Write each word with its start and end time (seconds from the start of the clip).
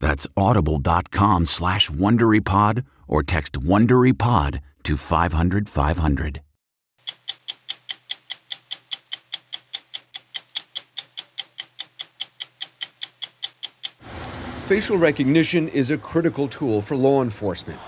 That's 0.00 0.26
audible.com 0.36 1.46
slash 1.46 1.90
WonderyPod 1.90 2.84
or 3.06 3.22
text 3.22 3.52
WonderyPod 3.52 4.60
to 4.82 4.96
500 4.96 5.68
500. 5.68 6.40
Facial 14.70 14.96
recognition 14.96 15.66
is 15.68 15.90
a 15.90 15.98
critical 15.98 16.46
tool 16.46 16.80
for 16.80 16.94
law 16.94 17.22
enforcement. 17.22 17.80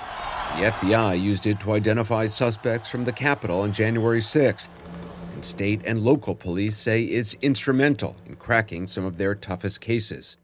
The 0.57 0.65
FBI 0.65 1.23
used 1.23 1.47
it 1.47 1.61
to 1.61 1.73
identify 1.73 2.27
suspects 2.27 2.89
from 2.89 3.05
the 3.05 3.13
Capitol 3.13 3.61
on 3.61 3.73
January 3.73 4.21
6th. 4.21 4.71
And 5.33 5.45
state 5.45 5.81
and 5.85 6.01
local 6.01 6.35
police 6.35 6.77
say 6.77 7.05
it's 7.05 7.35
instrumental 7.35 8.17
in 8.27 8.35
cracking 8.35 8.89
some 8.89 9.05
of 9.05 9.17
their 9.17 9.37
toughest 9.37 9.81
cases. 9.81 10.37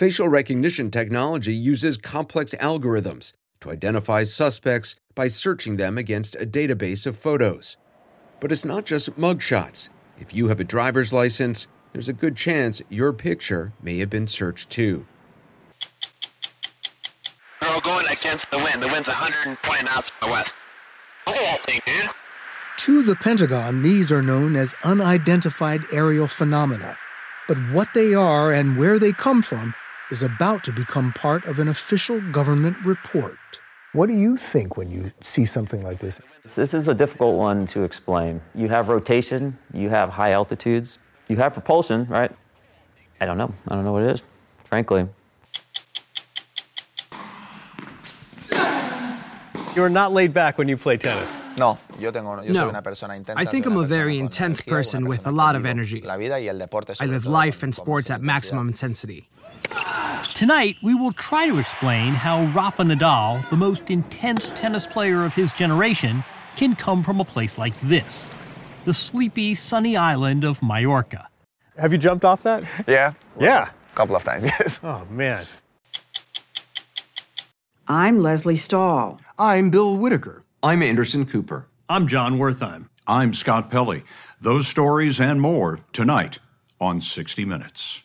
Facial 0.00 0.30
recognition 0.30 0.90
technology 0.90 1.52
uses 1.52 1.98
complex 1.98 2.54
algorithms 2.54 3.34
to 3.60 3.70
identify 3.70 4.22
suspects 4.22 4.94
by 5.14 5.28
searching 5.28 5.76
them 5.76 5.98
against 5.98 6.34
a 6.36 6.46
database 6.46 7.04
of 7.04 7.18
photos. 7.18 7.76
But 8.40 8.50
it's 8.50 8.64
not 8.64 8.86
just 8.86 9.14
mugshots. 9.18 9.90
If 10.18 10.32
you 10.34 10.48
have 10.48 10.58
a 10.58 10.64
driver's 10.64 11.12
license, 11.12 11.66
there's 11.92 12.08
a 12.08 12.14
good 12.14 12.34
chance 12.34 12.80
your 12.88 13.12
picture 13.12 13.74
may 13.82 13.98
have 13.98 14.08
been 14.08 14.26
searched 14.26 14.70
too. 14.70 15.04
We're 17.60 17.68
all 17.68 17.82
going 17.82 18.06
against 18.10 18.50
the 18.50 18.56
wind. 18.56 18.82
The 18.82 18.88
wind's 18.88 19.08
120 19.08 19.84
knots 19.84 20.08
from 20.08 20.28
the 20.30 20.32
west. 20.32 20.54
Look 21.26 21.36
at 21.36 21.42
that 21.42 21.66
thing, 21.66 21.80
dude. 21.84 22.10
To 22.78 23.02
the 23.02 23.16
Pentagon, 23.16 23.82
these 23.82 24.10
are 24.10 24.22
known 24.22 24.56
as 24.56 24.74
unidentified 24.82 25.82
aerial 25.92 26.26
phenomena. 26.26 26.96
But 27.46 27.58
what 27.72 27.92
they 27.92 28.14
are 28.14 28.50
and 28.50 28.78
where 28.78 28.98
they 28.98 29.12
come 29.12 29.42
from 29.42 29.74
is 30.10 30.22
about 30.22 30.64
to 30.64 30.72
become 30.72 31.12
part 31.12 31.44
of 31.46 31.58
an 31.58 31.68
official 31.68 32.20
government 32.32 32.76
report. 32.84 33.38
What 33.92 34.06
do 34.08 34.14
you 34.14 34.36
think 34.36 34.76
when 34.76 34.90
you 34.90 35.10
see 35.20 35.44
something 35.44 35.82
like 35.82 35.98
this? 35.98 36.20
This 36.44 36.74
is 36.74 36.86
a 36.88 36.94
difficult 36.94 37.36
one 37.36 37.66
to 37.68 37.82
explain. 37.82 38.40
You 38.54 38.68
have 38.68 38.88
rotation, 38.88 39.58
you 39.72 39.88
have 39.88 40.10
high 40.10 40.30
altitudes, 40.32 40.98
you 41.28 41.36
have 41.36 41.52
propulsion, 41.52 42.06
right? 42.06 42.30
I 43.20 43.26
don't 43.26 43.36
know. 43.36 43.52
I 43.68 43.74
don't 43.74 43.84
know 43.84 43.92
what 43.92 44.02
it 44.04 44.10
is, 44.10 44.22
frankly. 44.64 45.08
You're 49.74 49.88
not 49.88 50.12
laid 50.12 50.32
back 50.32 50.58
when 50.58 50.68
you 50.68 50.76
play 50.76 50.96
tennis. 50.96 51.42
No, 51.58 51.78
yo 51.98 52.10
tengo, 52.10 52.40
yo 52.42 52.52
No. 52.52 52.60
soy 52.60 52.68
una 52.70 52.82
persona 52.82 53.14
intensa. 53.14 53.40
I 53.40 53.44
think 53.44 53.66
I'm 53.66 53.76
a 53.76 53.86
very 53.86 54.18
intense 54.18 54.60
person 54.60 55.06
with 55.06 55.26
a 55.26 55.30
lot 55.30 55.54
of 55.54 55.64
energy. 55.64 56.00
La 56.00 56.16
vida 56.16 56.40
y 56.40 56.48
el 56.48 56.58
deporte 56.58 56.94
I 57.00 57.06
live 57.06 57.26
life 57.26 57.62
and 57.62 57.72
sports 57.74 58.10
at 58.10 58.20
maximum 58.20 58.68
intensity. 58.68 59.28
Tonight, 60.40 60.78
we 60.80 60.94
will 60.94 61.12
try 61.12 61.46
to 61.48 61.58
explain 61.58 62.14
how 62.14 62.46
Rafa 62.54 62.82
Nadal, 62.82 63.46
the 63.50 63.58
most 63.58 63.90
intense 63.90 64.48
tennis 64.56 64.86
player 64.86 65.22
of 65.22 65.34
his 65.34 65.52
generation, 65.52 66.24
can 66.56 66.74
come 66.74 67.02
from 67.02 67.20
a 67.20 67.26
place 67.26 67.58
like 67.58 67.78
this 67.82 68.26
the 68.86 68.94
sleepy, 68.94 69.54
sunny 69.54 69.98
island 69.98 70.42
of 70.42 70.62
Mallorca. 70.62 71.28
Have 71.76 71.92
you 71.92 71.98
jumped 71.98 72.24
off 72.24 72.42
that? 72.44 72.64
Yeah. 72.86 73.12
Yeah. 73.38 73.68
A 73.92 73.94
couple 73.94 74.16
of 74.16 74.24
times, 74.24 74.44
yes. 74.58 74.80
Oh, 74.82 75.06
man. 75.10 75.44
I'm 77.86 78.22
Lesley 78.22 78.56
Stahl. 78.56 79.20
I'm 79.38 79.68
Bill 79.68 79.98
Whitaker. 79.98 80.42
I'm 80.62 80.82
Anderson 80.82 81.26
Cooper. 81.26 81.68
I'm 81.86 82.08
Jon 82.08 82.38
Wertheim. 82.38 82.88
I'm 83.06 83.34
Scott 83.34 83.70
Pelley. 83.70 84.04
Those 84.40 84.66
stories 84.66 85.20
and 85.20 85.38
more 85.38 85.80
tonight 85.92 86.38
on 86.80 87.02
60 87.02 87.44
Minutes. 87.44 88.04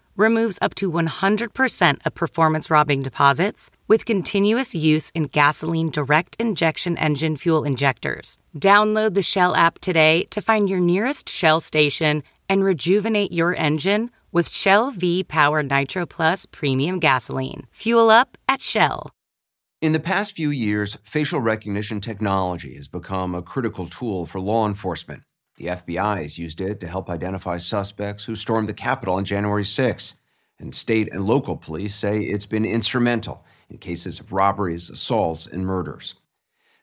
removes 0.21 0.57
up 0.61 0.73
to 0.75 0.89
100% 0.91 2.05
of 2.05 2.15
performance 2.15 2.69
robbing 2.69 3.01
deposits 3.01 3.69
with 3.87 4.05
continuous 4.05 4.73
use 4.73 5.09
in 5.15 5.23
gasoline 5.23 5.89
direct 5.89 6.37
injection 6.39 6.97
engine 6.97 7.35
fuel 7.35 7.65
injectors. 7.65 8.37
Download 8.57 9.13
the 9.13 9.21
Shell 9.21 9.55
app 9.55 9.79
today 9.79 10.23
to 10.29 10.41
find 10.41 10.69
your 10.69 10.79
nearest 10.79 11.27
Shell 11.27 11.59
station 11.59 12.23
and 12.47 12.63
rejuvenate 12.63 13.33
your 13.33 13.53
engine 13.55 14.09
with 14.31 14.47
Shell 14.47 14.91
V 14.91 15.23
Power 15.25 15.61
Nitro 15.63 16.05
Plus 16.05 16.45
Premium 16.45 16.99
Gasoline. 16.99 17.67
Fuel 17.73 18.09
up 18.09 18.37
at 18.47 18.61
Shell. 18.61 19.11
In 19.81 19.93
the 19.93 19.99
past 19.99 20.33
few 20.33 20.51
years, 20.51 20.97
facial 21.03 21.41
recognition 21.41 22.01
technology 22.01 22.75
has 22.75 22.87
become 22.87 23.33
a 23.33 23.41
critical 23.41 23.87
tool 23.87 24.27
for 24.27 24.39
law 24.39 24.67
enforcement. 24.67 25.23
The 25.61 25.67
FBI 25.67 26.23
has 26.23 26.39
used 26.39 26.59
it 26.59 26.79
to 26.79 26.87
help 26.87 27.07
identify 27.07 27.59
suspects 27.59 28.23
who 28.23 28.35
stormed 28.35 28.67
the 28.67 28.73
Capitol 28.73 29.13
on 29.13 29.25
January 29.25 29.63
6, 29.63 30.15
and 30.57 30.73
state 30.73 31.13
and 31.13 31.27
local 31.27 31.55
police 31.55 31.93
say 31.93 32.21
it's 32.21 32.47
been 32.47 32.65
instrumental 32.65 33.45
in 33.69 33.77
cases 33.77 34.19
of 34.19 34.31
robberies, 34.31 34.89
assaults, 34.89 35.45
and 35.45 35.63
murders. 35.63 36.15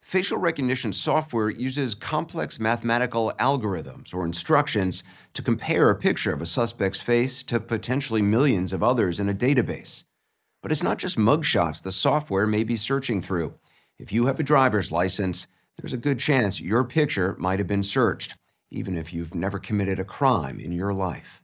Facial 0.00 0.38
recognition 0.38 0.92
software 0.92 1.50
uses 1.50 1.96
complex 1.96 2.60
mathematical 2.60 3.32
algorithms 3.40 4.14
or 4.14 4.25
instructions 4.25 5.02
to 5.34 5.42
compare 5.42 5.90
a 5.90 5.96
picture 5.96 6.32
of 6.32 6.40
a 6.40 6.46
suspect's 6.46 7.00
face 7.00 7.42
to 7.42 7.58
potentially 7.58 8.22
millions 8.22 8.72
of 8.72 8.84
others 8.84 9.19
in 9.19 9.28
a 9.28 9.34
database. 9.34 10.04
But 10.62 10.70
it's 10.70 10.84
not 10.84 10.98
just 10.98 11.19
mugshots 11.19 11.82
the 11.82 11.90
software 11.90 12.46
may 12.46 12.62
be 12.62 12.76
searching 12.76 13.22
through. 13.22 13.54
If 13.98 14.12
you 14.12 14.26
have 14.26 14.38
a 14.38 14.44
driver's 14.44 14.92
license, 14.92 15.48
there's 15.76 15.92
a 15.92 15.96
good 15.96 16.20
chance 16.20 16.60
your 16.60 16.84
picture 16.84 17.34
might 17.40 17.58
have 17.58 17.66
been 17.66 17.82
searched. 17.82 18.36
Even 18.70 18.97
if 18.97 19.12
you've 19.12 19.35
never 19.35 19.59
committed 19.59 19.99
a 19.99 20.05
crime 20.05 20.59
in 20.61 20.73
your 20.73 20.93
life. 20.93 21.43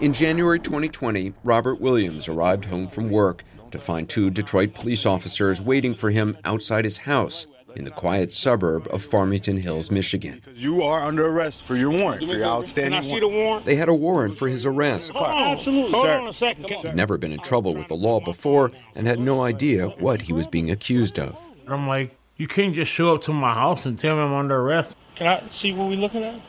In 0.00 0.12
January 0.12 0.60
2020, 0.60 1.32
Robert 1.42 1.80
Williams 1.80 2.28
arrived 2.28 2.66
home 2.66 2.86
from 2.86 3.10
work 3.10 3.42
to 3.72 3.78
find 3.78 4.08
two 4.08 4.30
Detroit 4.30 4.72
police 4.72 5.04
officers 5.04 5.60
waiting 5.60 5.94
for 5.94 6.10
him 6.10 6.38
outside 6.44 6.84
his 6.84 6.98
house 6.98 7.46
in 7.76 7.84
the 7.84 7.90
quiet 7.90 8.32
suburb 8.32 8.88
of 8.90 9.02
Farmington 9.02 9.58
Hills, 9.58 9.90
Michigan. 9.90 10.42
You 10.54 10.82
are 10.82 11.04
under 11.04 11.26
arrest 11.26 11.62
for 11.62 11.76
your 11.76 11.90
warrant, 11.90 12.26
for 12.26 12.36
your 12.36 12.44
outstanding 12.44 13.00
Can 13.00 13.08
I 13.08 13.12
see 13.12 13.20
the 13.20 13.28
warrant? 13.28 13.66
They 13.66 13.76
had 13.76 13.88
a 13.88 13.94
warrant 13.94 14.38
for 14.38 14.48
his 14.48 14.64
arrest. 14.66 15.10
Hold 15.10 15.26
on, 15.26 15.48
absolutely. 15.48 15.92
Hold 15.92 16.06
on 16.06 16.28
a 16.28 16.32
second. 16.32 16.66
He'd 16.66 16.94
never 16.94 17.18
been 17.18 17.32
in 17.32 17.40
trouble 17.40 17.74
with 17.74 17.88
the 17.88 17.94
law 17.94 18.20
before 18.20 18.70
and 18.94 19.06
had 19.06 19.20
no 19.20 19.42
idea 19.42 19.88
what 19.88 20.22
he 20.22 20.32
was 20.32 20.46
being 20.46 20.70
accused 20.70 21.18
of. 21.18 21.36
I'm 21.66 21.86
like, 21.86 22.17
you 22.38 22.48
can't 22.48 22.74
just 22.74 22.90
show 22.90 23.14
up 23.14 23.22
to 23.24 23.32
my 23.32 23.52
house 23.52 23.84
and 23.84 23.98
tell 23.98 24.16
me 24.16 24.22
I'm 24.22 24.32
under 24.32 24.58
arrest. 24.60 24.96
Can 25.16 25.26
I 25.26 25.42
see 25.50 25.72
what 25.72 25.88
we're 25.88 25.96
looking 25.96 26.22
at? 26.22 26.40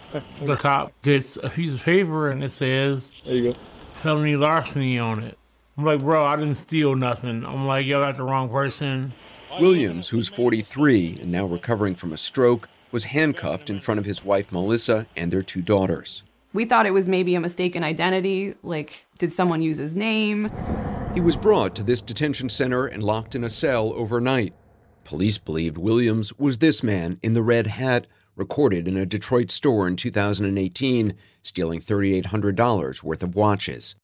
The 0.46 0.56
cop 0.56 0.94
gets 1.02 1.38
a 1.38 1.50
piece 1.50 1.74
of 1.74 1.82
paper 1.84 2.30
and 2.30 2.44
it 2.44 2.52
says, 2.52 3.14
There 3.26 3.36
you 3.36 3.54
go. 3.54 3.60
felony 4.02 4.36
larceny 4.36 4.98
on 5.00 5.24
it. 5.24 5.38
I'm 5.78 5.86
like, 5.86 6.00
bro, 6.00 6.24
I 6.26 6.36
didn't 6.36 6.56
steal 6.56 6.96
nothing. 6.96 7.46
I'm 7.46 7.66
like, 7.66 7.86
y'all 7.86 8.04
got 8.04 8.18
the 8.18 8.24
wrong 8.24 8.50
person. 8.50 9.14
Williams, 9.60 10.10
who's 10.10 10.28
43 10.28 11.20
and 11.22 11.32
now 11.32 11.46
recovering 11.46 11.96
from 11.96 12.14
a 12.14 12.18
stroke, 12.18 12.70
was 12.92 13.06
handcuffed 13.06 13.70
in 13.70 13.80
front 13.80 14.00
of 14.00 14.06
his 14.06 14.24
wife 14.24 14.52
Melissa 14.52 15.08
and 15.16 15.32
their 15.32 15.42
two 15.42 15.62
daughters. 15.62 16.24
We 16.54 16.66
thought 16.66 16.86
it 16.86 16.94
was 16.94 17.08
maybe 17.08 17.34
a 17.36 17.40
mistaken 17.40 17.84
identity, 17.84 18.56
like, 18.64 19.06
did 19.18 19.32
someone 19.32 19.62
use 19.62 19.78
his 19.78 19.96
name? 19.96 20.52
He 21.14 21.22
was 21.22 21.38
brought 21.38 21.76
to 21.76 21.84
this 21.84 22.02
detention 22.02 22.50
center 22.50 22.86
and 22.88 23.02
locked 23.04 23.36
in 23.36 23.44
a 23.44 23.50
cell 23.50 23.94
overnight. 23.96 24.54
Police 25.04 25.38
believed 25.38 25.78
Williams 25.78 26.38
was 26.38 26.58
this 26.58 26.84
man 26.84 27.20
in 27.24 27.34
the 27.34 27.44
red 27.44 27.68
hat, 27.68 28.08
recorded 28.36 28.88
in 28.88 28.96
a 28.96 29.06
Detroit 29.06 29.52
store 29.52 29.88
in 29.88 29.96
2018, 29.96 31.14
stealing 31.42 31.82
$3,800 31.82 33.04
worth 33.04 33.24
of 33.24 33.36
watches. 33.36 33.96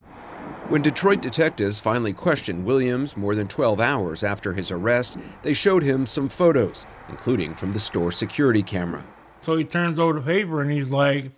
When 0.68 0.82
Detroit 0.82 1.22
detectives 1.22 1.80
finally 1.80 2.12
questioned 2.12 2.66
Williams 2.66 3.16
more 3.16 3.36
than 3.36 3.48
12 3.48 3.80
hours 3.80 4.24
after 4.24 4.54
his 4.54 4.72
arrest, 4.72 5.16
they 5.44 5.54
showed 5.54 5.84
him 5.84 6.08
some 6.08 6.28
photos, 6.28 6.88
including 7.08 7.54
from 7.54 7.72
the 7.72 7.80
store 7.80 8.12
security 8.12 8.64
camera. 8.64 9.06
So 9.42 9.58
he 9.58 9.64
turns 9.64 10.00
over 10.00 10.14
the 10.14 10.22
paper 10.26 10.62
and 10.62 10.72
he's 10.72 10.90
like, 10.90 11.32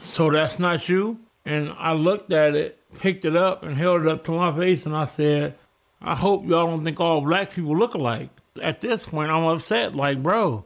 So 0.00 0.30
that's 0.30 0.60
not 0.60 0.88
you? 0.88 1.18
And 1.44 1.74
I 1.76 1.92
looked 1.92 2.30
at 2.30 2.54
it, 2.54 2.78
picked 3.00 3.24
it 3.24 3.34
up, 3.34 3.64
and 3.64 3.74
held 3.74 4.02
it 4.02 4.06
up 4.06 4.22
to 4.24 4.30
my 4.30 4.56
face, 4.56 4.86
and 4.86 4.94
I 4.94 5.06
said, 5.06 5.56
I 6.00 6.14
hope 6.14 6.46
y'all 6.46 6.66
don't 6.66 6.84
think 6.84 7.00
all 7.00 7.20
black 7.20 7.52
people 7.52 7.76
look 7.76 7.94
alike. 7.94 8.30
At 8.62 8.80
this 8.80 9.02
point, 9.02 9.30
I'm 9.30 9.44
upset. 9.44 9.94
Like, 9.94 10.22
bro, 10.22 10.64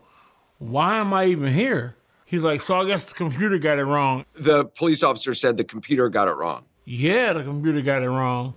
why 0.58 0.99
am 0.99 1.12
I 1.12 1.26
even 1.26 1.52
here? 1.52 1.96
He's 2.25 2.43
like, 2.43 2.61
So 2.61 2.76
I 2.76 2.87
guess 2.87 3.06
the 3.06 3.14
computer 3.14 3.58
got 3.58 3.79
it 3.79 3.84
wrong. 3.84 4.25
The 4.34 4.64
police 4.64 5.02
officer 5.02 5.34
said 5.34 5.56
the 5.56 5.64
computer 5.64 6.08
got 6.08 6.29
it 6.29 6.32
wrong. 6.32 6.64
Yeah, 6.84 7.32
the 7.32 7.44
computer 7.44 7.82
got 7.82 8.02
it 8.02 8.08
wrong. 8.08 8.55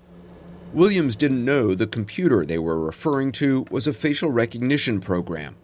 Williams 0.74 1.16
didn't 1.16 1.45
know 1.45 1.74
the 1.74 1.88
computer 1.88 2.45
they 2.45 2.60
were 2.60 2.83
referring 2.83 3.31
to 3.33 3.66
was 3.72 3.88
a 3.88 3.94
facial 3.94 4.30
recognition 4.30 5.00
program. 5.00 5.56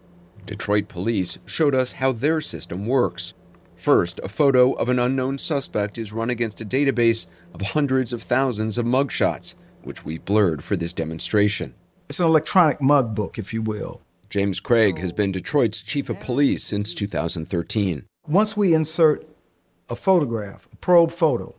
Detroit 0.46 0.88
police 0.88 1.38
showed 1.44 1.74
us 1.74 1.92
how 1.92 2.12
their 2.12 2.40
system 2.40 2.86
works. 2.86 3.34
First, 3.76 4.20
a 4.22 4.28
photo 4.28 4.72
of 4.72 4.88
an 4.88 4.98
unknown 4.98 5.38
suspect 5.38 5.98
is 5.98 6.12
run 6.12 6.30
against 6.30 6.60
a 6.60 6.64
database 6.64 7.26
of 7.52 7.60
hundreds 7.60 8.12
of 8.12 8.22
thousands 8.22 8.78
of 8.78 8.86
mugshots, 8.86 9.54
which 9.84 10.04
we 10.04 10.18
blurred 10.18 10.62
for 10.64 10.76
this 10.76 10.92
demonstration. 10.92 11.74
It's 12.08 12.20
an 12.20 12.26
electronic 12.26 12.80
mug 12.80 13.14
book, 13.14 13.38
if 13.38 13.52
you 13.54 13.62
will. 13.62 14.00
James 14.28 14.60
Craig 14.60 14.98
has 14.98 15.12
been 15.12 15.32
Detroit's 15.32 15.82
chief 15.82 16.08
of 16.08 16.18
police 16.20 16.64
since 16.64 16.94
2013. 16.94 18.04
Once 18.26 18.56
we 18.56 18.74
insert 18.74 19.26
a 19.88 19.96
photograph, 19.96 20.68
a 20.72 20.76
probe 20.76 21.12
photo, 21.12 21.54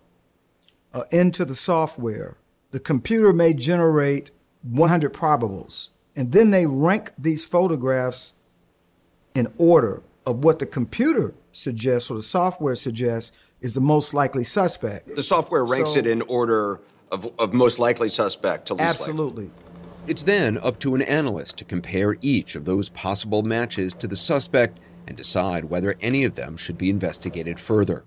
uh, 0.93 1.03
into 1.11 1.45
the 1.45 1.55
software, 1.55 2.37
the 2.71 2.79
computer 2.79 3.33
may 3.33 3.53
generate 3.53 4.31
100 4.63 5.13
probables. 5.13 5.89
And 6.15 6.31
then 6.31 6.51
they 6.51 6.65
rank 6.65 7.11
these 7.17 7.43
photographs 7.45 8.33
in 9.35 9.51
order 9.57 10.01
of 10.25 10.43
what 10.43 10.59
the 10.59 10.65
computer 10.65 11.33
suggests 11.51 12.09
or 12.09 12.15
the 12.15 12.21
software 12.21 12.75
suggests 12.75 13.31
is 13.61 13.73
the 13.73 13.81
most 13.81 14.13
likely 14.13 14.43
suspect. 14.43 15.15
The 15.15 15.23
software 15.23 15.63
ranks 15.65 15.93
So- 15.93 15.99
it 15.99 16.07
in 16.07 16.21
order 16.23 16.79
of, 17.13 17.31
of 17.39 17.53
most 17.53 17.79
likely 17.79 18.09
suspect 18.09 18.65
to 18.67 18.73
least 18.73 18.99
likely. 18.99 19.03
Absolutely. 19.03 19.51
It's 20.07 20.23
then 20.23 20.57
up 20.57 20.79
to 20.79 20.95
an 20.95 21.01
analyst 21.01 21.57
to 21.57 21.65
compare 21.65 22.17
each 22.21 22.55
of 22.55 22.65
those 22.65 22.89
possible 22.89 23.43
matches 23.43 23.93
to 23.93 24.07
the 24.07 24.17
suspect 24.17 24.79
and 25.07 25.15
decide 25.15 25.65
whether 25.65 25.95
any 26.01 26.23
of 26.25 26.35
them 26.35 26.57
should 26.57 26.77
be 26.77 26.89
investigated 26.89 27.59
further. 27.59 28.03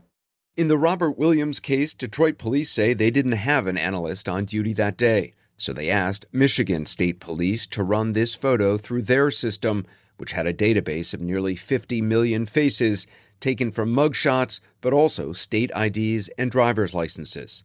In 0.56 0.68
the 0.68 0.78
Robert 0.78 1.18
Williams 1.18 1.60
case, 1.60 1.94
Detroit 1.94 2.36
police 2.36 2.70
say 2.70 2.92
they 2.92 3.10
didn't 3.10 3.32
have 3.32 3.66
an 3.66 3.78
analyst 3.78 4.28
on 4.28 4.44
duty 4.44 4.72
that 4.74 4.96
day, 4.96 5.32
so 5.56 5.72
they 5.72 5.88
asked 5.88 6.26
Michigan 6.32 6.84
State 6.84 7.20
Police 7.20 7.66
to 7.68 7.82
run 7.82 8.12
this 8.12 8.34
photo 8.34 8.76
through 8.76 9.02
their 9.02 9.30
system, 9.30 9.86
which 10.16 10.32
had 10.32 10.46
a 10.46 10.54
database 10.54 11.14
of 11.14 11.20
nearly 11.20 11.56
50 11.56 12.02
million 12.02 12.46
faces 12.46 13.06
taken 13.38 13.70
from 13.70 13.94
mugshots, 13.94 14.60
but 14.80 14.92
also 14.92 15.32
state 15.32 15.70
IDs 15.76 16.28
and 16.38 16.50
driver's 16.50 16.94
licenses. 16.94 17.64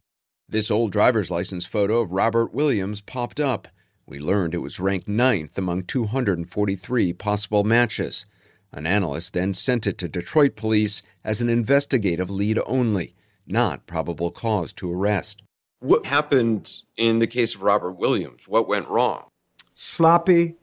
This 0.51 0.69
old 0.69 0.91
driver's 0.91 1.31
license 1.31 1.65
photo 1.65 2.01
of 2.01 2.11
Robert 2.11 2.53
Williams 2.53 2.99
popped 2.99 3.39
up. 3.39 3.69
We 4.05 4.19
learned 4.19 4.53
it 4.53 4.57
was 4.57 4.81
ranked 4.81 5.07
ninth 5.07 5.57
among 5.57 5.83
243 5.83 7.13
possible 7.13 7.63
matches. 7.63 8.25
An 8.73 8.85
analyst 8.85 9.33
then 9.33 9.53
sent 9.53 9.87
it 9.87 9.97
to 9.99 10.09
Detroit 10.09 10.57
police 10.57 11.01
as 11.23 11.41
an 11.41 11.47
investigative 11.47 12.29
lead 12.29 12.59
only, 12.65 13.15
not 13.47 13.87
probable 13.87 14.29
cause 14.29 14.73
to 14.73 14.91
arrest. 14.91 15.41
What 15.79 16.05
happened 16.05 16.81
in 16.97 17.19
the 17.19 17.27
case 17.27 17.55
of 17.55 17.61
Robert 17.61 17.93
Williams? 17.93 18.45
What 18.45 18.67
went 18.67 18.89
wrong? 18.89 19.27
Sloppy, 19.73 20.55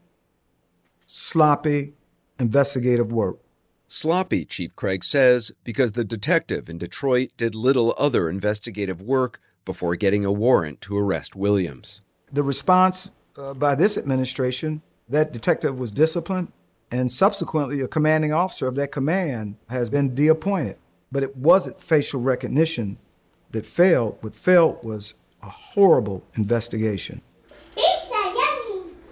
sloppy 1.07 1.95
investigative 2.39 3.11
work. 3.11 3.39
Sloppy, 3.87 4.45
Chief 4.45 4.77
Craig 4.77 5.03
says, 5.03 5.51
because 5.65 5.93
the 5.93 6.05
detective 6.05 6.69
in 6.69 6.77
Detroit 6.77 7.31
did 7.39 7.55
little 7.55 7.95
other 7.97 8.29
investigative 8.29 9.01
work 9.01 9.41
before 9.69 9.95
getting 9.97 10.25
a 10.25 10.33
warrant 10.33 10.81
to 10.81 10.97
arrest 10.97 11.37
Williams. 11.37 12.01
The 12.33 12.43
response 12.43 13.11
uh, 13.37 13.53
by 13.53 13.75
this 13.75 13.99
administration, 13.99 14.81
that 15.11 15.31
detective 15.31 15.79
was 15.79 15.93
disciplined, 15.93 16.51
and 16.91 17.13
subsequently, 17.13 17.83
a 17.83 17.87
commanding 17.87 18.33
officer 18.33 18.67
of 18.67 18.77
that 18.77 18.93
command 18.93 19.57
has 19.69 19.91
been 19.91 20.15
deappointed. 20.15 20.79
But 21.13 21.23
it 21.23 21.37
wasn't 21.37 21.83
facial 21.83 22.19
recognition 22.23 22.97
that 23.51 23.67
failed. 23.67 24.17
What 24.23 24.35
failed 24.35 24.83
was 24.83 25.13
a 25.43 25.51
horrible 25.51 26.25
investigation. 26.35 27.21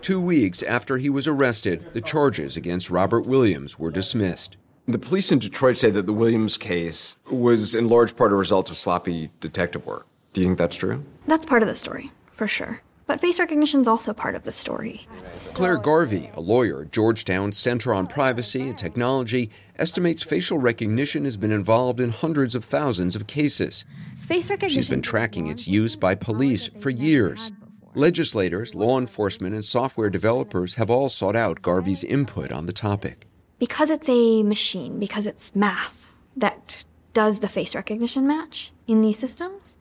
Two 0.01 0.23
weeks 0.23 0.63
after 0.63 0.97
he 0.97 1.11
was 1.11 1.27
arrested, 1.27 1.93
the 1.93 2.01
charges 2.01 2.57
against 2.57 2.89
Robert 2.89 3.27
Williams 3.27 3.79
were 3.79 3.91
dismissed. 3.91 4.57
The 4.89 4.99
police 4.99 5.31
in 5.31 5.39
Detroit 5.39 5.77
say 5.77 5.91
that 5.91 6.07
the 6.07 6.15
Williams 6.15 6.57
case 6.57 7.19
was 7.31 7.75
in 7.75 7.89
large 7.89 8.17
part 8.17 8.33
a 8.33 8.37
result 8.37 8.71
of 8.71 8.79
sloppy 8.79 9.31
detective 9.41 9.85
work. 9.85 10.07
Do 10.37 10.43
you 10.43 10.49
think 10.49 10.59
that's 10.59 10.77
true? 10.77 11.03
That's 11.27 11.47
part 11.47 11.63
of 11.63 11.69
the 11.69 11.75
story, 11.75 12.11
for 12.31 12.47
sure. 12.47 12.83
But 13.07 13.23
face 13.23 13.39
recognition's 13.39 13.89
also 13.89 14.13
part 14.13 14.35
of 14.35 14.43
the 14.43 14.51
story. 14.51 15.09
Clare 15.55 15.79
Garvie, 15.79 16.31
a 16.35 16.43
lawyer 16.43 16.83
at 16.83 16.93
Georgetown's 16.93 17.57
Center 17.57 17.95
on 17.95 18.07
Privacy 18.07 18.69
and 18.69 18.77
Technology, 18.77 19.49
estimates 19.77 20.23
facial 20.23 20.59
recognition 20.59 21.25
has 21.25 21.39
been 21.39 21.53
involved 21.53 22.01
in 22.01 22.11
hundreds 22.11 22.55
of 22.55 22.67
thousands 22.67 23.17
of 23.17 23.27
cases. 23.27 23.87
Face 24.27 24.51
recognition. 24.51 24.79
She's 24.79 24.91
been 24.91 25.01
tracking 25.01 25.47
its 25.47 25.67
use 25.67 25.97
by 25.97 26.15
police 26.15 26.67
for 26.81 26.91
years. 26.91 27.51
Legislators, 27.95 28.75
law 28.75 28.99
enforcement, 28.99 29.55
and 29.55 29.65
software 29.65 30.11
developers 30.11 30.75
have 30.75 30.91
all 30.91 31.09
sought 31.09 31.35
out 31.35 31.63
Garvie's 31.63 32.05
input 32.05 32.53
on 32.53 32.67
the 32.67 32.75
topic. 32.75 33.27
Because 33.59 33.89
it's 33.89 34.11
a 34.11 34.43
machine, 34.43 34.99
because 34.99 35.27
it's 35.27 35.57
math 35.57 36.09
that 36.37 36.85
does 37.15 37.39
the 37.39 37.49
face 37.49 37.75
recognition 37.75 38.27
match 38.27 38.75
in 38.87 39.01
these 39.01 39.19
systems, 39.19 39.79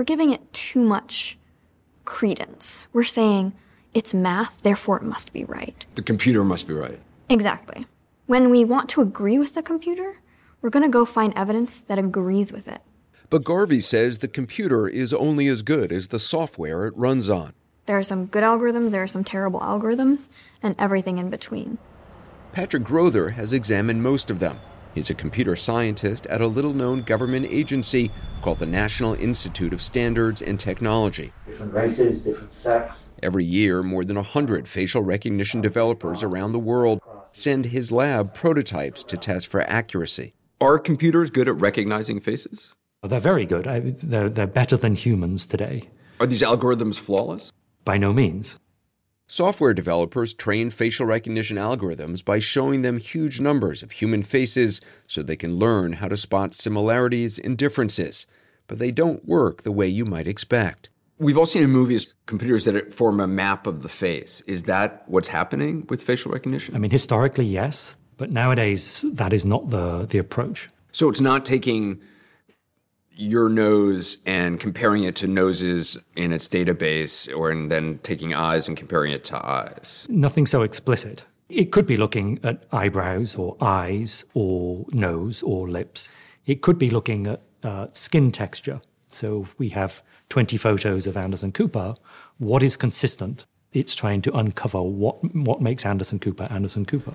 we're 0.00 0.04
giving 0.04 0.30
it 0.30 0.50
too 0.54 0.80
much 0.80 1.36
credence. 2.06 2.88
We're 2.94 3.04
saying 3.04 3.52
it's 3.92 4.14
math, 4.14 4.62
therefore 4.62 4.96
it 4.96 5.02
must 5.02 5.34
be 5.34 5.44
right. 5.44 5.84
The 5.94 6.00
computer 6.00 6.42
must 6.42 6.66
be 6.66 6.72
right. 6.72 6.98
Exactly. 7.28 7.84
When 8.24 8.48
we 8.48 8.64
want 8.64 8.88
to 8.90 9.02
agree 9.02 9.38
with 9.38 9.52
the 9.52 9.60
computer, 9.60 10.16
we're 10.62 10.70
going 10.70 10.86
to 10.86 10.88
go 10.88 11.04
find 11.04 11.34
evidence 11.36 11.80
that 11.80 11.98
agrees 11.98 12.50
with 12.50 12.66
it. 12.66 12.80
But 13.28 13.44
Garvie 13.44 13.82
says 13.82 14.20
the 14.20 14.26
computer 14.26 14.88
is 14.88 15.12
only 15.12 15.48
as 15.48 15.60
good 15.60 15.92
as 15.92 16.08
the 16.08 16.18
software 16.18 16.86
it 16.86 16.96
runs 16.96 17.28
on. 17.28 17.52
There 17.84 17.98
are 17.98 18.02
some 18.02 18.24
good 18.24 18.42
algorithms, 18.42 18.92
there 18.92 19.02
are 19.02 19.06
some 19.06 19.22
terrible 19.22 19.60
algorithms, 19.60 20.30
and 20.62 20.74
everything 20.78 21.18
in 21.18 21.28
between. 21.28 21.76
Patrick 22.52 22.84
Grother 22.84 23.28
has 23.34 23.52
examined 23.52 24.02
most 24.02 24.30
of 24.30 24.38
them. 24.38 24.60
He's 24.94 25.10
a 25.10 25.14
computer 25.14 25.54
scientist 25.54 26.26
at 26.26 26.40
a 26.40 26.46
little 26.46 26.74
known 26.74 27.02
government 27.02 27.46
agency 27.48 28.10
called 28.42 28.58
the 28.58 28.66
National 28.66 29.14
Institute 29.14 29.72
of 29.72 29.80
Standards 29.80 30.42
and 30.42 30.58
Technology. 30.58 31.32
Different 31.46 31.72
races, 31.72 32.24
different 32.24 32.52
sex. 32.52 33.10
Every 33.22 33.44
year, 33.44 33.82
more 33.82 34.04
than 34.04 34.16
100 34.16 34.66
facial 34.66 35.02
recognition 35.02 35.60
developers 35.60 36.22
around 36.22 36.52
the 36.52 36.58
world 36.58 37.00
send 37.32 37.66
his 37.66 37.92
lab 37.92 38.34
prototypes 38.34 39.04
to 39.04 39.16
test 39.16 39.46
for 39.46 39.60
accuracy. 39.62 40.34
Are 40.60 40.78
computers 40.78 41.30
good 41.30 41.48
at 41.48 41.60
recognizing 41.60 42.20
faces? 42.20 42.74
Oh, 43.02 43.08
they're 43.08 43.20
very 43.20 43.46
good. 43.46 43.66
I, 43.66 43.80
they're, 43.80 44.28
they're 44.28 44.46
better 44.46 44.76
than 44.76 44.94
humans 44.94 45.46
today. 45.46 45.88
Are 46.18 46.26
these 46.26 46.42
algorithms 46.42 46.96
flawless? 46.96 47.52
By 47.84 47.96
no 47.96 48.12
means. 48.12 48.58
Software 49.30 49.72
developers 49.72 50.34
train 50.34 50.70
facial 50.70 51.06
recognition 51.06 51.56
algorithms 51.56 52.24
by 52.24 52.40
showing 52.40 52.82
them 52.82 52.98
huge 52.98 53.40
numbers 53.40 53.80
of 53.80 53.92
human 53.92 54.24
faces 54.24 54.80
so 55.06 55.22
they 55.22 55.36
can 55.36 55.54
learn 55.54 55.92
how 55.92 56.08
to 56.08 56.16
spot 56.16 56.52
similarities 56.52 57.38
and 57.38 57.56
differences, 57.56 58.26
but 58.66 58.80
they 58.80 58.90
don't 58.90 59.24
work 59.24 59.62
the 59.62 59.70
way 59.70 59.86
you 59.86 60.04
might 60.04 60.26
expect. 60.26 60.88
We've 61.18 61.38
all 61.38 61.46
seen 61.46 61.62
in 61.62 61.70
movies 61.70 62.12
computers 62.26 62.64
that 62.64 62.92
form 62.92 63.20
a 63.20 63.28
map 63.28 63.68
of 63.68 63.82
the 63.82 63.88
face. 63.88 64.40
Is 64.48 64.64
that 64.64 65.04
what's 65.06 65.28
happening 65.28 65.86
with 65.88 66.02
facial 66.02 66.32
recognition? 66.32 66.74
I 66.74 66.78
mean, 66.80 66.90
historically, 66.90 67.46
yes, 67.46 67.98
but 68.16 68.32
nowadays 68.32 69.04
that 69.12 69.32
is 69.32 69.46
not 69.46 69.70
the, 69.70 70.06
the 70.06 70.18
approach. 70.18 70.68
So 70.90 71.08
it's 71.08 71.20
not 71.20 71.46
taking 71.46 72.00
your 73.20 73.50
nose 73.50 74.16
and 74.24 74.58
comparing 74.58 75.04
it 75.04 75.14
to 75.14 75.26
noses 75.26 75.98
in 76.16 76.32
its 76.32 76.48
database, 76.48 77.32
or 77.36 77.50
and 77.50 77.70
then 77.70 77.98
taking 78.02 78.32
eyes 78.32 78.66
and 78.66 78.76
comparing 78.76 79.12
it 79.12 79.24
to 79.24 79.46
eyes. 79.46 80.06
Nothing 80.08 80.46
so 80.46 80.62
explicit. 80.62 81.24
It 81.50 81.70
could 81.70 81.86
be 81.86 81.96
looking 81.96 82.40
at 82.42 82.64
eyebrows 82.72 83.36
or 83.36 83.56
eyes 83.60 84.24
or 84.34 84.86
nose 84.92 85.42
or 85.42 85.68
lips. 85.68 86.08
It 86.46 86.62
could 86.62 86.78
be 86.78 86.88
looking 86.88 87.26
at 87.26 87.42
uh, 87.62 87.88
skin 87.92 88.32
texture. 88.32 88.80
So 89.10 89.46
we 89.58 89.68
have 89.70 90.02
20 90.30 90.56
photos 90.56 91.06
of 91.06 91.16
Anderson 91.16 91.52
Cooper. 91.52 91.96
What 92.38 92.62
is 92.62 92.76
consistent? 92.76 93.44
It's 93.72 93.94
trying 93.94 94.22
to 94.22 94.36
uncover 94.36 94.82
what, 94.82 95.22
what 95.34 95.60
makes 95.60 95.84
Anderson 95.84 96.18
Cooper 96.18 96.44
Anderson 96.50 96.86
Cooper. 96.86 97.14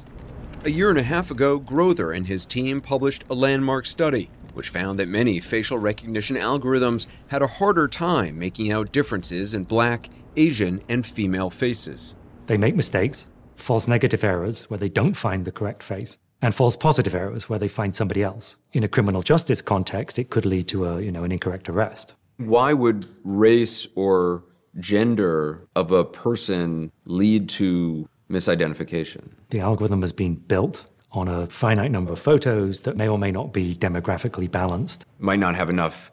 A 0.65 0.69
year 0.69 0.89
and 0.89 0.99
a 0.99 1.03
half 1.03 1.31
ago, 1.31 1.57
Grother 1.57 2.11
and 2.11 2.27
his 2.27 2.45
team 2.45 2.81
published 2.81 3.23
a 3.29 3.33
landmark 3.33 3.85
study 3.85 4.29
which 4.55 4.69
found 4.69 4.97
that 4.97 5.07
many 5.07 5.39
facial 5.39 5.77
recognition 5.77 6.35
algorithms 6.35 7.05
had 7.27 7.41
a 7.41 7.47
harder 7.47 7.87
time 7.87 8.39
making 8.39 8.71
out 8.71 8.91
differences 8.91 9.53
in 9.53 9.63
black, 9.63 10.09
Asian, 10.35 10.81
and 10.89 11.05
female 11.05 11.49
faces. 11.49 12.15
They 12.47 12.57
make 12.57 12.75
mistakes, 12.75 13.27
false 13.55 13.87
negative 13.87 14.23
errors 14.23 14.69
where 14.69 14.77
they 14.77 14.89
don't 14.89 15.13
find 15.13 15.45
the 15.45 15.51
correct 15.51 15.83
face, 15.83 16.17
and 16.41 16.53
false 16.53 16.75
positive 16.75 17.15
errors 17.15 17.49
where 17.49 17.59
they 17.59 17.67
find 17.67 17.95
somebody 17.95 18.23
else. 18.23 18.57
In 18.73 18.83
a 18.83 18.87
criminal 18.87 19.21
justice 19.21 19.61
context, 19.61 20.19
it 20.19 20.29
could 20.29 20.45
lead 20.45 20.67
to 20.69 20.85
a, 20.85 21.01
you 21.01 21.11
know, 21.11 21.23
an 21.23 21.31
incorrect 21.31 21.69
arrest. 21.69 22.13
Why 22.37 22.73
would 22.73 23.05
race 23.23 23.87
or 23.95 24.43
gender 24.77 25.67
of 25.75 25.91
a 25.91 26.03
person 26.03 26.91
lead 27.05 27.49
to 27.49 28.09
misidentification? 28.29 29.31
The 29.49 29.61
algorithm 29.61 30.01
has 30.01 30.11
been 30.11 30.35
built 30.35 30.85
on 31.15 31.27
a 31.27 31.47
finite 31.47 31.91
number 31.91 32.13
of 32.13 32.19
photos 32.19 32.81
that 32.81 32.97
may 32.97 33.07
or 33.07 33.17
may 33.17 33.31
not 33.31 33.53
be 33.53 33.75
demographically 33.75 34.49
balanced. 34.49 35.05
Might 35.19 35.39
not 35.39 35.55
have 35.55 35.69
enough 35.69 36.11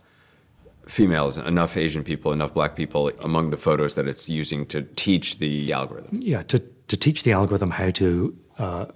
females, 0.86 1.38
enough 1.38 1.76
Asian 1.76 2.04
people, 2.04 2.32
enough 2.32 2.54
black 2.54 2.76
people 2.76 3.10
among 3.20 3.50
the 3.50 3.56
photos 3.56 3.94
that 3.94 4.06
it's 4.06 4.28
using 4.28 4.66
to 4.66 4.82
teach 4.96 5.38
the 5.38 5.72
algorithm. 5.72 6.20
Yeah, 6.20 6.42
to, 6.44 6.58
to 6.88 6.96
teach 6.96 7.22
the 7.22 7.32
algorithm 7.32 7.70
how 7.70 7.90
to 7.92 8.36
uh, 8.58 8.86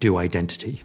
do 0.00 0.16
identity. 0.16 0.82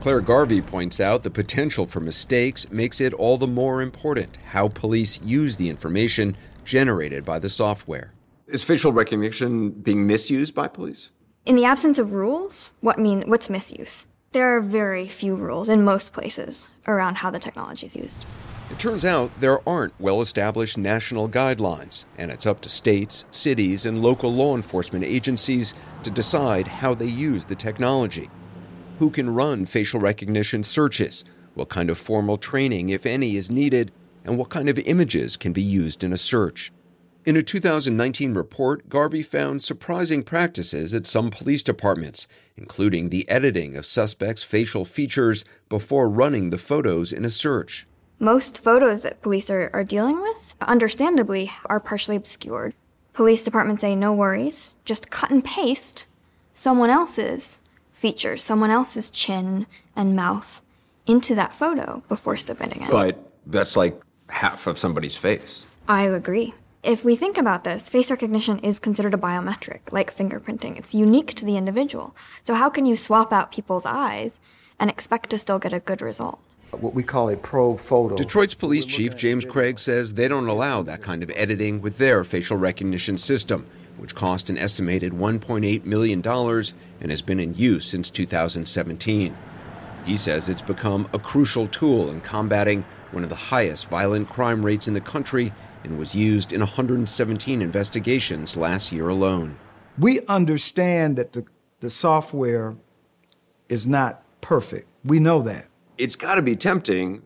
Clare 0.00 0.20
Garvie 0.20 0.62
points 0.62 0.98
out 0.98 1.22
the 1.22 1.30
potential 1.30 1.84
for 1.84 2.00
mistakes 2.00 2.70
makes 2.70 3.00
it 3.00 3.12
all 3.12 3.36
the 3.36 3.46
more 3.46 3.82
important 3.82 4.38
how 4.46 4.68
police 4.68 5.20
use 5.22 5.56
the 5.56 5.68
information 5.68 6.36
generated 6.64 7.24
by 7.24 7.38
the 7.38 7.50
software. 7.50 8.14
Is 8.46 8.64
facial 8.64 8.92
recognition 8.92 9.70
being 9.70 10.06
misused 10.06 10.54
by 10.54 10.68
police? 10.68 11.10
In 11.46 11.56
the 11.56 11.64
absence 11.64 11.98
of 11.98 12.12
rules, 12.12 12.70
what 12.82 12.98
mean 12.98 13.22
what's 13.26 13.48
misuse? 13.48 14.06
There 14.32 14.54
are 14.54 14.60
very 14.60 15.08
few 15.08 15.34
rules 15.34 15.70
in 15.70 15.82
most 15.82 16.12
places 16.12 16.68
around 16.86 17.16
how 17.16 17.30
the 17.30 17.38
technology 17.38 17.86
is 17.86 17.96
used. 17.96 18.26
It 18.70 18.78
turns 18.78 19.06
out 19.06 19.32
there 19.40 19.66
aren't 19.66 19.98
well 19.98 20.20
established 20.20 20.76
national 20.76 21.30
guidelines, 21.30 22.04
and 22.18 22.30
it's 22.30 22.44
up 22.44 22.60
to 22.60 22.68
states, 22.68 23.24
cities, 23.30 23.86
and 23.86 24.02
local 24.02 24.32
law 24.32 24.54
enforcement 24.54 25.02
agencies 25.02 25.74
to 26.02 26.10
decide 26.10 26.68
how 26.68 26.94
they 26.94 27.08
use 27.08 27.46
the 27.46 27.56
technology. 27.56 28.28
Who 28.98 29.10
can 29.10 29.34
run 29.34 29.64
facial 29.64 29.98
recognition 29.98 30.62
searches? 30.62 31.24
What 31.54 31.70
kind 31.70 31.88
of 31.88 31.96
formal 31.98 32.36
training, 32.36 32.90
if 32.90 33.06
any, 33.06 33.36
is 33.36 33.50
needed? 33.50 33.92
And 34.26 34.36
what 34.36 34.50
kind 34.50 34.68
of 34.68 34.78
images 34.78 35.38
can 35.38 35.54
be 35.54 35.62
used 35.62 36.04
in 36.04 36.12
a 36.12 36.18
search? 36.18 36.70
In 37.26 37.36
a 37.36 37.42
2019 37.42 38.32
report, 38.32 38.88
Garvie 38.88 39.22
found 39.22 39.60
surprising 39.62 40.22
practices 40.22 40.94
at 40.94 41.06
some 41.06 41.28
police 41.28 41.62
departments, 41.62 42.26
including 42.56 43.10
the 43.10 43.28
editing 43.28 43.76
of 43.76 43.84
suspects' 43.84 44.42
facial 44.42 44.86
features 44.86 45.44
before 45.68 46.08
running 46.08 46.48
the 46.48 46.56
photos 46.56 47.12
in 47.12 47.26
a 47.26 47.30
search. 47.30 47.86
Most 48.18 48.64
photos 48.64 49.02
that 49.02 49.20
police 49.20 49.50
are, 49.50 49.68
are 49.74 49.84
dealing 49.84 50.22
with, 50.22 50.54
understandably, 50.62 51.50
are 51.66 51.78
partially 51.78 52.16
obscured. 52.16 52.72
Police 53.12 53.44
departments 53.44 53.82
say 53.82 53.94
no 53.94 54.14
worries, 54.14 54.74
just 54.86 55.10
cut 55.10 55.30
and 55.30 55.44
paste 55.44 56.06
someone 56.54 56.88
else's 56.88 57.60
features, 57.92 58.42
someone 58.42 58.70
else's 58.70 59.10
chin 59.10 59.66
and 59.94 60.16
mouth 60.16 60.62
into 61.06 61.34
that 61.34 61.54
photo 61.54 62.02
before 62.08 62.38
submitting 62.38 62.80
it. 62.80 62.90
But 62.90 63.18
that's 63.44 63.76
like 63.76 64.00
half 64.30 64.66
of 64.66 64.78
somebody's 64.78 65.18
face. 65.18 65.66
I 65.86 66.04
agree. 66.04 66.54
If 66.82 67.04
we 67.04 67.14
think 67.14 67.36
about 67.36 67.64
this, 67.64 67.90
face 67.90 68.10
recognition 68.10 68.58
is 68.60 68.78
considered 68.78 69.12
a 69.12 69.18
biometric, 69.18 69.92
like 69.92 70.16
fingerprinting. 70.16 70.78
It's 70.78 70.94
unique 70.94 71.34
to 71.34 71.44
the 71.44 71.58
individual. 71.58 72.16
So, 72.42 72.54
how 72.54 72.70
can 72.70 72.86
you 72.86 72.96
swap 72.96 73.34
out 73.34 73.52
people's 73.52 73.84
eyes 73.84 74.40
and 74.78 74.88
expect 74.88 75.28
to 75.30 75.38
still 75.38 75.58
get 75.58 75.74
a 75.74 75.80
good 75.80 76.00
result? 76.00 76.38
What 76.70 76.94
we 76.94 77.02
call 77.02 77.28
a 77.28 77.36
probe 77.36 77.80
photo. 77.80 78.16
Detroit's 78.16 78.54
police 78.54 78.86
chief, 78.86 79.14
James 79.14 79.44
Craig, 79.44 79.78
says 79.78 80.14
they 80.14 80.26
don't 80.26 80.48
allow 80.48 80.82
that 80.82 81.02
kind 81.02 81.22
of 81.22 81.30
editing 81.34 81.82
with 81.82 81.98
their 81.98 82.24
facial 82.24 82.56
recognition 82.56 83.18
system, 83.18 83.66
which 83.98 84.14
cost 84.14 84.48
an 84.48 84.56
estimated 84.56 85.12
$1.8 85.12 85.84
million 85.84 86.26
and 86.26 87.10
has 87.10 87.20
been 87.20 87.40
in 87.40 87.54
use 87.56 87.84
since 87.88 88.08
2017. 88.08 89.36
He 90.06 90.16
says 90.16 90.48
it's 90.48 90.62
become 90.62 91.10
a 91.12 91.18
crucial 91.18 91.66
tool 91.66 92.08
in 92.10 92.22
combating 92.22 92.86
one 93.10 93.22
of 93.22 93.28
the 93.28 93.34
highest 93.34 93.88
violent 93.88 94.30
crime 94.30 94.64
rates 94.64 94.88
in 94.88 94.94
the 94.94 95.00
country 95.00 95.52
and 95.84 95.98
was 95.98 96.14
used 96.14 96.52
in 96.52 96.60
117 96.60 97.62
investigations 97.62 98.56
last 98.56 98.92
year 98.92 99.08
alone. 99.08 99.56
We 99.98 100.20
understand 100.26 101.16
that 101.16 101.32
the, 101.32 101.44
the 101.80 101.90
software 101.90 102.76
is 103.68 103.86
not 103.86 104.22
perfect. 104.40 104.88
We 105.04 105.18
know 105.20 105.42
that. 105.42 105.66
It's 105.98 106.16
got 106.16 106.36
to 106.36 106.42
be 106.42 106.56
tempting 106.56 107.22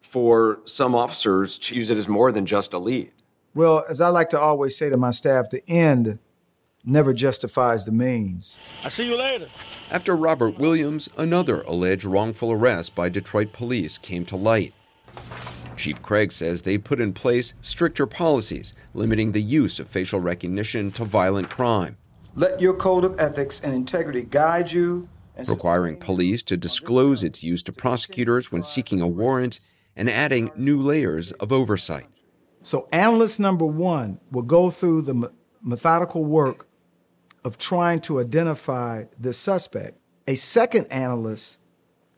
for 0.00 0.60
some 0.64 0.94
officers 0.94 1.58
to 1.58 1.74
use 1.74 1.90
it 1.90 1.96
as 1.96 2.08
more 2.08 2.32
than 2.32 2.46
just 2.46 2.72
a 2.72 2.78
lead. 2.78 3.12
Well, 3.54 3.84
as 3.88 4.00
I 4.00 4.08
like 4.08 4.30
to 4.30 4.40
always 4.40 4.76
say 4.76 4.90
to 4.90 4.96
my 4.96 5.10
staff, 5.10 5.50
the 5.50 5.62
end 5.68 6.18
never 6.84 7.12
justifies 7.12 7.84
the 7.84 7.92
means. 7.92 8.58
I 8.84 8.88
see 8.88 9.08
you 9.08 9.16
later. 9.16 9.48
After 9.90 10.16
Robert 10.16 10.58
Williams, 10.58 11.08
another 11.16 11.62
alleged 11.62 12.04
wrongful 12.04 12.52
arrest 12.52 12.94
by 12.94 13.08
Detroit 13.08 13.52
police 13.52 13.98
came 13.98 14.24
to 14.26 14.36
light. 14.36 14.72
Chief 15.80 16.02
Craig 16.02 16.30
says 16.30 16.62
they 16.62 16.76
put 16.76 17.00
in 17.00 17.14
place 17.14 17.54
stricter 17.62 18.06
policies 18.06 18.74
limiting 18.92 19.32
the 19.32 19.40
use 19.40 19.78
of 19.78 19.88
facial 19.88 20.20
recognition 20.20 20.90
to 20.92 21.04
violent 21.04 21.48
crime. 21.48 21.96
Let 22.34 22.60
your 22.60 22.74
code 22.74 23.02
of 23.02 23.18
ethics 23.18 23.60
and 23.60 23.74
integrity 23.74 24.24
guide 24.24 24.72
you. 24.72 25.06
requiring 25.48 25.96
police 25.96 26.42
to 26.42 26.56
disclose 26.58 27.24
its 27.24 27.42
use 27.42 27.62
to 27.62 27.72
prosecutors 27.72 28.52
when 28.52 28.62
seeking 28.62 29.00
a 29.00 29.08
warrant 29.08 29.58
and 29.96 30.10
adding 30.10 30.50
new 30.54 30.78
layers 30.78 31.32
of 31.32 31.50
oversight. 31.50 32.08
So, 32.60 32.86
analyst 32.92 33.40
number 33.40 33.64
one 33.64 34.20
will 34.30 34.42
go 34.42 34.68
through 34.68 35.02
the 35.02 35.32
methodical 35.62 36.24
work 36.26 36.68
of 37.42 37.56
trying 37.56 38.00
to 38.02 38.20
identify 38.20 39.04
the 39.18 39.32
suspect. 39.32 39.98
A 40.28 40.34
second 40.34 40.88
analyst 40.90 41.58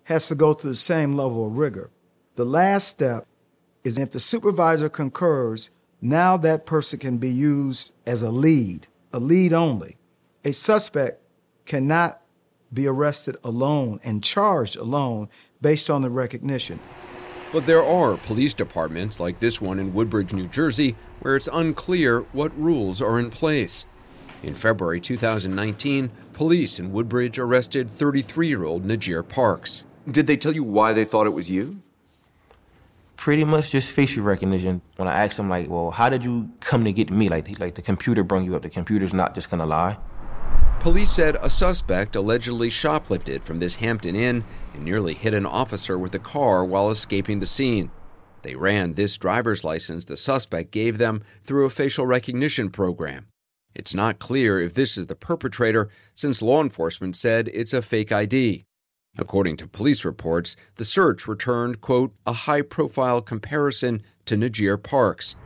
has 0.04 0.26
to 0.26 0.34
go 0.34 0.52
through 0.52 0.70
the 0.70 0.76
same 0.76 1.16
level 1.16 1.46
of 1.46 1.56
rigor. 1.56 1.92
The 2.34 2.44
last 2.44 2.88
step 2.88 3.28
is 3.84 3.98
if 3.98 4.10
the 4.10 4.20
supervisor 4.20 4.88
concurs, 4.88 5.70
now 6.00 6.36
that 6.36 6.66
person 6.66 6.98
can 6.98 7.18
be 7.18 7.30
used 7.30 7.92
as 8.06 8.22
a 8.22 8.30
lead, 8.30 8.88
a 9.12 9.18
lead 9.20 9.52
only. 9.52 9.96
A 10.44 10.52
suspect 10.52 11.20
cannot 11.64 12.20
be 12.72 12.86
arrested 12.86 13.36
alone 13.44 14.00
and 14.02 14.22
charged 14.22 14.76
alone 14.76 15.28
based 15.60 15.90
on 15.90 16.02
the 16.02 16.10
recognition. 16.10 16.80
But 17.52 17.66
there 17.66 17.84
are 17.84 18.16
police 18.16 18.54
departments 18.54 19.20
like 19.20 19.38
this 19.38 19.60
one 19.60 19.78
in 19.78 19.92
Woodbridge, 19.92 20.32
New 20.32 20.48
Jersey, 20.48 20.96
where 21.20 21.36
it's 21.36 21.48
unclear 21.52 22.20
what 22.32 22.58
rules 22.58 23.02
are 23.02 23.18
in 23.18 23.30
place. 23.30 23.84
In 24.42 24.54
February 24.54 25.00
2019, 25.00 26.10
police 26.32 26.78
in 26.78 26.92
Woodbridge 26.92 27.38
arrested 27.38 27.90
33 27.90 28.48
year 28.48 28.64
old 28.64 28.84
Nijeer 28.84 29.28
Parks. 29.28 29.84
Did 30.10 30.26
they 30.26 30.36
tell 30.36 30.52
you 30.52 30.64
why 30.64 30.92
they 30.92 31.04
thought 31.04 31.26
it 31.26 31.34
was 31.34 31.50
you? 31.50 31.80
Pretty 33.22 33.44
much 33.44 33.70
just 33.70 33.92
facial 33.92 34.24
recognition. 34.24 34.82
When 34.96 35.06
I 35.06 35.22
asked 35.22 35.36
them, 35.36 35.48
like, 35.48 35.70
well, 35.70 35.92
how 35.92 36.08
did 36.08 36.24
you 36.24 36.50
come 36.58 36.82
to 36.82 36.92
get 36.92 37.08
me? 37.08 37.28
Like, 37.28 37.60
like 37.60 37.76
the 37.76 37.80
computer 37.80 38.24
brought 38.24 38.42
you 38.42 38.56
up. 38.56 38.62
The 38.62 38.68
computer's 38.68 39.14
not 39.14 39.32
just 39.32 39.48
gonna 39.48 39.64
lie. 39.64 39.96
Police 40.80 41.12
said 41.12 41.36
a 41.40 41.48
suspect 41.48 42.16
allegedly 42.16 42.68
shoplifted 42.68 43.44
from 43.44 43.60
this 43.60 43.76
Hampton 43.76 44.16
Inn 44.16 44.42
and 44.74 44.84
nearly 44.84 45.14
hit 45.14 45.34
an 45.34 45.46
officer 45.46 45.96
with 45.96 46.12
a 46.16 46.18
car 46.18 46.64
while 46.64 46.90
escaping 46.90 47.38
the 47.38 47.46
scene. 47.46 47.92
They 48.42 48.56
ran 48.56 48.94
this 48.94 49.16
driver's 49.18 49.62
license 49.62 50.04
the 50.04 50.16
suspect 50.16 50.72
gave 50.72 50.98
them 50.98 51.22
through 51.44 51.66
a 51.66 51.70
facial 51.70 52.06
recognition 52.06 52.70
program. 52.70 53.28
It's 53.72 53.94
not 53.94 54.18
clear 54.18 54.58
if 54.58 54.74
this 54.74 54.98
is 54.98 55.06
the 55.06 55.14
perpetrator, 55.14 55.90
since 56.12 56.42
law 56.42 56.60
enforcement 56.60 57.14
said 57.14 57.46
it's 57.54 57.72
a 57.72 57.82
fake 57.82 58.10
ID. 58.10 58.64
According 59.18 59.58
to 59.58 59.66
police 59.66 60.06
reports, 60.06 60.56
the 60.76 60.86
search 60.86 61.28
returned, 61.28 61.82
quote, 61.82 62.14
a 62.26 62.32
high 62.32 62.62
profile 62.62 63.20
comparison 63.20 64.02
to 64.24 64.36
Nijeer 64.36 64.82
Parks. 64.82 65.36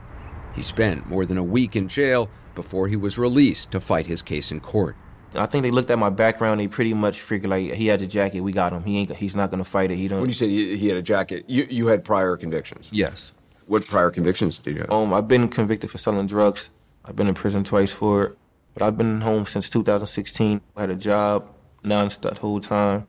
He 0.54 0.62
spent 0.62 1.06
more 1.08 1.26
than 1.26 1.36
a 1.36 1.42
week 1.42 1.74
in 1.74 1.88
jail 1.88 2.30
before 2.54 2.86
he 2.86 2.94
was 2.94 3.18
released 3.18 3.72
to 3.72 3.80
fight 3.80 4.06
his 4.06 4.22
case 4.22 4.52
in 4.52 4.60
court. 4.60 4.96
I 5.34 5.46
think 5.46 5.64
they 5.64 5.72
looked 5.72 5.90
at 5.90 5.98
my 5.98 6.10
background. 6.10 6.60
They 6.60 6.68
pretty 6.68 6.94
much 6.94 7.20
figured 7.20 7.50
like 7.50 7.72
he 7.72 7.88
had 7.88 8.00
the 8.00 8.06
jacket. 8.06 8.40
We 8.40 8.52
got 8.52 8.72
him. 8.72 8.84
He 8.84 8.98
ain't. 8.98 9.14
He's 9.16 9.34
not 9.34 9.50
gonna 9.50 9.64
fight 9.64 9.90
it. 9.90 9.96
He 9.96 10.08
don't. 10.08 10.20
When 10.20 10.30
you 10.30 10.34
said 10.34 10.48
he 10.48 10.88
had 10.88 10.96
a 10.96 11.02
jacket, 11.02 11.44
you, 11.48 11.66
you 11.68 11.88
had 11.88 12.04
prior 12.04 12.36
convictions. 12.36 12.88
Yes. 12.92 13.34
What 13.66 13.84
prior 13.84 14.10
convictions 14.10 14.60
did 14.60 14.76
you 14.76 14.80
have? 14.82 14.92
Um, 14.92 15.12
I've 15.12 15.28
been 15.28 15.48
convicted 15.48 15.90
for 15.90 15.98
selling 15.98 16.26
drugs. 16.26 16.70
I've 17.04 17.16
been 17.16 17.26
in 17.26 17.34
prison 17.34 17.64
twice 17.64 17.92
for 17.92 18.24
it, 18.24 18.38
but 18.72 18.82
I've 18.82 18.96
been 18.96 19.20
home 19.20 19.44
since 19.44 19.68
2016. 19.68 20.60
I 20.76 20.80
had 20.80 20.90
a 20.90 20.94
job 20.94 21.50
nonstop 21.84 22.34
the 22.34 22.40
whole 22.40 22.60
time. 22.60 23.08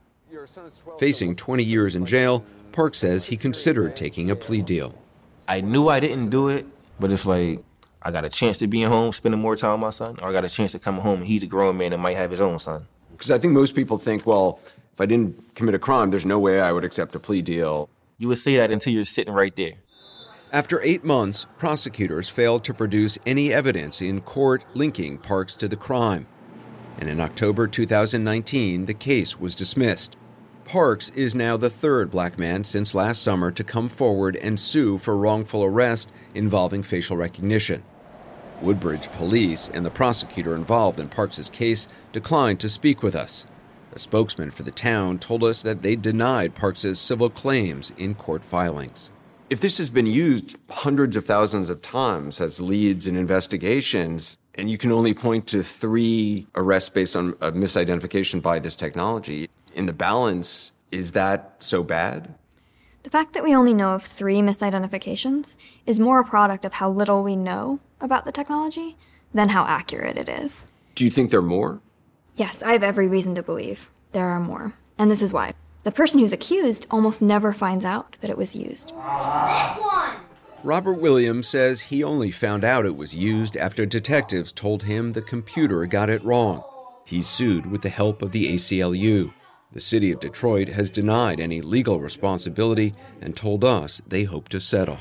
Facing 0.99 1.35
20 1.35 1.63
years 1.63 1.95
in 1.95 2.05
jail, 2.05 2.45
Park 2.71 2.95
says 2.95 3.25
he 3.25 3.37
considered 3.37 3.95
taking 3.95 4.31
a 4.31 4.35
plea 4.35 4.61
deal. 4.61 4.95
I 5.47 5.61
knew 5.61 5.87
I 5.87 5.99
didn't 5.99 6.29
do 6.29 6.47
it, 6.47 6.65
but 6.99 7.11
it's 7.11 7.25
like 7.25 7.63
I 8.01 8.11
got 8.11 8.25
a 8.25 8.29
chance 8.29 8.57
to 8.59 8.67
be 8.67 8.83
at 8.83 8.89
home, 8.89 9.13
spending 9.13 9.41
more 9.41 9.55
time 9.55 9.73
with 9.73 9.81
my 9.81 9.89
son, 9.89 10.17
or 10.21 10.29
I 10.29 10.31
got 10.31 10.45
a 10.45 10.49
chance 10.49 10.71
to 10.73 10.79
come 10.79 10.99
home 10.99 11.19
and 11.19 11.27
he's 11.27 11.43
a 11.43 11.47
grown 11.47 11.77
man 11.77 11.93
and 11.93 12.01
might 12.01 12.17
have 12.17 12.31
his 12.31 12.41
own 12.41 12.59
son. 12.59 12.87
Because 13.11 13.31
I 13.31 13.37
think 13.37 13.53
most 13.53 13.75
people 13.75 13.97
think, 13.97 14.25
well, 14.25 14.59
if 14.93 15.01
I 15.01 15.05
didn't 15.05 15.55
commit 15.55 15.75
a 15.75 15.79
crime, 15.79 16.11
there's 16.11 16.25
no 16.25 16.39
way 16.39 16.61
I 16.61 16.71
would 16.71 16.85
accept 16.85 17.15
a 17.15 17.19
plea 17.19 17.41
deal. 17.41 17.89
You 18.17 18.27
would 18.27 18.37
say 18.37 18.57
that 18.57 18.71
until 18.71 18.93
you're 18.93 19.05
sitting 19.05 19.33
right 19.33 19.55
there. 19.55 19.73
After 20.51 20.81
eight 20.81 21.03
months, 21.03 21.45
prosecutors 21.57 22.29
failed 22.29 22.63
to 22.63 22.73
produce 22.73 23.19
any 23.25 23.51
evidence 23.51 24.01
in 24.01 24.21
court 24.21 24.63
linking 24.73 25.17
Parks 25.17 25.53
to 25.55 25.67
the 25.67 25.75
crime. 25.75 26.25
And 26.97 27.09
in 27.09 27.19
October 27.19 27.67
2019, 27.67 28.85
the 28.85 28.93
case 28.93 29.39
was 29.39 29.55
dismissed. 29.55 30.15
Parks 30.67 31.07
is 31.15 31.33
now 31.33 31.55
the 31.55 31.69
third 31.69 32.11
black 32.11 32.37
man 32.37 32.61
since 32.65 32.93
last 32.93 33.23
summer 33.23 33.51
to 33.51 33.63
come 33.63 33.87
forward 33.87 34.35
and 34.35 34.59
sue 34.59 34.97
for 34.97 35.15
wrongful 35.15 35.63
arrest 35.63 36.11
involving 36.35 36.83
facial 36.83 37.15
recognition. 37.15 37.85
Woodbridge 38.61 39.09
police 39.13 39.69
and 39.73 39.85
the 39.85 39.89
prosecutor 39.89 40.53
involved 40.55 40.99
in 40.99 41.07
Parks's 41.07 41.49
case 41.49 41.87
declined 42.11 42.59
to 42.59 42.67
speak 42.67 43.01
with 43.01 43.15
us. 43.15 43.45
A 43.93 43.99
spokesman 43.99 44.51
for 44.51 44.63
the 44.63 44.71
town 44.71 45.19
told 45.19 45.41
us 45.41 45.61
that 45.61 45.83
they 45.83 45.95
denied 45.95 46.53
Parks's 46.53 46.99
civil 46.99 47.29
claims 47.29 47.93
in 47.97 48.13
court 48.13 48.43
filings. 48.43 49.09
If 49.49 49.61
this 49.61 49.77
has 49.77 49.89
been 49.89 50.05
used 50.05 50.57
hundreds 50.69 51.15
of 51.15 51.25
thousands 51.25 51.69
of 51.69 51.81
times 51.81 52.41
as 52.41 52.59
leads 52.59 53.07
in 53.07 53.15
investigations, 53.15 54.37
and 54.55 54.69
you 54.69 54.77
can 54.77 54.91
only 54.91 55.13
point 55.13 55.47
to 55.47 55.63
three 55.63 56.45
arrests 56.55 56.89
based 56.89 57.15
on 57.15 57.35
a 57.39 57.53
misidentification 57.53 58.41
by 58.41 58.59
this 58.59 58.75
technology, 58.75 59.47
in 59.77 59.85
the 59.85 59.93
balance, 59.93 60.71
is 60.91 61.11
that 61.11 61.55
so 61.59 61.83
bad? 61.83 62.33
The 63.03 63.09
fact 63.09 63.33
that 63.33 63.43
we 63.43 63.55
only 63.55 63.73
know 63.73 63.93
of 63.93 64.03
three 64.03 64.39
misidentifications 64.39 65.55
is 65.85 65.99
more 65.99 66.19
a 66.19 66.25
product 66.25 66.65
of 66.65 66.73
how 66.73 66.89
little 66.89 67.23
we 67.23 67.35
know 67.35 67.79
about 68.01 68.25
the 68.25 68.31
technology 68.31 68.97
than 69.33 69.49
how 69.49 69.65
accurate 69.65 70.17
it 70.17 70.27
is. 70.27 70.65
Do 70.95 71.05
you 71.05 71.11
think 71.11 71.29
there 71.29 71.39
are 71.39 71.43
more? 71.43 71.79
Yes, 72.35 72.63
I 72.63 72.73
have 72.73 72.83
every 72.83 73.07
reason 73.07 73.35
to 73.35 73.43
believe 73.43 73.89
there 74.11 74.25
are 74.25 74.39
more. 74.39 74.73
And 74.97 75.09
this 75.09 75.21
is 75.21 75.31
why. 75.31 75.53
The 75.83 75.91
person 75.91 76.19
who's 76.19 76.33
accused 76.33 76.85
almost 76.91 77.21
never 77.21 77.53
finds 77.53 77.85
out 77.85 78.17
that 78.21 78.29
it 78.29 78.37
was 78.37 78.55
used. 78.55 78.91
Robert 80.63 80.99
Williams 80.99 81.47
says 81.47 81.81
he 81.81 82.03
only 82.03 82.31
found 82.31 82.63
out 82.63 82.85
it 82.85 82.97
was 82.97 83.15
used 83.15 83.55
after 83.55 83.85
detectives 83.85 84.51
told 84.51 84.83
him 84.83 85.11
the 85.11 85.21
computer 85.21 85.85
got 85.85 86.09
it 86.09 86.23
wrong. 86.23 86.63
He 87.05 87.21
sued 87.21 87.67
with 87.67 87.83
the 87.83 87.89
help 87.89 88.21
of 88.21 88.31
the 88.31 88.53
ACLU. 88.53 89.33
The 89.77 89.81
city 89.81 90.11
of 90.11 90.19
Detroit 90.19 90.69
has 90.69 90.89
denied 90.89 91.39
any 91.39 91.61
legal 91.61 92.01
responsibility 92.01 92.95
and 93.21 93.35
told 93.35 93.63
us 93.63 94.01
they 94.07 94.23
hope 94.23 94.49
to 94.49 94.59
settle. 94.59 94.97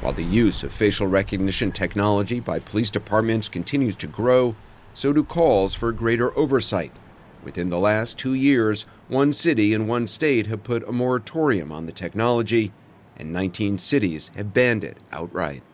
While 0.00 0.12
the 0.12 0.22
use 0.22 0.62
of 0.62 0.72
facial 0.72 1.08
recognition 1.08 1.72
technology 1.72 2.38
by 2.38 2.60
police 2.60 2.88
departments 2.88 3.48
continues 3.48 3.96
to 3.96 4.06
grow, 4.06 4.54
so 4.94 5.12
do 5.12 5.24
calls 5.24 5.74
for 5.74 5.90
greater 5.90 6.38
oversight. 6.38 6.92
Within 7.42 7.68
the 7.68 7.80
last 7.80 8.16
two 8.16 8.34
years, 8.34 8.86
one 9.08 9.32
city 9.32 9.74
and 9.74 9.88
one 9.88 10.06
state 10.06 10.46
have 10.46 10.62
put 10.62 10.88
a 10.88 10.92
moratorium 10.92 11.72
on 11.72 11.86
the 11.86 11.90
technology, 11.90 12.72
and 13.16 13.32
19 13.32 13.76
cities 13.76 14.30
have 14.36 14.54
banned 14.54 14.84
it 14.84 14.98
outright. 15.10 15.64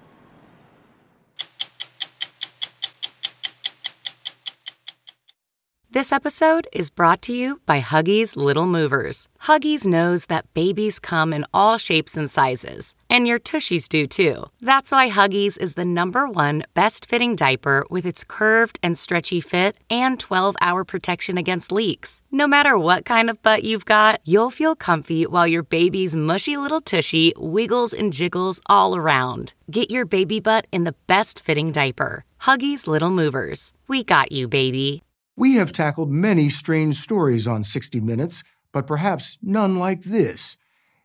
This 5.93 6.11
episode 6.11 6.67
is 6.73 6.89
brought 6.89 7.21
to 7.21 7.35
you 7.35 7.61
by 7.67 7.83
Huggies 7.83 8.35
Little 8.35 8.65
Movers. 8.65 9.29
Huggies 9.43 9.87
knows 9.87 10.25
that 10.25 10.51
babies 10.55 10.99
come 10.99 11.35
in 11.35 11.45
all 11.53 11.77
shapes 11.77 12.17
and 12.17 12.31
sizes, 12.31 12.95
and 13.11 13.29
your 13.29 13.39
tushies 13.39 13.91
do 13.91 14.07
too. 14.07 14.45
That's 14.63 14.91
why 14.91 15.11
Huggies 15.11 15.59
is 15.59 15.75
the 15.75 15.85
number 15.85 16.27
one 16.27 16.65
best 16.73 17.11
fitting 17.11 17.37
diaper 17.37 17.85
with 17.91 18.07
its 18.07 18.25
curved 18.25 18.79
and 18.83 18.97
stretchy 18.97 19.43
fit 19.43 19.77
and 19.91 20.19
12 20.19 20.57
hour 20.63 20.83
protection 20.83 21.37
against 21.37 21.71
leaks. 21.71 22.23
No 22.31 22.47
matter 22.47 22.79
what 22.79 23.05
kind 23.05 23.29
of 23.29 23.43
butt 23.43 23.63
you've 23.63 23.85
got, 23.85 24.23
you'll 24.25 24.51
feel 24.51 24.75
comfy 24.75 25.27
while 25.27 25.47
your 25.47 25.63
baby's 25.63 26.17
mushy 26.17 26.57
little 26.57 26.81
tushy 26.81 27.35
wiggles 27.37 27.93
and 27.93 28.15
jiggles 28.15 28.63
all 28.65 28.97
around. 28.97 29.53
Get 29.71 29.91
your 29.91 30.07
baby 30.07 30.41
butt 30.41 30.67
in 30.73 30.85
the 30.85 30.95
best 31.07 31.45
fitting 31.45 31.71
diaper. 31.71 32.25
Huggies 32.41 32.87
Little 32.87 33.11
Movers. 33.11 33.75
We 33.89 34.03
got 34.03 34.33
you, 34.33 34.49
baby. 34.49 35.03
We 35.37 35.55
have 35.55 35.73
tackled 35.73 36.11
many 36.11 36.51
strange 36.51 36.97
stories 36.97 37.47
on 37.47 37.65
60 37.65 38.01
Minutes, 38.01 38.43
but 38.71 38.87
perhaps 38.87 39.39
none 39.43 39.77
like 39.77 40.03
this. 40.03 40.59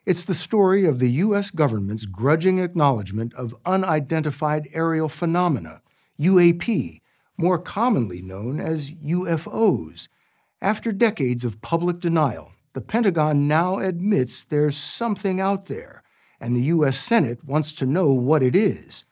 It's 0.05 0.25
the 0.25 0.33
story 0.33 0.85
of 0.85 0.99
the 0.99 1.11
U.S. 1.11 1.49
government's 1.49 2.05
grudging 2.05 2.59
acknowledgement 2.59 3.33
of 3.35 3.55
unidentified 3.65 4.67
aerial 4.73 5.07
phenomena, 5.07 5.81
UAP, 6.19 7.01
more 7.37 7.59
commonly 7.59 8.21
known 8.21 8.59
as 8.59 8.91
UFOs. 8.91 10.09
After 10.61 10.91
decades 10.91 11.45
of 11.45 11.61
public 11.61 11.99
denial, 11.99 12.51
the 12.73 12.81
Pentagon 12.81 13.47
now 13.47 13.79
admits 13.79 14.43
there's 14.43 14.75
something 14.75 15.39
out 15.39 15.65
there, 15.65 16.03
and 16.41 16.55
the 16.55 16.63
U.S. 16.63 16.97
Senate 16.99 17.43
wants 17.45 17.71
to 17.73 17.85
know 17.85 18.11
what 18.11 18.43
it 18.43 18.55
is. 18.55 19.05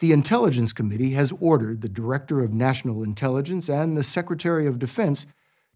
The 0.00 0.12
Intelligence 0.12 0.72
Committee 0.72 1.10
has 1.10 1.30
ordered 1.40 1.82
the 1.82 1.88
Director 1.88 2.42
of 2.42 2.54
National 2.54 3.02
Intelligence 3.02 3.68
and 3.68 3.96
the 3.96 4.02
Secretary 4.02 4.66
of 4.66 4.78
Defense 4.78 5.26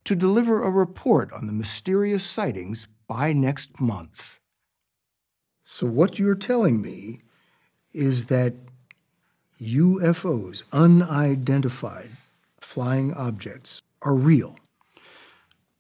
to 0.04 0.16
deliver 0.16 0.62
a 0.62 0.70
report 0.70 1.30
on 1.34 1.46
the 1.46 1.52
mysterious 1.52 2.24
sightings 2.24 2.88
by 3.06 3.34
next 3.34 3.78
month. 3.80 4.40
So, 5.62 5.86
what 5.86 6.18
you're 6.18 6.34
telling 6.34 6.80
me 6.80 7.20
is 7.92 8.26
that 8.26 8.54
UFOs, 9.60 10.64
unidentified 10.72 12.10
flying 12.60 13.12
objects, 13.12 13.82
are 14.00 14.14
real. 14.14 14.56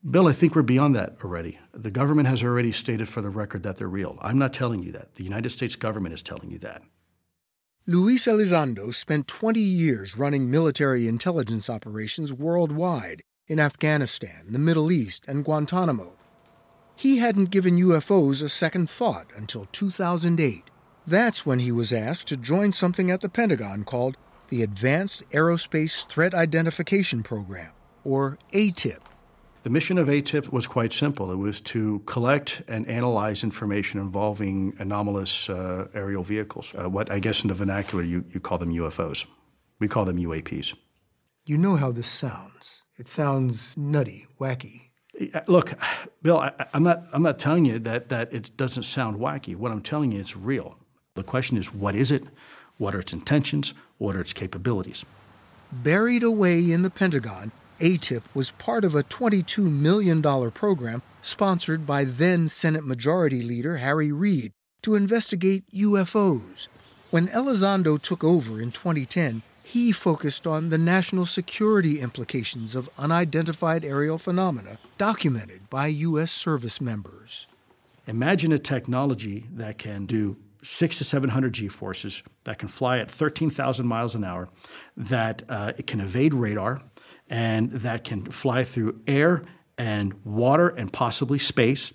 Bill, 0.08 0.28
I 0.28 0.32
think 0.32 0.54
we're 0.54 0.62
beyond 0.62 0.94
that 0.96 1.16
already. 1.24 1.58
The 1.72 1.90
government 1.90 2.28
has 2.28 2.44
already 2.44 2.72
stated 2.72 3.08
for 3.08 3.22
the 3.22 3.30
record 3.30 3.62
that 3.62 3.78
they're 3.78 3.88
real. 3.88 4.18
I'm 4.20 4.38
not 4.38 4.52
telling 4.52 4.82
you 4.82 4.92
that. 4.92 5.14
The 5.14 5.24
United 5.24 5.48
States 5.48 5.76
government 5.76 6.12
is 6.12 6.22
telling 6.22 6.50
you 6.50 6.58
that. 6.58 6.82
Luis 7.86 8.24
Elizondo 8.24 8.94
spent 8.94 9.28
20 9.28 9.60
years 9.60 10.16
running 10.16 10.50
military 10.50 11.06
intelligence 11.06 11.68
operations 11.68 12.32
worldwide 12.32 13.22
in 13.46 13.60
Afghanistan, 13.60 14.46
the 14.48 14.58
Middle 14.58 14.90
East, 14.90 15.26
and 15.28 15.44
Guantanamo. 15.44 16.16
He 16.96 17.18
hadn't 17.18 17.50
given 17.50 17.76
UFOs 17.76 18.42
a 18.42 18.48
second 18.48 18.88
thought 18.88 19.26
until 19.36 19.66
2008. 19.66 20.70
That's 21.06 21.44
when 21.44 21.58
he 21.58 21.70
was 21.70 21.92
asked 21.92 22.26
to 22.28 22.38
join 22.38 22.72
something 22.72 23.10
at 23.10 23.20
the 23.20 23.28
Pentagon 23.28 23.84
called 23.84 24.16
the 24.48 24.62
Advanced 24.62 25.28
Aerospace 25.32 26.08
Threat 26.08 26.32
Identification 26.32 27.22
Program, 27.22 27.72
or 28.02 28.38
AATIP. 28.54 29.00
The 29.64 29.70
mission 29.70 29.96
of 29.96 30.08
AATIP 30.08 30.52
was 30.52 30.66
quite 30.66 30.92
simple. 30.92 31.32
It 31.32 31.36
was 31.36 31.58
to 31.72 32.00
collect 32.00 32.60
and 32.68 32.86
analyze 32.86 33.42
information 33.42 33.98
involving 33.98 34.74
anomalous 34.78 35.48
uh, 35.48 35.88
aerial 35.94 36.22
vehicles. 36.22 36.74
Uh, 36.74 36.90
what 36.90 37.10
I 37.10 37.18
guess 37.18 37.40
in 37.40 37.48
the 37.48 37.54
vernacular 37.54 38.04
you, 38.04 38.26
you 38.30 38.40
call 38.40 38.58
them 38.58 38.70
UFOs. 38.74 39.24
We 39.78 39.88
call 39.88 40.04
them 40.04 40.18
UAPs. 40.18 40.74
You 41.46 41.56
know 41.56 41.76
how 41.76 41.92
this 41.92 42.06
sounds. 42.06 42.82
It 42.98 43.08
sounds 43.08 43.74
nutty, 43.78 44.26
wacky. 44.38 44.90
Look, 45.46 45.72
Bill, 46.20 46.40
I, 46.40 46.52
am 46.74 46.82
not, 46.82 47.04
I'm 47.14 47.22
not 47.22 47.38
telling 47.38 47.64
you 47.64 47.78
that, 47.78 48.10
that 48.10 48.34
it 48.34 48.54
doesn't 48.58 48.82
sound 48.82 49.18
wacky. 49.18 49.56
What 49.56 49.72
I'm 49.72 49.80
telling 49.80 50.12
you 50.12 50.20
is 50.20 50.36
real. 50.36 50.76
The 51.14 51.22
question 51.22 51.56
is 51.56 51.72
what 51.72 51.94
is 51.94 52.10
it? 52.10 52.24
What 52.76 52.94
are 52.94 53.00
its 53.00 53.14
intentions? 53.14 53.72
What 53.96 54.14
are 54.14 54.20
its 54.20 54.34
capabilities? 54.34 55.06
Buried 55.72 56.22
away 56.22 56.70
in 56.70 56.82
the 56.82 56.90
Pentagon 56.90 57.50
AATIP 57.80 58.22
was 58.34 58.52
part 58.52 58.84
of 58.84 58.94
a 58.94 59.02
$22 59.02 59.70
million 59.70 60.22
program 60.52 61.02
sponsored 61.20 61.86
by 61.86 62.04
then 62.04 62.48
Senate 62.48 62.84
Majority 62.84 63.42
Leader 63.42 63.78
Harry 63.78 64.12
Reid 64.12 64.52
to 64.82 64.94
investigate 64.94 65.64
UFOs. 65.72 66.68
When 67.10 67.28
Elizondo 67.28 68.00
took 68.00 68.22
over 68.22 68.60
in 68.60 68.70
2010, 68.70 69.42
he 69.62 69.90
focused 69.92 70.46
on 70.46 70.68
the 70.68 70.78
national 70.78 71.26
security 71.26 72.00
implications 72.00 72.74
of 72.74 72.90
unidentified 72.98 73.84
aerial 73.84 74.18
phenomena 74.18 74.78
documented 74.98 75.68
by 75.70 75.86
U.S. 75.86 76.30
service 76.30 76.80
members. 76.80 77.46
Imagine 78.06 78.52
a 78.52 78.58
technology 78.58 79.46
that 79.52 79.78
can 79.78 80.06
do 80.06 80.36
six 80.62 80.98
to 80.98 81.04
700 81.04 81.52
G 81.52 81.68
forces, 81.68 82.22
that 82.44 82.58
can 82.58 82.68
fly 82.68 82.98
at 82.98 83.10
13,000 83.10 83.86
miles 83.86 84.14
an 84.14 84.24
hour, 84.24 84.48
that 84.96 85.42
uh, 85.48 85.72
it 85.76 85.86
can 85.86 86.00
evade 86.00 86.34
radar, 86.34 86.80
and 87.28 87.70
that 87.70 88.04
can 88.04 88.24
fly 88.24 88.64
through 88.64 89.00
air 89.06 89.42
and 89.78 90.14
water 90.24 90.68
and 90.68 90.92
possibly 90.92 91.38
space. 91.38 91.92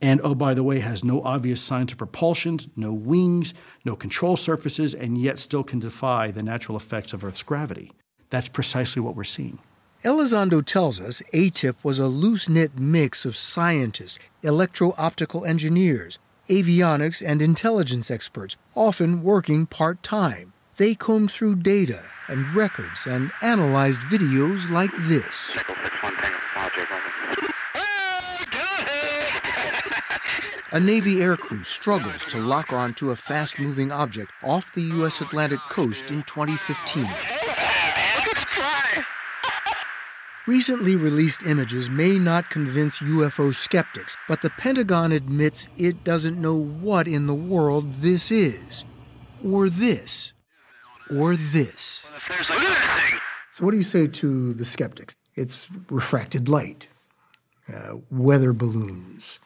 And 0.00 0.20
oh, 0.24 0.34
by 0.34 0.54
the 0.54 0.64
way, 0.64 0.80
has 0.80 1.04
no 1.04 1.22
obvious 1.22 1.60
signs 1.60 1.92
of 1.92 1.98
propulsion, 1.98 2.58
no 2.74 2.92
wings, 2.92 3.54
no 3.84 3.94
control 3.94 4.36
surfaces, 4.36 4.94
and 4.94 5.16
yet 5.16 5.38
still 5.38 5.62
can 5.62 5.78
defy 5.78 6.32
the 6.32 6.42
natural 6.42 6.76
effects 6.76 7.12
of 7.12 7.24
Earth's 7.24 7.42
gravity. 7.42 7.92
That's 8.28 8.48
precisely 8.48 9.00
what 9.00 9.14
we're 9.14 9.24
seeing. 9.24 9.60
Elizondo 10.02 10.64
tells 10.66 11.00
us 11.00 11.22
AATIP 11.32 11.76
was 11.84 12.00
a 12.00 12.08
loose 12.08 12.48
knit 12.48 12.76
mix 12.76 13.24
of 13.24 13.36
scientists, 13.36 14.18
electro 14.42 14.94
optical 14.98 15.44
engineers, 15.44 16.18
avionics, 16.48 17.22
and 17.24 17.40
intelligence 17.40 18.10
experts, 18.10 18.56
often 18.74 19.22
working 19.22 19.66
part 19.66 20.02
time. 20.02 20.52
They 20.76 20.94
combed 20.94 21.30
through 21.30 21.56
data 21.56 22.02
and 22.28 22.54
records 22.54 23.06
and 23.06 23.30
analyzed 23.42 24.00
videos 24.00 24.70
like 24.70 24.90
this. 25.00 25.54
A 30.72 30.80
Navy 30.80 31.16
aircrew 31.16 31.66
struggles 31.66 32.24
to 32.30 32.38
lock 32.38 32.72
on 32.72 32.94
to 32.94 33.10
a 33.10 33.16
fast 33.16 33.60
moving 33.60 33.92
object 33.92 34.32
off 34.42 34.72
the 34.72 34.80
U.S. 34.80 35.20
Atlantic 35.20 35.58
coast 35.58 36.10
in 36.10 36.22
2015. 36.22 37.06
Recently 40.46 40.96
released 40.96 41.42
images 41.42 41.90
may 41.90 42.18
not 42.18 42.48
convince 42.48 43.00
UFO 43.00 43.54
skeptics, 43.54 44.16
but 44.26 44.40
the 44.40 44.50
Pentagon 44.50 45.12
admits 45.12 45.68
it 45.76 46.02
doesn't 46.02 46.40
know 46.40 46.56
what 46.56 47.06
in 47.06 47.26
the 47.26 47.34
world 47.34 47.94
this 47.96 48.30
is. 48.30 48.86
Or 49.44 49.68
this. 49.68 50.31
Or 51.16 51.36
this. 51.36 52.06
So, 53.52 53.64
what 53.64 53.72
do 53.72 53.76
you 53.76 53.82
say 53.82 54.06
to 54.06 54.54
the 54.54 54.64
skeptics? 54.64 55.16
It's 55.34 55.68
refracted 55.90 56.48
light, 56.48 56.88
uh, 57.72 57.96
weather 58.10 58.52
balloons, 58.52 59.38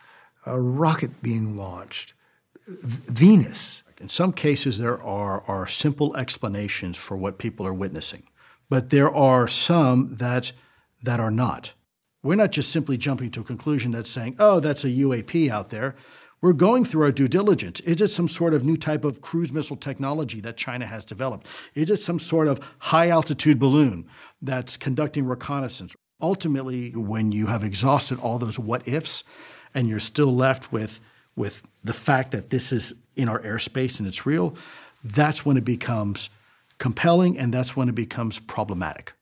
a 0.45 0.61
rocket 0.61 1.23
being 1.23 1.57
launched, 1.57 2.15
Venus. 2.69 3.83
In 3.99 4.09
some 4.09 4.33
cases, 4.33 4.79
there 4.79 5.01
are, 5.03 5.43
are 5.49 5.67
simple 5.67 6.15
explanations 6.17 6.97
for 6.97 7.17
what 7.17 7.39
people 7.39 7.67
are 7.67 7.73
witnessing, 7.73 8.25
but 8.69 8.91
there 8.91 9.13
are 9.13 9.49
some 9.49 10.17
that 10.17 10.53
that 11.03 11.21
are 11.21 11.31
not. 11.31 11.73
We're 12.23 12.35
not 12.35 12.51
just 12.51 12.71
simply 12.73 12.97
jumping 12.97 13.31
to 13.33 13.41
a 13.41 13.45
conclusion 13.45 13.93
that's 13.93 14.11
saying, 14.11 14.37
oh, 14.39 14.59
that's 14.59 14.85
a 14.85 14.89
UAP 14.89 15.49
out 15.49 15.71
there. 15.71 15.95
We're 16.47 16.53
going 16.53 16.85
through 16.85 17.03
our 17.03 17.11
due 17.11 17.27
diligence. 17.27 17.81
Is 17.81 18.01
it 18.01 18.07
some 18.07 18.29
sort 18.29 18.55
of 18.55 18.63
new 18.63 18.77
type 18.77 19.05
of 19.05 19.21
cruise 19.21 19.53
missile 19.53 19.77
technology 19.77 20.41
that 20.43 20.57
China 20.57 20.87
has 20.87 21.05
developed? 21.05 21.49
Is 21.75 21.91
it 21.91 21.97
some 21.97 22.21
sort 22.21 22.47
of 22.47 22.61
high 22.79 23.09
altitude 23.09 23.59
balloon 23.59 24.07
that's 24.41 24.77
conducting 24.77 25.27
reconnaissance? 25.27 25.97
Ultimately, 26.21 26.91
when 26.93 27.33
you 27.33 27.47
have 27.47 27.65
exhausted 27.65 28.21
all 28.21 28.39
those 28.39 28.61
what 28.61 28.87
ifs 28.87 29.25
and 29.75 29.89
you're 29.89 29.99
still 29.99 30.33
left 30.37 30.71
with, 30.71 31.01
with 31.35 31.65
the 31.83 31.93
fact 31.93 32.31
that 32.31 32.51
this 32.51 32.71
is 32.71 32.95
in 33.17 33.29
our 33.29 33.41
airspace 33.41 33.99
and 33.99 34.07
it's 34.07 34.25
real, 34.25 34.55
that's 35.03 35.45
when 35.45 35.57
it 35.57 35.65
becomes 35.65 36.31
compelling 36.79 37.37
and 37.37 37.53
that's 37.53 37.75
when 37.75 37.89
it 37.89 37.97
becomes 37.97 38.39
problematic. 38.39 39.15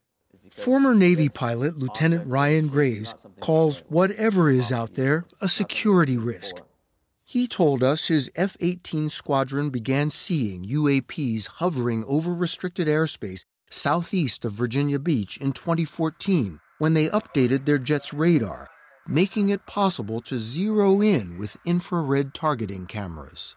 Former 0.51 0.95
Navy 0.95 1.31
pilot 1.31 1.79
Lieutenant 1.79 2.27
Ryan 2.27 2.69
Graves 2.69 3.15
calls 3.41 3.79
whatever 3.89 4.51
is 4.51 4.71
out 4.71 4.93
there 4.93 5.25
a 5.41 5.49
security 5.49 6.19
risk. 6.19 6.57
He 7.35 7.49
told 7.49 7.83
us 7.83 8.07
his 8.07 8.31
F 8.37 8.57
18 8.61 9.09
squadron 9.09 9.71
began 9.71 10.13
seeing 10.13 10.65
UAPs 10.65 11.49
hovering 11.49 12.05
over 12.07 12.33
restricted 12.33 12.87
airspace 12.87 13.45
southeast 13.69 14.45
of 14.45 14.53
Virginia 14.53 15.01
Beach 15.01 15.37
in 15.39 15.51
2014 15.51 16.61
when 16.79 16.95
they 16.95 17.09
updated 17.09 17.65
their 17.65 17.79
jet's 17.79 18.15
radar, 18.15 18.69
making 19.09 19.49
it 19.49 19.67
possible 19.67 20.21
to 20.21 20.39
zero 20.39 21.01
in 21.01 21.37
with 21.37 21.57
infrared 21.67 22.35
targeting 22.35 22.87
cameras. 22.87 23.57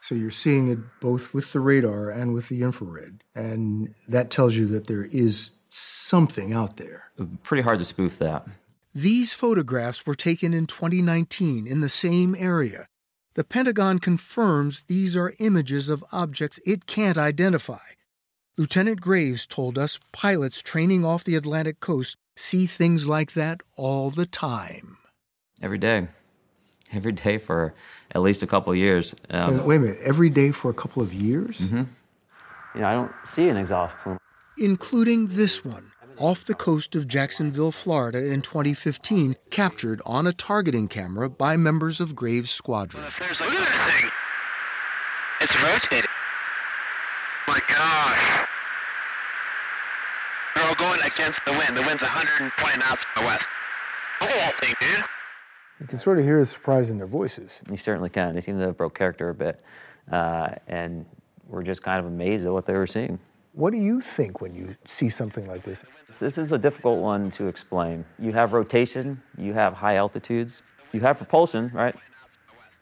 So 0.00 0.14
you're 0.14 0.30
seeing 0.30 0.68
it 0.68 0.78
both 0.98 1.34
with 1.34 1.52
the 1.52 1.60
radar 1.60 2.08
and 2.08 2.32
with 2.32 2.48
the 2.48 2.62
infrared, 2.62 3.22
and 3.34 3.94
that 4.08 4.30
tells 4.30 4.56
you 4.56 4.64
that 4.68 4.86
there 4.86 5.04
is 5.04 5.50
something 5.68 6.54
out 6.54 6.78
there. 6.78 7.12
Pretty 7.42 7.62
hard 7.62 7.78
to 7.80 7.84
spoof 7.84 8.18
that. 8.20 8.46
These 8.94 9.34
photographs 9.34 10.06
were 10.06 10.14
taken 10.14 10.54
in 10.54 10.66
2019 10.66 11.66
in 11.66 11.82
the 11.82 11.90
same 11.90 12.34
area. 12.34 12.86
The 13.34 13.44
Pentagon 13.44 13.98
confirms 13.98 14.82
these 14.82 15.16
are 15.16 15.34
images 15.38 15.88
of 15.88 16.04
objects 16.12 16.58
it 16.66 16.86
can't 16.86 17.18
identify. 17.18 17.94
Lieutenant 18.56 19.00
Graves 19.00 19.46
told 19.46 19.78
us 19.78 19.98
pilots 20.12 20.60
training 20.60 21.04
off 21.04 21.24
the 21.24 21.36
Atlantic 21.36 21.80
coast 21.80 22.16
see 22.36 22.66
things 22.66 23.06
like 23.06 23.32
that 23.32 23.60
all 23.76 24.10
the 24.10 24.26
time. 24.26 24.96
Every 25.62 25.78
day. 25.78 26.08
Every 26.92 27.12
day 27.12 27.38
for 27.38 27.74
at 28.12 28.22
least 28.22 28.42
a 28.42 28.46
couple 28.46 28.72
of 28.72 28.78
years. 28.78 29.14
Um, 29.30 29.64
wait 29.64 29.76
a 29.76 29.80
minute, 29.80 29.98
every 30.04 30.30
day 30.30 30.50
for 30.50 30.70
a 30.70 30.74
couple 30.74 31.02
of 31.02 31.12
years? 31.12 31.60
Mm-hmm. 31.60 31.82
You 32.74 32.80
know, 32.80 32.86
I 32.86 32.94
don't 32.94 33.12
see 33.24 33.48
an 33.48 33.56
exhaust 33.56 33.96
plume 33.98 34.18
including 34.58 35.28
this 35.28 35.64
one 35.64 35.92
off 36.18 36.44
the 36.44 36.54
coast 36.54 36.94
of 36.94 37.08
Jacksonville, 37.08 37.72
Florida 37.72 38.24
in 38.32 38.42
2015, 38.42 39.36
captured 39.50 40.02
on 40.04 40.26
a 40.26 40.32
targeting 40.32 40.88
camera 40.88 41.28
by 41.28 41.56
members 41.56 42.00
of 42.00 42.14
Graves' 42.14 42.50
squadron. 42.50 43.02
Look 43.02 43.12
at 43.20 43.38
that 43.38 44.00
thing. 44.00 44.10
It's 45.40 45.62
rotating. 45.62 46.10
My 47.46 47.60
gosh. 47.68 48.46
They're 50.54 50.66
all 50.66 50.74
going 50.74 51.00
against 51.06 51.44
the 51.44 51.52
wind. 51.52 51.76
The 51.76 51.82
wind's 51.82 52.02
120 52.02 52.78
knots 52.78 53.04
from 53.04 53.22
the 53.22 53.26
west. 53.26 53.48
Look 54.20 54.30
at 54.30 54.36
that 54.36 54.60
thing, 54.60 54.74
dude. 54.80 55.04
You 55.80 55.86
can 55.86 55.98
sort 55.98 56.18
of 56.18 56.24
hear 56.24 56.40
the 56.40 56.46
surprise 56.46 56.90
in 56.90 56.98
their 56.98 57.06
voices. 57.06 57.62
You 57.70 57.76
certainly 57.76 58.10
can. 58.10 58.34
They 58.34 58.40
seem 58.40 58.58
to 58.58 58.66
have 58.66 58.76
broke 58.76 58.98
character 58.98 59.28
a 59.28 59.34
bit. 59.34 59.62
Uh, 60.10 60.50
and 60.66 61.06
we're 61.46 61.62
just 61.62 61.82
kind 61.82 62.00
of 62.00 62.06
amazed 62.06 62.44
at 62.44 62.52
what 62.52 62.66
they 62.66 62.74
were 62.74 62.86
seeing. 62.86 63.20
What 63.58 63.72
do 63.72 63.78
you 63.78 64.00
think 64.00 64.40
when 64.40 64.54
you 64.54 64.76
see 64.86 65.08
something 65.08 65.44
like 65.48 65.64
this? 65.64 65.84
This 66.20 66.38
is 66.38 66.52
a 66.52 66.58
difficult 66.58 67.00
one 67.00 67.28
to 67.32 67.48
explain. 67.48 68.04
You 68.16 68.30
have 68.30 68.52
rotation, 68.52 69.20
you 69.36 69.52
have 69.52 69.72
high 69.72 69.96
altitudes, 69.96 70.62
you 70.92 71.00
have 71.00 71.16
propulsion, 71.16 71.68
right? 71.74 71.96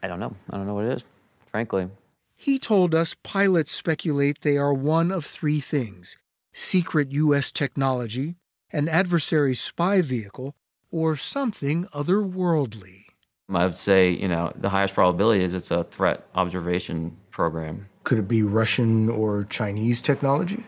I 0.02 0.06
don't 0.06 0.20
know. 0.20 0.36
I 0.50 0.58
don't 0.58 0.66
know 0.66 0.74
what 0.74 0.84
it 0.84 0.92
is, 0.92 1.04
frankly. 1.46 1.88
He 2.36 2.58
told 2.58 2.94
us 2.94 3.14
pilots 3.22 3.72
speculate 3.72 4.42
they 4.42 4.58
are 4.58 4.74
one 4.74 5.10
of 5.10 5.24
three 5.24 5.60
things 5.60 6.18
secret 6.52 7.10
U.S. 7.10 7.50
technology, 7.50 8.36
an 8.70 8.86
adversary 8.86 9.54
spy 9.54 10.02
vehicle, 10.02 10.56
or 10.92 11.16
something 11.16 11.86
otherworldly. 11.94 13.04
I 13.48 13.64
would 13.64 13.74
say, 13.74 14.10
you 14.10 14.28
know, 14.28 14.52
the 14.56 14.68
highest 14.68 14.92
probability 14.92 15.42
is 15.42 15.54
it's 15.54 15.70
a 15.70 15.84
threat 15.84 16.26
observation 16.34 17.16
program. 17.30 17.88
Could 18.06 18.20
it 18.20 18.28
be 18.28 18.44
Russian 18.44 19.08
or 19.08 19.46
Chinese 19.50 20.00
technology? 20.00 20.62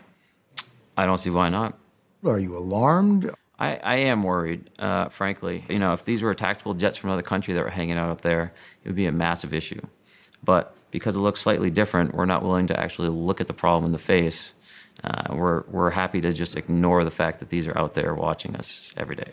I 0.97 1.05
don't 1.05 1.19
see 1.19 1.29
why 1.29 1.47
not. 1.47 1.79
Are 2.25 2.37
you 2.37 2.57
alarmed? 2.57 3.31
I, 3.57 3.77
I 3.77 3.95
am 3.95 4.23
worried, 4.23 4.69
uh, 4.77 5.07
frankly. 5.07 5.63
You 5.69 5.79
know, 5.79 5.93
if 5.93 6.03
these 6.03 6.21
were 6.21 6.33
tactical 6.33 6.73
jets 6.73 6.97
from 6.97 7.11
another 7.11 7.25
country 7.25 7.53
that 7.53 7.63
were 7.63 7.69
hanging 7.69 7.97
out 7.97 8.09
up 8.09 8.19
there, 8.19 8.51
it 8.83 8.89
would 8.89 8.97
be 8.97 9.05
a 9.05 9.13
massive 9.13 9.53
issue. 9.53 9.79
But 10.43 10.75
because 10.91 11.15
it 11.15 11.21
looks 11.21 11.39
slightly 11.39 11.69
different, 11.69 12.13
we're 12.13 12.25
not 12.25 12.43
willing 12.43 12.67
to 12.67 12.77
actually 12.77 13.07
look 13.07 13.39
at 13.39 13.47
the 13.47 13.53
problem 13.53 13.85
in 13.85 13.93
the 13.93 13.99
face. 13.99 14.53
Uh, 15.01 15.33
we're, 15.33 15.63
we're 15.69 15.91
happy 15.91 16.19
to 16.19 16.33
just 16.33 16.57
ignore 16.57 17.05
the 17.05 17.11
fact 17.11 17.39
that 17.39 17.51
these 17.51 17.67
are 17.67 17.77
out 17.77 17.93
there 17.93 18.13
watching 18.13 18.53
us 18.57 18.91
every 18.97 19.15
day. 19.15 19.31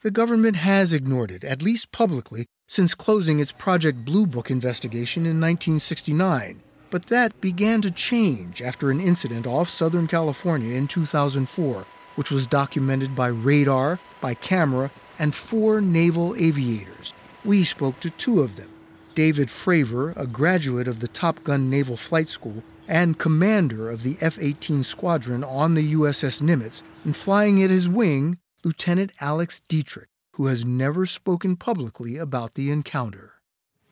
The 0.00 0.10
government 0.10 0.56
has 0.56 0.92
ignored 0.92 1.30
it, 1.30 1.44
at 1.44 1.62
least 1.62 1.92
publicly, 1.92 2.46
since 2.66 2.92
closing 2.92 3.38
its 3.38 3.52
Project 3.52 4.04
Blue 4.04 4.26
Book 4.26 4.50
investigation 4.50 5.22
in 5.22 5.40
1969. 5.40 6.63
But 6.94 7.06
that 7.06 7.40
began 7.40 7.82
to 7.82 7.90
change 7.90 8.62
after 8.62 8.88
an 8.92 9.00
incident 9.00 9.48
off 9.48 9.68
Southern 9.68 10.06
California 10.06 10.76
in 10.76 10.86
2004, 10.86 11.84
which 12.14 12.30
was 12.30 12.46
documented 12.46 13.16
by 13.16 13.26
radar, 13.26 13.98
by 14.20 14.34
camera, 14.34 14.92
and 15.18 15.34
four 15.34 15.80
naval 15.80 16.36
aviators. 16.36 17.12
We 17.44 17.64
spoke 17.64 17.98
to 17.98 18.10
two 18.10 18.42
of 18.42 18.54
them 18.54 18.68
David 19.16 19.48
Fravor, 19.48 20.16
a 20.16 20.28
graduate 20.28 20.86
of 20.86 21.00
the 21.00 21.08
Top 21.08 21.42
Gun 21.42 21.68
Naval 21.68 21.96
Flight 21.96 22.28
School 22.28 22.62
and 22.86 23.18
commander 23.18 23.90
of 23.90 24.04
the 24.04 24.16
F 24.20 24.38
18 24.40 24.84
squadron 24.84 25.42
on 25.42 25.74
the 25.74 25.94
USS 25.94 26.40
Nimitz, 26.40 26.84
and 27.04 27.16
flying 27.16 27.60
at 27.60 27.70
his 27.70 27.88
wing 27.88 28.38
Lieutenant 28.62 29.10
Alex 29.20 29.60
Dietrich, 29.66 30.10
who 30.34 30.46
has 30.46 30.64
never 30.64 31.06
spoken 31.06 31.56
publicly 31.56 32.18
about 32.18 32.54
the 32.54 32.70
encounter. 32.70 33.32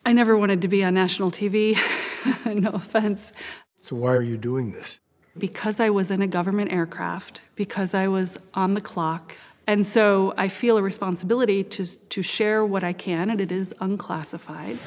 I 0.05 0.13
never 0.13 0.37
wanted 0.37 0.61
to 0.61 0.69
be 0.69 0.85
on 0.85 0.93
national 0.93 1.31
TV. 1.31 1.77
no 2.45 2.71
offense. 2.71 3.33
So, 3.77 3.95
why 3.95 4.13
are 4.13 4.21
you 4.21 4.37
doing 4.37 4.71
this? 4.71 4.99
Because 5.37 5.79
I 5.79 5.89
was 5.89 6.11
in 6.11 6.21
a 6.21 6.27
government 6.27 6.71
aircraft, 6.71 7.41
because 7.55 7.93
I 7.93 8.07
was 8.07 8.37
on 8.53 8.75
the 8.75 8.81
clock. 8.81 9.35
And 9.65 9.85
so 9.85 10.33
I 10.37 10.49
feel 10.49 10.77
a 10.77 10.81
responsibility 10.81 11.63
to, 11.63 11.85
to 11.85 12.21
share 12.21 12.65
what 12.65 12.83
I 12.83 12.91
can, 12.91 13.29
and 13.29 13.39
it 13.39 13.51
is 13.51 13.73
unclassified. 13.79 14.77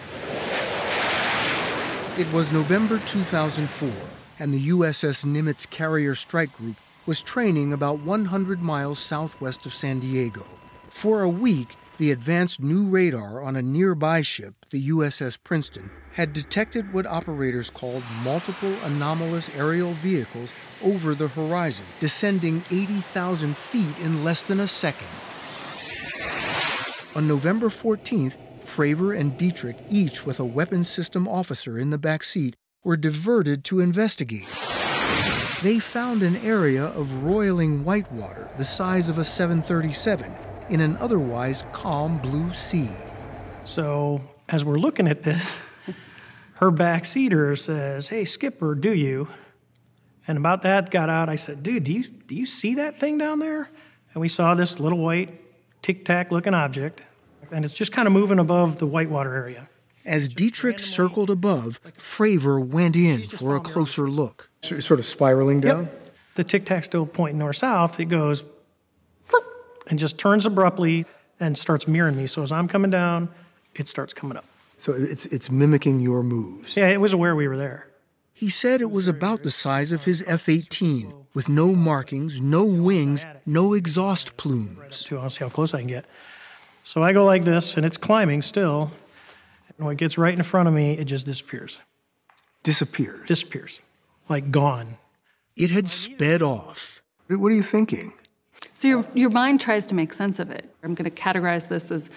It 2.18 2.30
was 2.32 2.52
November 2.52 2.98
2004, 3.06 3.90
and 4.38 4.52
the 4.52 4.68
USS 4.68 5.24
Nimitz 5.24 5.68
Carrier 5.68 6.14
Strike 6.14 6.52
Group 6.52 6.76
was 7.06 7.22
training 7.22 7.72
about 7.72 8.00
100 8.00 8.60
miles 8.60 8.98
southwest 8.98 9.64
of 9.64 9.72
San 9.72 9.98
Diego. 9.98 10.44
For 10.90 11.22
a 11.22 11.28
week, 11.28 11.76
the 11.98 12.10
advanced 12.10 12.60
new 12.60 12.88
radar 12.88 13.42
on 13.42 13.56
a 13.56 13.62
nearby 13.62 14.22
ship, 14.22 14.54
the 14.70 14.88
USS 14.88 15.38
Princeton, 15.42 15.90
had 16.16 16.32
detected 16.32 16.90
what 16.94 17.04
operators 17.04 17.68
called 17.68 18.02
multiple 18.22 18.72
anomalous 18.84 19.50
aerial 19.50 19.92
vehicles 19.92 20.54
over 20.82 21.14
the 21.14 21.28
horizon, 21.28 21.84
descending 22.00 22.64
80,000 22.70 23.54
feet 23.54 23.98
in 23.98 24.24
less 24.24 24.40
than 24.40 24.60
a 24.60 24.66
second. 24.66 25.08
On 27.14 27.28
November 27.28 27.68
14th, 27.68 28.36
Fravor 28.64 29.14
and 29.14 29.36
Dietrich, 29.36 29.76
each 29.90 30.24
with 30.24 30.40
a 30.40 30.44
weapons 30.44 30.88
system 30.88 31.28
officer 31.28 31.78
in 31.78 31.90
the 31.90 31.98
back 31.98 32.24
seat, 32.24 32.56
were 32.82 32.96
diverted 32.96 33.62
to 33.64 33.80
investigate. 33.80 34.48
They 35.62 35.78
found 35.78 36.22
an 36.22 36.36
area 36.36 36.84
of 36.84 37.24
roiling 37.24 37.84
whitewater 37.84 38.48
the 38.56 38.64
size 38.64 39.10
of 39.10 39.18
a 39.18 39.24
737 39.24 40.32
in 40.70 40.80
an 40.80 40.96
otherwise 40.96 41.64
calm 41.74 42.16
blue 42.16 42.54
sea. 42.54 42.88
So, 43.66 44.22
as 44.48 44.64
we're 44.64 44.78
looking 44.78 45.08
at 45.08 45.22
this, 45.22 45.58
her 46.56 46.72
backseater 46.72 47.58
says, 47.58 48.08
Hey, 48.08 48.24
Skipper, 48.24 48.74
do 48.74 48.92
you? 48.92 49.28
And 50.28 50.38
about 50.38 50.62
that 50.62 50.90
got 50.90 51.08
out, 51.08 51.28
I 51.28 51.36
said, 51.36 51.62
Dude, 51.62 51.84
do 51.84 51.92
you, 51.92 52.04
do 52.04 52.34
you 52.34 52.46
see 52.46 52.74
that 52.76 52.98
thing 52.98 53.18
down 53.18 53.38
there? 53.38 53.70
And 54.12 54.20
we 54.20 54.28
saw 54.28 54.54
this 54.54 54.80
little 54.80 54.98
white 54.98 55.40
tic 55.82 56.04
tac 56.04 56.32
looking 56.32 56.54
object, 56.54 57.02
and 57.52 57.64
it's 57.64 57.74
just 57.74 57.92
kind 57.92 58.06
of 58.06 58.12
moving 58.12 58.38
above 58.38 58.76
the 58.76 58.86
whitewater 58.86 59.34
area. 59.34 59.68
As 60.04 60.28
Dietrich 60.28 60.78
circled 60.78 61.30
above, 61.30 61.80
Fravor 61.98 62.64
went 62.64 62.96
in 62.96 63.22
for 63.22 63.56
a 63.56 63.60
closer 63.60 64.08
look. 64.08 64.48
So 64.62 64.78
sort 64.80 65.00
of 65.00 65.06
spiraling 65.06 65.60
down? 65.60 65.84
Yep. 65.84 66.12
The 66.36 66.44
tic 66.44 66.64
tac 66.64 66.84
still 66.84 67.06
pointing 67.06 67.38
north 67.38 67.56
south. 67.56 67.98
It 67.98 68.06
goes 68.06 68.44
and 69.88 69.98
just 69.98 70.18
turns 70.18 70.46
abruptly 70.46 71.06
and 71.38 71.56
starts 71.56 71.86
mirroring 71.86 72.16
me. 72.16 72.26
So 72.26 72.42
as 72.42 72.52
I'm 72.52 72.68
coming 72.68 72.90
down, 72.90 73.28
it 73.74 73.88
starts 73.88 74.14
coming 74.14 74.36
up. 74.36 74.44
So 74.76 74.92
it's, 74.92 75.26
it's 75.26 75.50
mimicking 75.50 76.00
your 76.00 76.22
moves. 76.22 76.76
Yeah, 76.76 76.88
it 76.88 77.00
was 77.00 77.12
aware 77.12 77.34
we 77.34 77.48
were 77.48 77.56
there. 77.56 77.88
He 78.32 78.50
said 78.50 78.82
it 78.82 78.90
was 78.90 79.08
about 79.08 79.42
the 79.42 79.50
size 79.50 79.92
of 79.92 80.04
his 80.04 80.22
F 80.26 80.48
18, 80.48 81.14
with 81.32 81.48
no 81.48 81.74
markings, 81.74 82.40
no 82.40 82.64
wings, 82.64 83.24
no 83.46 83.72
exhaust 83.72 84.36
plumes. 84.36 85.08
I'll 85.10 85.30
see 85.30 85.44
how 85.44 85.48
close 85.48 85.72
I 85.72 85.78
can 85.78 85.86
get. 85.86 86.04
So 86.84 87.02
I 87.02 87.12
go 87.12 87.24
like 87.24 87.44
this, 87.44 87.76
and 87.76 87.86
it's 87.86 87.96
climbing 87.96 88.42
still. 88.42 88.90
And 89.76 89.86
when 89.86 89.94
it 89.94 89.98
gets 89.98 90.18
right 90.18 90.34
in 90.34 90.42
front 90.42 90.68
of 90.68 90.74
me, 90.74 90.92
it 90.98 91.04
just 91.04 91.24
disappears. 91.24 91.80
Disappears? 92.62 93.26
Disappears. 93.26 93.80
Like 94.28 94.50
gone. 94.50 94.98
It 95.56 95.70
had 95.70 95.88
sped 95.88 96.42
off. 96.42 97.02
What 97.28 97.50
are 97.50 97.54
you 97.54 97.62
thinking? 97.62 98.12
So 98.74 98.88
your, 98.88 99.06
your 99.14 99.30
mind 99.30 99.60
tries 99.60 99.86
to 99.86 99.94
make 99.94 100.12
sense 100.12 100.38
of 100.38 100.50
it. 100.50 100.70
I'm 100.82 100.94
going 100.94 101.10
to 101.10 101.22
categorize 101.22 101.68
this 101.68 101.90
as 101.90 102.10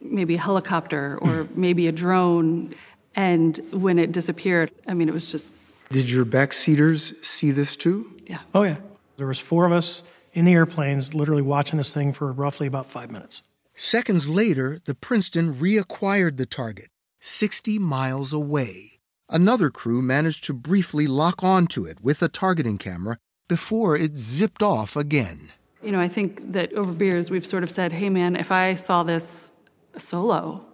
maybe 0.00 0.34
a 0.34 0.40
helicopter 0.40 1.18
or 1.20 1.46
maybe 1.54 1.88
a 1.88 1.92
drone. 1.92 2.74
And 3.16 3.58
when 3.72 3.98
it 3.98 4.12
disappeared, 4.12 4.70
I 4.86 4.94
mean, 4.94 5.08
it 5.08 5.14
was 5.14 5.30
just. 5.30 5.54
Did 5.90 6.08
your 6.08 6.24
backseaters 6.24 7.22
see 7.24 7.50
this 7.50 7.74
too? 7.76 8.10
Yeah. 8.26 8.38
Oh, 8.54 8.62
yeah. 8.62 8.76
There 9.16 9.26
was 9.26 9.38
four 9.38 9.66
of 9.66 9.72
us 9.72 10.02
in 10.32 10.44
the 10.44 10.52
airplanes 10.52 11.14
literally 11.14 11.42
watching 11.42 11.76
this 11.76 11.92
thing 11.92 12.12
for 12.12 12.30
roughly 12.32 12.66
about 12.66 12.86
five 12.86 13.10
minutes. 13.10 13.42
Seconds 13.74 14.28
later, 14.28 14.78
the 14.84 14.94
Princeton 14.94 15.54
reacquired 15.54 16.36
the 16.36 16.46
target, 16.46 16.88
60 17.20 17.78
miles 17.78 18.32
away. 18.32 19.00
Another 19.28 19.70
crew 19.70 20.02
managed 20.02 20.44
to 20.44 20.52
briefly 20.52 21.06
lock 21.06 21.42
onto 21.42 21.84
it 21.84 22.00
with 22.02 22.22
a 22.22 22.28
targeting 22.28 22.78
camera 22.78 23.18
before 23.48 23.96
it 23.96 24.16
zipped 24.16 24.62
off 24.62 24.96
again. 24.96 25.50
You 25.82 25.92
know, 25.92 26.00
I 26.00 26.08
think 26.08 26.52
that 26.52 26.72
over 26.74 26.92
beers, 26.92 27.30
we've 27.30 27.46
sort 27.46 27.62
of 27.62 27.70
said, 27.70 27.92
hey, 27.92 28.10
man, 28.10 28.36
if 28.36 28.52
I 28.52 28.74
saw 28.74 29.02
this 29.02 29.50
solo, 29.96 30.64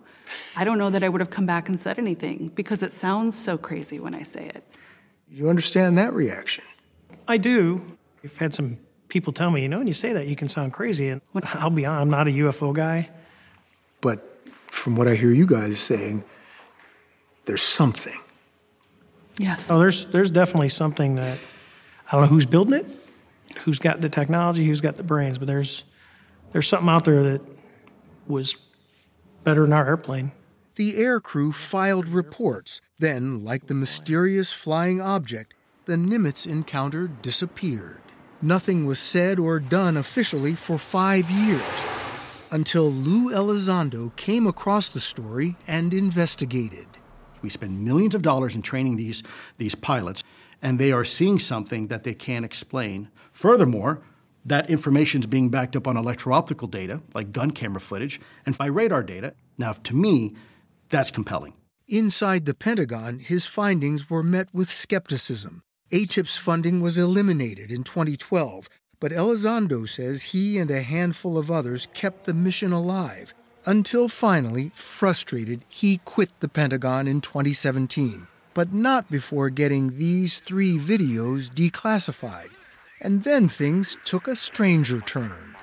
I 0.54 0.64
don't 0.64 0.78
know 0.78 0.90
that 0.90 1.02
I 1.02 1.08
would 1.08 1.20
have 1.20 1.30
come 1.30 1.46
back 1.46 1.68
and 1.68 1.78
said 1.78 1.98
anything 1.98 2.50
because 2.54 2.82
it 2.82 2.92
sounds 2.92 3.36
so 3.36 3.56
crazy 3.56 4.00
when 4.00 4.14
I 4.14 4.22
say 4.22 4.46
it. 4.46 4.64
You 5.30 5.48
understand 5.48 5.98
that 5.98 6.12
reaction? 6.12 6.64
I 7.28 7.36
do. 7.36 7.96
I've 8.24 8.36
had 8.36 8.54
some 8.54 8.78
people 9.08 9.32
tell 9.32 9.50
me, 9.50 9.62
you 9.62 9.68
know, 9.68 9.78
when 9.78 9.86
you 9.86 9.94
say 9.94 10.12
that, 10.12 10.26
you 10.26 10.36
can 10.36 10.48
sound 10.48 10.72
crazy. 10.72 11.08
And 11.08 11.20
I'll 11.54 11.70
be 11.70 11.86
honest, 11.86 12.02
I'm 12.02 12.10
not 12.10 12.28
a 12.28 12.30
UFO 12.30 12.74
guy. 12.74 13.10
But 14.00 14.40
from 14.68 14.96
what 14.96 15.08
I 15.08 15.14
hear 15.14 15.32
you 15.32 15.46
guys 15.46 15.78
saying, 15.78 16.24
there's 17.46 17.62
something. 17.62 18.18
Yes. 19.38 19.70
Oh, 19.70 19.78
there's 19.78 20.06
there's 20.06 20.30
definitely 20.30 20.70
something 20.70 21.16
that 21.16 21.38
I 22.10 22.12
don't 22.12 22.22
know 22.22 22.26
who's 22.28 22.46
building 22.46 22.74
it, 22.74 22.86
who's 23.58 23.78
got 23.78 24.00
the 24.00 24.08
technology, 24.08 24.66
who's 24.66 24.80
got 24.80 24.96
the 24.96 25.02
brains, 25.02 25.38
but 25.38 25.46
there's 25.46 25.84
there's 26.52 26.66
something 26.66 26.88
out 26.88 27.04
there 27.04 27.22
that 27.22 27.40
was 28.26 28.56
better 29.46 29.62
than 29.62 29.72
our 29.72 29.86
airplane. 29.86 30.32
The 30.74 30.96
air 30.96 31.20
crew 31.20 31.52
filed 31.52 32.08
reports. 32.08 32.80
Then, 32.98 33.44
like 33.44 33.66
the 33.66 33.74
mysterious 33.74 34.52
flying 34.52 35.00
object, 35.00 35.54
the 35.84 35.94
Nimitz 35.94 36.48
encounter 36.48 37.06
disappeared. 37.06 38.00
Nothing 38.42 38.86
was 38.86 38.98
said 38.98 39.38
or 39.38 39.60
done 39.60 39.96
officially 39.96 40.56
for 40.56 40.78
five 40.78 41.30
years 41.30 41.62
until 42.50 42.90
Lou 42.90 43.32
Elizondo 43.32 44.14
came 44.16 44.48
across 44.48 44.88
the 44.88 45.00
story 45.00 45.56
and 45.68 45.94
investigated. 45.94 46.88
We 47.40 47.48
spend 47.48 47.84
millions 47.84 48.16
of 48.16 48.22
dollars 48.22 48.56
in 48.56 48.62
training 48.62 48.96
these, 48.96 49.22
these 49.58 49.76
pilots, 49.76 50.24
and 50.60 50.78
they 50.78 50.90
are 50.90 51.04
seeing 51.04 51.38
something 51.38 51.86
that 51.86 52.02
they 52.02 52.14
can't 52.14 52.44
explain. 52.44 53.10
Furthermore, 53.30 54.02
that 54.46 54.70
information 54.70 55.20
is 55.20 55.26
being 55.26 55.50
backed 55.50 55.76
up 55.76 55.86
on 55.86 55.96
electro-optical 55.96 56.68
data, 56.68 57.02
like 57.14 57.32
gun 57.32 57.50
camera 57.50 57.80
footage, 57.80 58.20
and 58.46 58.56
by 58.56 58.66
radar 58.66 59.02
data. 59.02 59.34
Now, 59.58 59.72
to 59.72 59.94
me, 59.94 60.34
that's 60.88 61.10
compelling. 61.10 61.54
Inside 61.88 62.46
the 62.46 62.54
Pentagon, 62.54 63.18
his 63.18 63.44
findings 63.44 64.08
were 64.08 64.22
met 64.22 64.48
with 64.52 64.70
skepticism. 64.70 65.62
AATIP's 65.90 66.36
funding 66.36 66.80
was 66.80 66.98
eliminated 66.98 67.70
in 67.70 67.84
2012, 67.84 68.68
but 68.98 69.12
Elizondo 69.12 69.88
says 69.88 70.22
he 70.22 70.58
and 70.58 70.70
a 70.70 70.82
handful 70.82 71.36
of 71.36 71.50
others 71.50 71.86
kept 71.92 72.24
the 72.24 72.34
mission 72.34 72.72
alive 72.72 73.34
until 73.66 74.08
finally, 74.08 74.70
frustrated, 74.74 75.64
he 75.68 75.98
quit 76.04 76.30
the 76.38 76.48
Pentagon 76.48 77.08
in 77.08 77.20
2017, 77.20 78.28
but 78.54 78.72
not 78.72 79.10
before 79.10 79.50
getting 79.50 79.98
these 79.98 80.38
three 80.38 80.78
videos 80.78 81.50
declassified. 81.50 82.50
And 83.00 83.22
then 83.22 83.48
things 83.48 83.96
took 84.04 84.26
a 84.26 84.36
stranger 84.36 85.00
turn. 85.00 85.56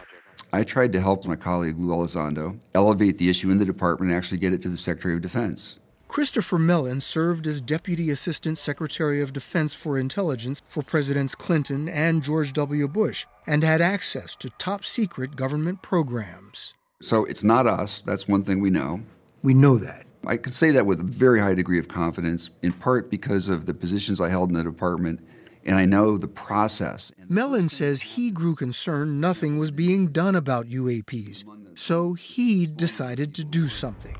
I 0.52 0.64
tried 0.64 0.92
to 0.94 1.02
help 1.02 1.26
my 1.26 1.36
colleague 1.36 1.80
Lou 1.80 1.96
Elizondo 1.96 2.60
elevate 2.76 3.18
the 3.18 3.30
issue 3.30 3.50
in 3.50 3.58
the 3.58 3.66
department 3.66 4.12
and 4.12 4.18
actually 4.18 4.38
get 4.38 4.54
it 4.54 4.62
to 4.62 4.70
the 4.70 4.78
Secretary 4.78 5.16
of 5.16 5.22
Defense. 5.22 5.80
Christopher 6.08 6.60
Mellon 6.60 7.02
served 7.02 7.48
as 7.48 7.60
Deputy 7.60 8.12
Assistant 8.12 8.60
Secretary 8.60 9.20
of 9.20 9.34
Defense 9.34 9.74
for 9.74 9.98
Intelligence 9.98 10.62
for 10.68 10.84
Presidents 10.84 11.34
Clinton 11.34 11.90
and 11.90 12.22
George 12.22 12.54
W. 12.54 12.88
Bush 12.88 13.26
and 13.48 13.64
had 13.64 13.82
access 13.82 14.36
to 14.36 14.52
top 14.52 14.86
secret 14.86 15.36
government 15.36 15.82
programs. 15.82 16.76
So 17.02 17.26
it's 17.26 17.44
not 17.44 17.66
us. 17.66 18.04
That's 18.06 18.28
one 18.28 18.44
thing 18.44 18.62
we 18.62 18.70
know. 18.70 19.02
We 19.42 19.56
know 19.56 19.78
that. 19.78 20.06
I 20.28 20.38
can 20.38 20.54
say 20.54 20.70
that 20.70 20.86
with 20.86 21.00
a 21.00 21.04
very 21.04 21.40
high 21.40 21.56
degree 21.56 21.80
of 21.80 21.88
confidence, 21.88 22.52
in 22.62 22.74
part 22.74 23.10
because 23.10 23.50
of 23.50 23.66
the 23.66 23.74
positions 23.74 24.22
I 24.22 24.30
held 24.30 24.50
in 24.50 24.56
the 24.56 24.64
department, 24.64 25.20
and 25.66 25.78
I 25.78 25.86
know 25.86 26.18
the 26.18 26.28
process. 26.28 27.12
Mellon 27.30 27.70
says 27.70 28.02
he 28.02 28.32
grew 28.32 28.56
concerned 28.56 29.20
nothing 29.22 29.58
was 29.58 29.72
being 29.72 30.08
done 30.08 30.36
about 30.36 30.68
UAPs, 30.68 31.44
so 31.78 32.14
he 32.14 32.66
decided 32.66 33.34
to 33.36 33.44
do 33.44 33.68
something. 33.68 34.18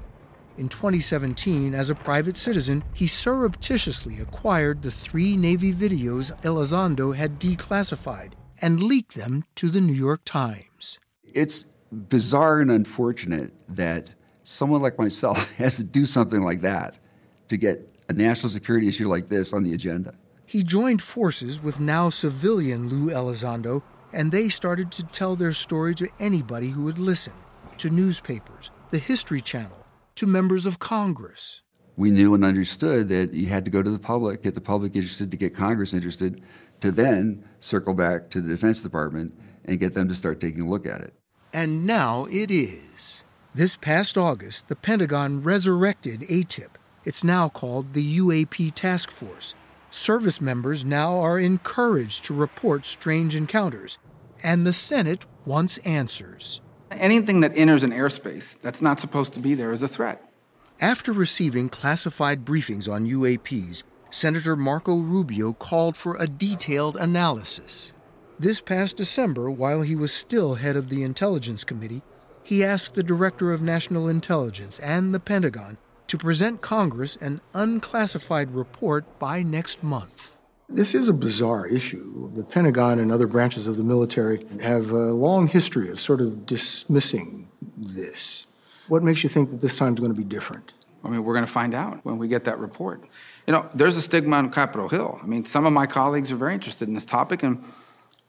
In 0.58 0.70
2017, 0.70 1.74
as 1.74 1.90
a 1.90 1.96
private 1.96 2.38
citizen, 2.38 2.84
he 2.94 3.08
surreptitiously 3.08 4.20
acquired 4.20 4.82
the 4.82 4.92
three 4.92 5.36
Navy 5.36 5.74
videos 5.74 6.32
Elizondo 6.44 7.16
had 7.16 7.40
declassified 7.40 8.34
and 8.62 8.84
leaked 8.84 9.16
them 9.16 9.44
to 9.56 9.70
the 9.70 9.82
New 9.82 9.94
York 9.94 10.22
Times. 10.26 11.00
It's 11.24 11.66
bizarre 11.92 12.62
and 12.62 12.72
unfortunate 12.72 13.52
that 13.68 14.12
someone 14.44 14.82
like 14.82 15.00
myself 15.00 15.54
has 15.58 15.78
to 15.78 15.84
do 15.84 16.06
something 16.06 16.44
like 16.44 16.62
that 16.62 17.00
to 17.48 17.58
get 17.58 17.90
a 18.10 18.14
national 18.14 18.50
security 18.52 18.88
issue 18.88 19.08
like 19.08 19.30
this 19.30 19.54
on 19.54 19.64
the 19.64 19.74
agenda. 19.74 20.14
He 20.54 20.62
joined 20.62 21.02
forces 21.02 21.64
with 21.64 21.80
now 21.80 22.12
civilian 22.12 22.88
Lou 22.88 23.10
Elizondo 23.10 23.82
and 24.14 24.32
they 24.32 24.50
started 24.50 24.92
to 24.92 25.04
tell 25.06 25.36
their 25.36 25.52
story 25.52 25.96
to 25.96 26.08
anybody 26.20 26.70
who 26.70 26.84
would 26.84 27.00
listen 27.00 27.34
to 27.80 27.90
newspapers, 27.90 28.70
the 28.92 29.00
History 29.00 29.42
Channel, 29.42 29.84
to 30.14 30.28
members 30.28 30.68
of 30.68 30.78
Congress. 30.78 31.64
We 31.98 32.12
knew 32.12 32.36
and 32.36 32.46
understood 32.46 33.08
that 33.10 33.34
you 33.34 33.48
had 33.48 33.66
to 33.66 33.72
go 33.72 33.82
to 33.82 33.90
the 33.90 33.98
public, 33.98 34.44
get 34.44 34.54
the 34.54 34.62
public 34.62 34.96
interested, 34.96 35.32
to 35.32 35.38
get 35.38 35.56
Congress 35.56 35.92
interested, 35.92 36.44
to 36.82 36.92
then 36.92 37.44
circle 37.60 37.96
back 37.96 38.30
to 38.30 38.40
the 38.40 38.50
Defense 38.50 38.80
Department 38.80 39.34
and 39.66 39.80
get 39.80 39.96
them 39.96 40.08
to 40.08 40.14
start 40.14 40.40
taking 40.40 40.62
a 40.62 40.70
look 40.70 40.86
at 40.86 41.02
it. 41.02 41.16
And 41.52 41.88
now 41.88 42.28
it 42.30 42.52
is. 42.52 43.24
This 43.56 43.76
past 43.76 44.20
August, 44.20 44.68
the 44.68 44.76
Pentagon 44.76 45.42
resurrected 45.42 46.20
AATIP. 46.22 46.76
It's 47.06 47.24
now 47.24 47.50
called 47.50 47.94
the 47.94 48.20
UAP 48.20 48.76
Task 48.76 49.10
Force. 49.10 49.56
Service 49.94 50.42
members 50.42 50.84
now 50.84 51.20
are 51.20 51.38
encouraged 51.38 52.26
to 52.26 52.34
report 52.34 52.84
strange 52.84 53.36
encounters, 53.36 54.00
and 54.42 54.66
the 54.66 54.74
Senate 54.74 55.24
wants 55.46 55.78
answers. 55.86 56.62
Anything 56.90 57.42
that 57.42 57.56
enters 57.56 57.84
an 57.84 57.92
airspace 57.92 58.58
that's 58.58 58.82
not 58.82 59.00
supposed 59.00 59.34
to 59.34 59.40
be 59.40 59.54
there 59.54 59.72
is 59.72 59.84
a 59.84 59.88
threat. 59.88 60.34
After 60.82 61.12
receiving 61.14 61.70
classified 61.70 62.44
briefings 62.44 62.92
on 62.92 63.06
UAPs, 63.06 63.84
Senator 64.10 64.56
Marco 64.56 64.98
Rubio 64.98 65.54
called 65.54 65.96
for 65.96 66.18
a 66.18 66.28
detailed 66.28 66.98
analysis. 66.98 67.94
This 68.40 68.62
past 68.62 68.98
December, 68.98 69.52
while 69.52 69.84
he 69.84 69.96
was 69.96 70.12
still 70.12 70.56
head 70.56 70.76
of 70.76 70.90
the 70.90 71.04
Intelligence 71.04 71.64
Committee, 71.64 72.02
he 72.42 72.64
asked 72.64 72.96
the 72.96 73.04
Director 73.04 73.54
of 73.54 73.62
National 73.62 74.10
Intelligence 74.10 74.80
and 74.80 75.14
the 75.14 75.20
Pentagon 75.20 75.78
to 76.08 76.18
present 76.18 76.62
Congress 76.62 77.16
an 77.18 77.42
unclassified 77.54 78.52
report 78.52 79.20
by 79.20 79.42
next 79.42 79.84
month. 79.84 80.38
This 80.70 80.96
is 80.96 81.10
a 81.10 81.14
bizarre 81.14 81.68
issue. 81.68 82.32
The 82.34 82.44
Pentagon 82.44 83.00
and 83.00 83.12
other 83.12 83.28
branches 83.28 83.68
of 83.68 83.78
the 83.78 83.84
military 83.84 84.46
have 84.62 84.92
a 84.92 85.12
long 85.12 85.48
history 85.48 85.90
of 85.90 86.00
sort 86.00 86.22
of 86.22 86.46
dismissing 86.46 87.48
this. 87.78 88.48
What 88.88 89.04
makes 89.04 89.24
you 89.24 89.30
think 89.30 89.52
that 89.52 89.62
this 89.62 89.78
time 89.78 89.94
is 89.94 90.00
going 90.00 90.14
to 90.14 90.18
be 90.18 90.24
different? 90.24 90.74
I 91.04 91.10
mean, 91.10 91.24
we're 91.24 91.34
going 91.34 91.46
to 91.46 91.52
find 91.52 91.76
out 91.76 92.00
when 92.06 92.18
we 92.18 92.28
get 92.28 92.46
that 92.46 92.60
report. 92.60 93.04
You 93.46 93.54
know, 93.54 93.70
there's 93.74 93.98
a 93.98 94.02
stigma 94.02 94.38
on 94.38 94.52
Capitol 94.52 94.88
Hill. 94.88 95.20
I 95.22 95.26
mean, 95.26 95.46
some 95.46 95.66
of 95.66 95.74
my 95.74 95.86
colleagues 95.86 96.32
are 96.32 96.38
very 96.38 96.54
interested 96.54 96.88
in 96.88 96.94
this 96.94 97.06
topic 97.06 97.44
and 97.44 97.64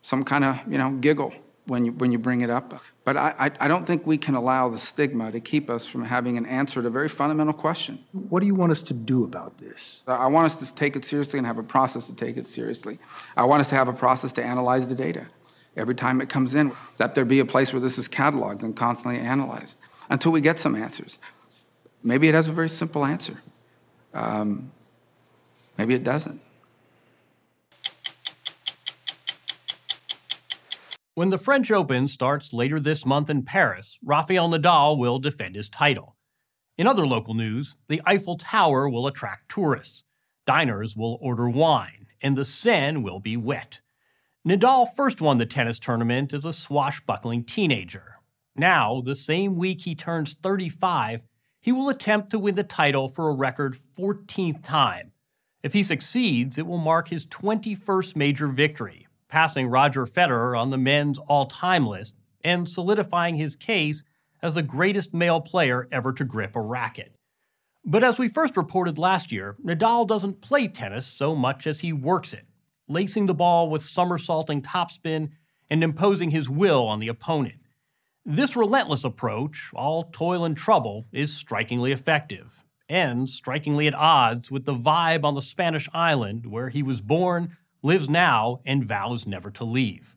some 0.02 0.24
kind 0.24 0.44
of, 0.44 0.60
you 0.68 0.76
know, 0.76 0.90
giggle 0.90 1.32
when 1.66 1.84
you, 1.84 1.92
when 1.92 2.10
you 2.12 2.18
bring 2.18 2.40
it 2.40 2.50
up. 2.50 2.80
But 3.04 3.18
I, 3.18 3.50
I, 3.60 3.68
don't 3.68 3.84
think 3.84 4.06
we 4.06 4.16
can 4.16 4.34
allow 4.34 4.70
the 4.70 4.78
stigma 4.78 5.30
to 5.30 5.38
keep 5.38 5.68
us 5.68 5.84
from 5.84 6.06
having 6.06 6.38
an 6.38 6.46
answer 6.46 6.80
to 6.80 6.88
a 6.88 6.90
very 6.90 7.10
fundamental 7.10 7.52
question. 7.52 8.02
What 8.12 8.40
do 8.40 8.46
you 8.46 8.54
want 8.54 8.72
us 8.72 8.80
to 8.80 8.94
do 8.94 9.24
about 9.24 9.58
this? 9.58 10.02
I 10.06 10.26
want 10.28 10.46
us 10.46 10.66
to 10.66 10.74
take 10.74 10.96
it 10.96 11.04
seriously 11.04 11.36
and 11.36 11.46
have 11.46 11.58
a 11.58 11.62
process 11.62 12.06
to 12.06 12.14
take 12.14 12.38
it 12.38 12.48
seriously. 12.48 12.98
I 13.36 13.44
want 13.44 13.60
us 13.60 13.68
to 13.68 13.74
have 13.74 13.88
a 13.88 13.92
process 13.92 14.32
to 14.32 14.42
analyze 14.42 14.88
the 14.88 14.94
data 14.94 15.26
every 15.76 15.94
time 15.94 16.22
it 16.22 16.30
comes 16.30 16.54
in, 16.54 16.72
that 16.96 17.14
there 17.14 17.24
be 17.24 17.40
a 17.40 17.44
place 17.44 17.72
where 17.72 17.80
this 17.80 17.98
is 17.98 18.08
cataloged 18.08 18.62
and 18.62 18.74
constantly 18.74 19.20
analyzed 19.20 19.78
until 20.08 20.32
we 20.32 20.40
get 20.40 20.58
some 20.58 20.74
answers. 20.74 21.18
Maybe 22.02 22.28
it 22.28 22.34
has 22.34 22.48
a 22.48 22.52
very 22.52 22.68
simple 22.68 23.04
answer. 23.04 23.42
Um, 24.14 24.70
maybe 25.76 25.94
it 25.94 26.04
doesn't. 26.04 26.40
When 31.16 31.30
the 31.30 31.38
French 31.38 31.70
Open 31.70 32.08
starts 32.08 32.52
later 32.52 32.80
this 32.80 33.06
month 33.06 33.30
in 33.30 33.44
Paris, 33.44 34.00
Rafael 34.02 34.48
Nadal 34.48 34.98
will 34.98 35.20
defend 35.20 35.54
his 35.54 35.68
title. 35.68 36.16
In 36.76 36.88
other 36.88 37.06
local 37.06 37.34
news, 37.34 37.76
the 37.86 38.02
Eiffel 38.04 38.36
Tower 38.36 38.88
will 38.88 39.06
attract 39.06 39.48
tourists. 39.48 40.02
Diners 40.44 40.96
will 40.96 41.16
order 41.20 41.48
wine, 41.48 42.08
and 42.20 42.36
the 42.36 42.44
Seine 42.44 42.98
will 42.98 43.20
be 43.20 43.36
wet. 43.36 43.80
Nadal 44.44 44.92
first 44.92 45.20
won 45.20 45.38
the 45.38 45.46
tennis 45.46 45.78
tournament 45.78 46.34
as 46.34 46.44
a 46.44 46.52
swashbuckling 46.52 47.44
teenager. 47.44 48.16
Now, 48.56 49.00
the 49.00 49.14
same 49.14 49.54
week 49.54 49.82
he 49.82 49.94
turns 49.94 50.34
35, 50.34 51.24
he 51.60 51.70
will 51.70 51.90
attempt 51.90 52.30
to 52.30 52.40
win 52.40 52.56
the 52.56 52.64
title 52.64 53.06
for 53.06 53.28
a 53.28 53.34
record 53.34 53.78
14th 53.96 54.64
time. 54.64 55.12
If 55.62 55.74
he 55.74 55.84
succeeds, 55.84 56.58
it 56.58 56.66
will 56.66 56.78
mark 56.78 57.06
his 57.06 57.24
21st 57.26 58.16
major 58.16 58.48
victory, 58.48 59.03
passing 59.34 59.66
Roger 59.66 60.06
Federer 60.06 60.56
on 60.56 60.70
the 60.70 60.78
men's 60.78 61.18
all 61.18 61.46
time 61.46 61.88
list 61.88 62.14
and 62.44 62.68
solidifying 62.68 63.34
his 63.34 63.56
case 63.56 64.04
as 64.40 64.54
the 64.54 64.62
greatest 64.62 65.12
male 65.12 65.40
player 65.40 65.88
ever 65.90 66.12
to 66.12 66.24
grip 66.24 66.54
a 66.54 66.60
racket. 66.60 67.16
But 67.84 68.04
as 68.04 68.16
we 68.16 68.28
first 68.28 68.56
reported 68.56 68.96
last 68.96 69.32
year, 69.32 69.56
Nadal 69.60 70.06
doesn't 70.06 70.40
play 70.40 70.68
tennis 70.68 71.04
so 71.04 71.34
much 71.34 71.66
as 71.66 71.80
he 71.80 71.92
works 71.92 72.32
it, 72.32 72.46
lacing 72.86 73.26
the 73.26 73.34
ball 73.34 73.68
with 73.68 73.82
somersaulting 73.82 74.62
topspin 74.62 75.30
and 75.68 75.82
imposing 75.82 76.30
his 76.30 76.48
will 76.48 76.86
on 76.86 77.00
the 77.00 77.08
opponent. 77.08 77.58
This 78.24 78.54
relentless 78.54 79.02
approach, 79.02 79.72
all 79.74 80.10
toil 80.12 80.44
and 80.44 80.56
trouble, 80.56 81.06
is 81.10 81.34
strikingly 81.34 81.90
effective 81.90 82.64
and 82.88 83.28
strikingly 83.28 83.88
at 83.88 83.94
odds 83.94 84.52
with 84.52 84.64
the 84.64 84.76
vibe 84.76 85.24
on 85.24 85.34
the 85.34 85.40
Spanish 85.40 85.88
island 85.92 86.46
where 86.46 86.68
he 86.68 86.84
was 86.84 87.00
born, 87.00 87.56
lives 87.84 88.08
now, 88.08 88.60
and 88.64 88.84
vows 88.84 89.26
never 89.26 89.50
to 89.52 89.62
leave. 89.62 90.16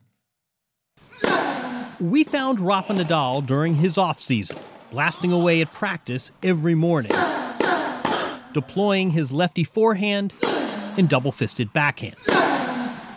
We 1.99 2.23
found 2.23 2.61
Rafa 2.61 2.93
Nadal 2.93 3.45
during 3.45 3.75
his 3.75 3.97
off 3.97 4.19
season, 4.19 4.57
blasting 4.89 5.33
away 5.33 5.61
at 5.61 5.73
practice 5.73 6.31
every 6.41 6.75
morning, 6.75 7.11
deploying 8.53 9.09
his 9.09 9.31
lefty 9.31 9.65
forehand 9.65 10.33
and 10.43 11.09
double 11.09 11.31
fisted 11.33 11.73
backhand. 11.73 12.15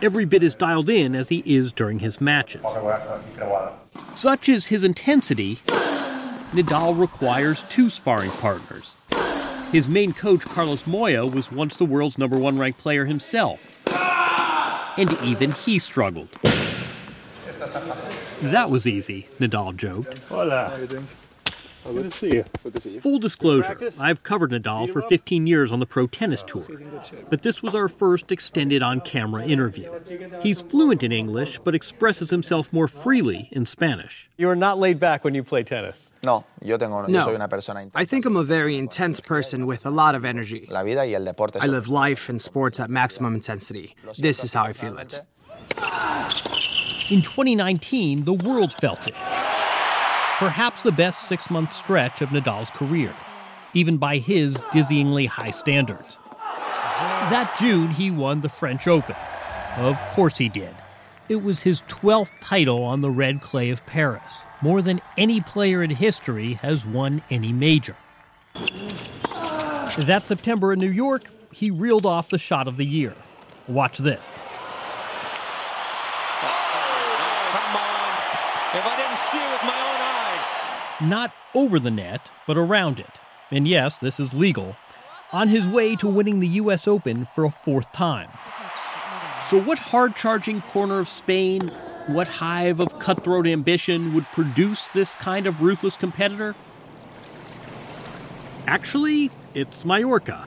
Every 0.02 0.24
bit 0.24 0.42
as 0.42 0.54
dialed 0.54 0.88
in 0.88 1.14
as 1.14 1.28
he 1.28 1.42
is 1.46 1.72
during 1.72 2.00
his 2.00 2.20
matches. 2.20 2.64
Such 4.14 4.48
is 4.48 4.66
his 4.66 4.82
intensity, 4.82 5.60
Nadal 6.52 6.98
requires 6.98 7.64
two 7.68 7.88
sparring 7.88 8.32
partners. 8.32 8.94
His 9.70 9.88
main 9.88 10.12
coach, 10.12 10.40
Carlos 10.40 10.84
Moya, 10.84 11.24
was 11.24 11.52
once 11.52 11.76
the 11.76 11.84
world's 11.84 12.18
number 12.18 12.36
one 12.36 12.58
ranked 12.58 12.80
player 12.80 13.04
himself. 13.04 13.64
And 14.96 15.16
even 15.22 15.52
he 15.52 15.78
struggled. 15.78 16.28
That 18.42 18.70
was 18.70 18.86
easy, 18.86 19.28
Nadal 19.38 19.76
joked. 19.76 20.18
Hola. 20.28 20.78
Good 21.84 22.10
to 22.10 22.80
see 22.80 22.90
you. 22.92 23.00
Full 23.00 23.18
disclosure, 23.18 23.76
I've 23.98 24.22
covered 24.22 24.50
Nadal 24.50 24.90
for 24.90 25.02
15 25.02 25.46
years 25.46 25.72
on 25.72 25.80
the 25.80 25.86
pro 25.86 26.06
tennis 26.06 26.42
tour, 26.42 26.66
but 27.28 27.42
this 27.42 27.62
was 27.62 27.74
our 27.74 27.88
first 27.88 28.30
extended 28.30 28.82
on 28.82 29.00
camera 29.00 29.44
interview. 29.44 29.90
He's 30.42 30.62
fluent 30.62 31.02
in 31.02 31.12
English, 31.12 31.58
but 31.64 31.74
expresses 31.74 32.30
himself 32.30 32.72
more 32.72 32.88
freely 32.88 33.48
in 33.52 33.66
Spanish. 33.66 34.30
You 34.36 34.48
are 34.50 34.56
not 34.56 34.78
laid 34.78 34.98
back 34.98 35.24
when 35.24 35.34
you 35.34 35.42
play 35.42 35.62
tennis. 35.62 36.10
No, 36.24 36.44
yo 36.62 36.76
tengo, 36.76 37.06
yo 37.08 37.24
soy 37.24 37.34
una 37.34 37.48
persona 37.48 37.84
No, 37.84 37.90
I 37.94 38.04
think 38.04 38.26
I'm 38.26 38.36
a 38.36 38.44
very 38.44 38.76
intense 38.76 39.20
person 39.20 39.66
with 39.66 39.86
a 39.86 39.90
lot 39.90 40.14
of 40.14 40.24
energy. 40.24 40.66
La 40.70 40.82
vida 40.82 41.06
y 41.06 41.14
el 41.14 41.24
deporte 41.24 41.58
I 41.62 41.66
live 41.66 41.88
life 41.88 42.28
and 42.28 42.40
sports 42.42 42.78
at 42.78 42.90
maximum 42.90 43.34
intensity. 43.34 43.96
This 44.18 44.44
is 44.44 44.52
how 44.52 44.64
I 44.64 44.72
feel 44.72 44.98
it. 44.98 45.20
In 47.10 47.22
2019, 47.22 48.24
the 48.24 48.34
world 48.34 48.72
felt 48.72 49.08
it. 49.08 49.14
Perhaps 50.40 50.82
the 50.84 50.90
best 50.90 51.28
six 51.28 51.50
month 51.50 51.70
stretch 51.70 52.22
of 52.22 52.30
Nadal's 52.30 52.70
career, 52.70 53.14
even 53.74 53.98
by 53.98 54.16
his 54.16 54.54
dizzyingly 54.72 55.26
high 55.26 55.50
standards. 55.50 56.18
That 57.28 57.54
June, 57.60 57.88
he 57.90 58.10
won 58.10 58.40
the 58.40 58.48
French 58.48 58.88
Open. 58.88 59.16
Of 59.76 60.00
course 60.12 60.38
he 60.38 60.48
did. 60.48 60.74
It 61.28 61.42
was 61.42 61.60
his 61.60 61.82
12th 61.82 62.32
title 62.40 62.82
on 62.84 63.02
the 63.02 63.10
red 63.10 63.42
clay 63.42 63.68
of 63.68 63.84
Paris, 63.84 64.46
more 64.62 64.80
than 64.80 65.02
any 65.18 65.42
player 65.42 65.82
in 65.82 65.90
history 65.90 66.54
has 66.54 66.86
won 66.86 67.22
any 67.28 67.52
major. 67.52 67.96
That 69.98 70.22
September 70.26 70.72
in 70.72 70.78
New 70.78 70.88
York, 70.88 71.24
he 71.52 71.70
reeled 71.70 72.06
off 72.06 72.30
the 72.30 72.38
shot 72.38 72.66
of 72.66 72.78
the 72.78 72.86
year. 72.86 73.14
Watch 73.68 73.98
this. 73.98 74.40
Come 76.40 77.76
on. 77.76 78.14
If 78.74 78.86
I 78.86 78.96
didn't 78.96 79.18
see 79.18 79.36
it 79.36 79.52
with 79.52 79.64
my. 79.64 79.79
Not 81.02 81.32
over 81.54 81.80
the 81.80 81.90
net, 81.90 82.30
but 82.46 82.58
around 82.58 83.00
it. 83.00 83.18
And 83.50 83.66
yes, 83.66 83.96
this 83.96 84.20
is 84.20 84.34
legal. 84.34 84.76
On 85.32 85.48
his 85.48 85.66
way 85.66 85.96
to 85.96 86.06
winning 86.06 86.40
the 86.40 86.48
US 86.48 86.86
Open 86.86 87.24
for 87.24 87.44
a 87.44 87.50
fourth 87.50 87.90
time. 87.92 88.28
So, 89.48 89.58
what 89.58 89.78
hard 89.78 90.14
charging 90.14 90.60
corner 90.60 90.98
of 90.98 91.08
Spain, 91.08 91.72
what 92.06 92.28
hive 92.28 92.80
of 92.80 92.98
cutthroat 92.98 93.46
ambition 93.46 94.12
would 94.12 94.26
produce 94.26 94.88
this 94.88 95.14
kind 95.14 95.46
of 95.46 95.62
ruthless 95.62 95.96
competitor? 95.96 96.54
Actually, 98.66 99.30
it's 99.54 99.86
Majorca, 99.86 100.46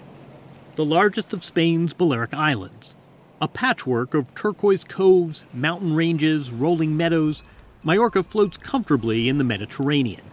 the 0.76 0.86
largest 0.86 1.34
of 1.34 1.43
Spain's 1.43 1.93
Balearic 1.93 2.34
Islands. 2.34 2.95
A 3.41 3.47
patchwork 3.47 4.14
of 4.14 4.36
turquoise 4.36 4.84
coves, 4.84 5.45
mountain 5.51 5.95
ranges, 5.95 6.51
rolling 6.51 6.95
meadows, 6.95 7.43
Majorca 7.84 8.22
floats 8.22 8.58
comfortably 8.58 9.28
in 9.28 9.39
the 9.39 9.43
Mediterranean. 9.43 10.24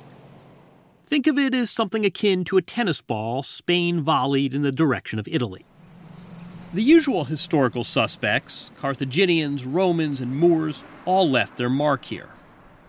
Think 1.10 1.26
of 1.26 1.36
it 1.38 1.56
as 1.56 1.72
something 1.72 2.04
akin 2.04 2.44
to 2.44 2.56
a 2.56 2.62
tennis 2.62 3.02
ball 3.02 3.42
Spain 3.42 4.00
volleyed 4.00 4.54
in 4.54 4.62
the 4.62 4.70
direction 4.70 5.18
of 5.18 5.26
Italy. 5.26 5.64
The 6.72 6.84
usual 6.84 7.24
historical 7.24 7.82
suspects, 7.82 8.70
Carthaginians, 8.80 9.66
Romans, 9.66 10.20
and 10.20 10.36
Moors, 10.36 10.84
all 11.04 11.28
left 11.28 11.56
their 11.56 11.68
mark 11.68 12.04
here. 12.04 12.28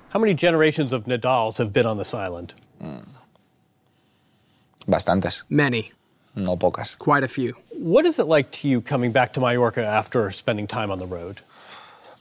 How 0.09 0.19
many 0.19 0.35
generations 0.35 0.93
of 0.93 1.05
Nadals 1.05 1.57
have 1.57 1.73
been 1.73 1.87
on 1.87 1.97
this 1.97 2.13
island? 2.13 2.53
Hmm. 2.79 2.99
Bastantes. 4.87 5.41
Many. 5.49 5.91
No 6.35 6.55
pocas. 6.55 6.99
Quite 6.99 7.23
a 7.23 7.27
few. 7.27 7.55
What 7.71 8.05
is 8.05 8.19
it 8.19 8.27
like 8.27 8.51
to 8.51 8.67
you 8.67 8.81
coming 8.81 9.11
back 9.11 9.33
to 9.33 9.39
Mallorca 9.39 9.83
after 9.83 10.29
spending 10.29 10.67
time 10.67 10.91
on 10.91 10.99
the 10.99 11.07
road? 11.07 11.39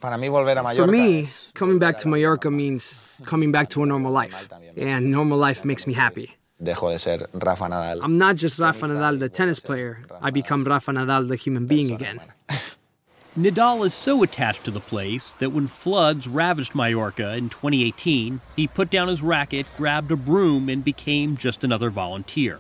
Para 0.01 0.17
mí 0.17 0.31
volver 0.31 0.57
a 0.59 0.63
Mallorca. 0.63 0.87
For 0.87 0.91
me, 0.91 1.29
coming 1.55 1.79
back 1.79 1.99
to 1.99 2.09
Mallorca 2.09 2.51
means 2.51 3.03
coming 3.27 3.53
back 3.53 3.69
to 3.71 3.83
a 3.83 3.87
normal 3.87 4.13
life. 4.13 4.49
And 4.77 5.11
normal 5.11 5.39
life 5.39 5.65
makes 5.65 5.87
me 5.87 5.93
happy. 5.93 6.37
Dejo 6.63 6.91
de 6.91 6.99
ser 6.99 7.27
Rafa 7.35 7.65
Nadal. 7.65 8.01
I'm 8.03 8.17
not 8.19 8.37
just 8.37 8.59
Rafa 8.59 8.87
Nadal, 8.87 9.19
the 9.19 9.29
tennis 9.29 9.61
player. 9.61 10.03
I 10.23 10.31
become 10.31 10.65
Rafa 10.65 10.93
Nadal, 10.93 11.29
the 11.29 11.37
human 11.37 11.67
being 11.67 11.93
again. 11.93 12.21
Nadal 13.39 13.87
is 13.87 13.95
so 13.95 14.23
attached 14.23 14.65
to 14.65 14.71
the 14.71 14.81
place 14.81 15.33
that 15.39 15.51
when 15.51 15.67
floods 15.67 16.27
ravaged 16.27 16.75
Mallorca 16.75 17.35
in 17.35 17.49
2018, 17.49 18.41
he 18.57 18.67
put 18.67 18.91
down 18.91 19.09
his 19.09 19.23
racket, 19.23 19.67
grabbed 19.77 20.11
a 20.11 20.17
broom, 20.17 20.69
and 20.69 20.83
became 20.83 21.37
just 21.37 21.63
another 21.63 21.91
volunteer. 21.91 22.59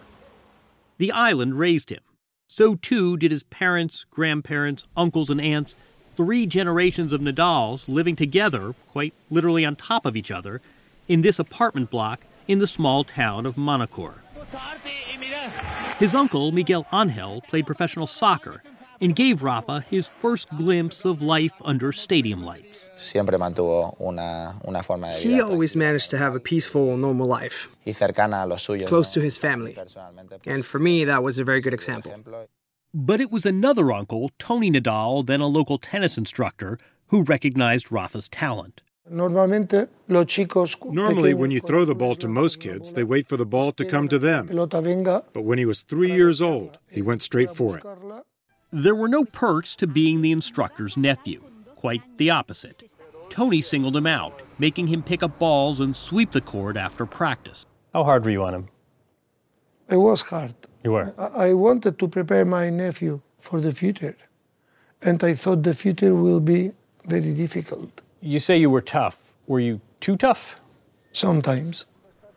The 0.98 1.10
island 1.10 1.58
raised 1.58 1.90
him. 1.90 2.00
So 2.46 2.74
too 2.74 3.16
did 3.16 3.30
his 3.30 3.42
parents, 3.44 4.04
grandparents, 4.10 4.86
uncles, 4.96 5.30
and 5.30 5.40
aunts, 5.40 5.76
three 6.20 6.44
generations 6.44 7.14
of 7.14 7.22
Nadals 7.22 7.88
living 7.88 8.14
together, 8.14 8.74
quite 8.92 9.14
literally 9.30 9.64
on 9.64 9.74
top 9.74 10.04
of 10.04 10.18
each 10.18 10.30
other, 10.30 10.60
in 11.08 11.22
this 11.22 11.38
apartment 11.38 11.88
block 11.88 12.26
in 12.46 12.58
the 12.58 12.66
small 12.66 13.04
town 13.04 13.46
of 13.46 13.54
Manacor. 13.54 14.12
His 15.98 16.14
uncle, 16.14 16.52
Miguel 16.52 16.86
Angel, 16.92 17.40
played 17.48 17.64
professional 17.64 18.06
soccer 18.06 18.62
and 19.00 19.16
gave 19.16 19.42
Rafa 19.42 19.80
his 19.88 20.10
first 20.18 20.54
glimpse 20.58 21.06
of 21.06 21.22
life 21.22 21.54
under 21.64 21.90
stadium 21.90 22.44
lights. 22.44 22.90
Siempre 22.98 23.38
mantuvo 23.38 23.96
una, 23.98 24.60
una 24.68 24.82
forma 24.82 25.06
de 25.14 25.20
He 25.20 25.40
always 25.40 25.74
managed 25.74 26.10
to 26.10 26.18
have 26.18 26.34
a 26.34 26.40
peaceful, 26.40 26.98
normal 26.98 27.28
life, 27.28 27.70
y 27.86 27.94
cercana 27.94 28.42
a 28.42 28.46
los 28.46 28.66
suyos. 28.66 28.88
close 28.88 29.14
to 29.14 29.22
his 29.22 29.38
family. 29.38 29.74
And 30.46 30.66
for 30.66 30.78
me, 30.78 31.04
that 31.04 31.22
was 31.22 31.38
a 31.38 31.44
very 31.44 31.62
good 31.62 31.72
example. 31.72 32.12
But 32.92 33.20
it 33.20 33.30
was 33.30 33.46
another 33.46 33.92
uncle, 33.92 34.32
Tony 34.38 34.70
Nadal, 34.70 35.24
then 35.24 35.40
a 35.40 35.46
local 35.46 35.78
tennis 35.78 36.18
instructor, 36.18 36.78
who 37.08 37.22
recognized 37.22 37.92
Rafa's 37.92 38.28
talent. 38.28 38.82
Normalmente, 39.08 39.88
los 40.08 40.26
chicos 40.26 40.76
Normally, 40.92 41.34
when 41.34 41.50
you 41.50 41.60
throw 41.60 41.84
the 41.84 41.94
ball 41.94 42.16
to 42.16 42.28
most 42.28 42.60
kids, 42.60 42.92
they 42.92 43.04
wait 43.04 43.28
for 43.28 43.36
the 43.36 43.46
ball 43.46 43.72
to 43.72 43.84
come 43.84 44.08
to 44.08 44.18
them. 44.18 44.46
But 44.46 45.42
when 45.42 45.58
he 45.58 45.64
was 45.64 45.82
three 45.82 46.12
years 46.12 46.42
old, 46.42 46.78
he 46.88 47.02
went 47.02 47.22
straight 47.22 47.54
for 47.54 47.78
it. 47.78 47.84
There 48.72 48.94
were 48.94 49.08
no 49.08 49.24
perks 49.24 49.74
to 49.76 49.86
being 49.86 50.20
the 50.22 50.32
instructor's 50.32 50.96
nephew. 50.96 51.42
Quite 51.76 52.02
the 52.18 52.30
opposite. 52.30 52.82
Tony 53.30 53.62
singled 53.62 53.96
him 53.96 54.06
out, 54.06 54.40
making 54.58 54.88
him 54.88 55.02
pick 55.02 55.22
up 55.22 55.38
balls 55.38 55.80
and 55.80 55.96
sweep 55.96 56.32
the 56.32 56.40
court 56.40 56.76
after 56.76 57.06
practice. 57.06 57.66
How 57.92 58.04
hard 58.04 58.24
were 58.24 58.30
you 58.30 58.44
on 58.44 58.54
him? 58.54 58.68
it 59.88 59.96
was 59.96 60.22
hard. 60.22 60.54
You 60.82 60.92
were. 60.92 61.14
I 61.18 61.48
I 61.48 61.54
wanted 61.54 61.98
to 61.98 62.08
prepare 62.08 62.44
my 62.44 62.70
nephew 62.70 63.20
for 63.38 63.60
the 63.60 63.72
future, 63.72 64.16
and 65.02 65.22
I 65.22 65.34
thought 65.34 65.62
the 65.62 65.74
future 65.74 66.14
will 66.14 66.40
be 66.40 66.72
very 67.04 67.32
difficult. 67.34 68.00
You 68.20 68.38
say 68.38 68.56
you 68.56 68.70
were 68.70 68.82
tough. 68.82 69.34
Were 69.46 69.60
you 69.60 69.80
too 70.00 70.16
tough? 70.16 70.60
Sometimes. 71.12 71.86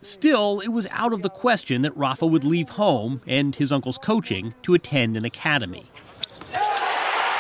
Still, 0.02 0.60
it 0.60 0.70
was 0.70 0.88
out 0.92 1.14
of 1.14 1.22
the 1.22 1.30
question 1.30 1.82
that 1.84 1.96
Rafa 1.96 2.26
would 2.26 2.44
leave 2.44 2.70
home 2.70 3.22
and 3.26 3.56
his 3.56 3.72
uncle's 3.72 3.98
coaching 3.98 4.54
to 4.64 4.74
attend 4.74 5.16
an 5.16 5.24
academy. 5.24 5.86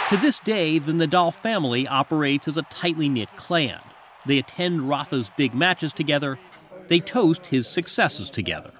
To 0.09 0.17
this 0.17 0.39
day, 0.39 0.79
the 0.79 0.93
Nadal 0.93 1.33
family 1.33 1.87
operates 1.87 2.47
as 2.47 2.55
a 2.55 2.61
tightly 2.63 3.09
knit 3.09 3.29
clan. 3.35 3.79
They 4.25 4.37
attend 4.37 4.87
Rafa's 4.87 5.31
big 5.35 5.53
matches 5.53 5.91
together, 5.91 6.39
they 6.87 6.99
toast 6.99 7.45
his 7.45 7.67
successes 7.67 8.29
together. 8.29 8.71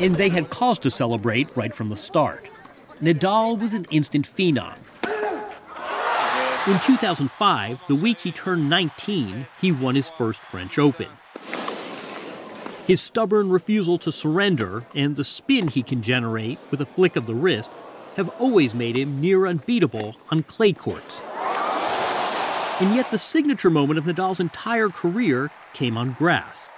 And 0.00 0.14
they 0.14 0.28
had 0.28 0.50
cause 0.50 0.78
to 0.80 0.90
celebrate 0.90 1.56
right 1.56 1.74
from 1.74 1.90
the 1.90 1.96
start. 1.96 2.48
Nadal 3.00 3.60
was 3.60 3.74
an 3.74 3.86
instant 3.90 4.26
phenom. 4.26 4.76
In 6.66 6.80
2005, 6.80 7.86
the 7.86 7.94
week 7.94 8.18
he 8.18 8.32
turned 8.32 8.68
19, 8.68 9.46
he 9.60 9.72
won 9.72 9.94
his 9.94 10.10
first 10.10 10.42
French 10.42 10.78
Open. 10.78 11.08
His 12.86 13.00
stubborn 13.00 13.50
refusal 13.50 13.98
to 13.98 14.12
surrender 14.12 14.84
and 14.94 15.16
the 15.16 15.24
spin 15.24 15.68
he 15.68 15.82
can 15.82 16.02
generate 16.02 16.58
with 16.70 16.80
a 16.80 16.86
flick 16.86 17.16
of 17.16 17.26
the 17.26 17.34
wrist 17.34 17.70
have 18.16 18.28
always 18.40 18.74
made 18.74 18.96
him 18.96 19.20
near 19.20 19.46
unbeatable 19.46 20.16
on 20.30 20.42
clay 20.42 20.72
courts. 20.72 21.20
And 22.80 22.94
yet, 22.94 23.10
the 23.10 23.18
signature 23.18 23.70
moment 23.70 23.98
of 23.98 24.04
Nadal's 24.04 24.40
entire 24.40 24.88
career 24.88 25.50
came 25.72 25.96
on 25.96 26.12
grass 26.12 26.68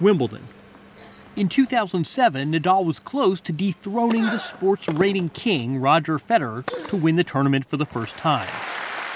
Wimbledon. 0.00 0.46
In 1.38 1.48
2007, 1.48 2.50
Nadal 2.52 2.84
was 2.84 2.98
close 2.98 3.40
to 3.42 3.52
dethroning 3.52 4.24
the 4.24 4.38
sports 4.38 4.88
rating 4.88 5.28
king, 5.28 5.78
Roger 5.80 6.18
Federer, 6.18 6.66
to 6.88 6.96
win 6.96 7.14
the 7.14 7.22
tournament 7.22 7.64
for 7.64 7.76
the 7.76 7.86
first 7.86 8.16
time. 8.16 8.48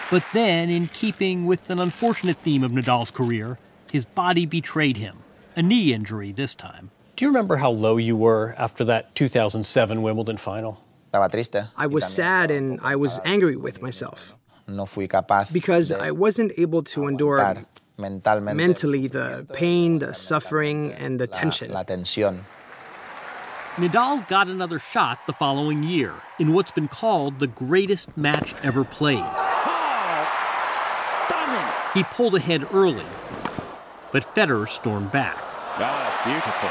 But 0.08 0.24
then, 0.32 0.70
in 0.70 0.86
keeping 0.86 1.46
with 1.46 1.68
an 1.68 1.80
unfortunate 1.80 2.36
theme 2.44 2.62
of 2.62 2.70
Nadal's 2.70 3.10
career, 3.10 3.58
his 3.90 4.04
body 4.04 4.46
betrayed 4.46 4.98
him. 4.98 5.18
A 5.56 5.62
knee 5.62 5.92
injury 5.92 6.30
this 6.30 6.54
time. 6.54 6.92
Do 7.16 7.24
you 7.24 7.28
remember 7.28 7.56
how 7.56 7.72
low 7.72 7.96
you 7.96 8.14
were 8.14 8.54
after 8.56 8.84
that 8.84 9.12
2007 9.16 10.00
Wimbledon 10.00 10.36
final? 10.36 10.80
I 11.12 11.88
was 11.88 12.06
sad 12.06 12.52
and 12.52 12.78
I 12.84 12.94
was 12.94 13.18
angry 13.24 13.56
with 13.56 13.82
myself 13.82 14.36
No 14.68 14.86
fui 14.86 15.08
capaz 15.08 15.50
because 15.50 15.90
I 15.92 16.12
wasn't 16.12 16.52
able 16.56 16.82
to 16.84 17.08
endure 17.08 17.38
mentalmente 17.38 17.81
mentally 18.02 19.06
the 19.06 19.46
pain, 19.52 19.98
the 19.98 20.12
suffering, 20.12 20.92
and 20.92 21.18
the 21.18 21.26
tension. 21.26 21.72
la 21.72 21.84
tensión. 21.84 22.40
Nadal 23.76 24.28
got 24.28 24.48
another 24.48 24.78
shot 24.78 25.20
the 25.26 25.32
following 25.32 25.82
year 25.82 26.12
in 26.38 26.52
what's 26.52 26.70
been 26.70 26.88
called 26.88 27.38
the 27.38 27.46
greatest 27.46 28.14
match 28.18 28.54
ever 28.62 28.84
played. 28.84 29.24
He 31.94 32.04
pulled 32.04 32.34
ahead 32.34 32.66
early, 32.72 33.04
but 34.12 34.24
Federer 34.34 34.68
stormed 34.68 35.10
back. 35.10 35.36
Ah, 35.38 36.22
beautiful. 36.24 36.68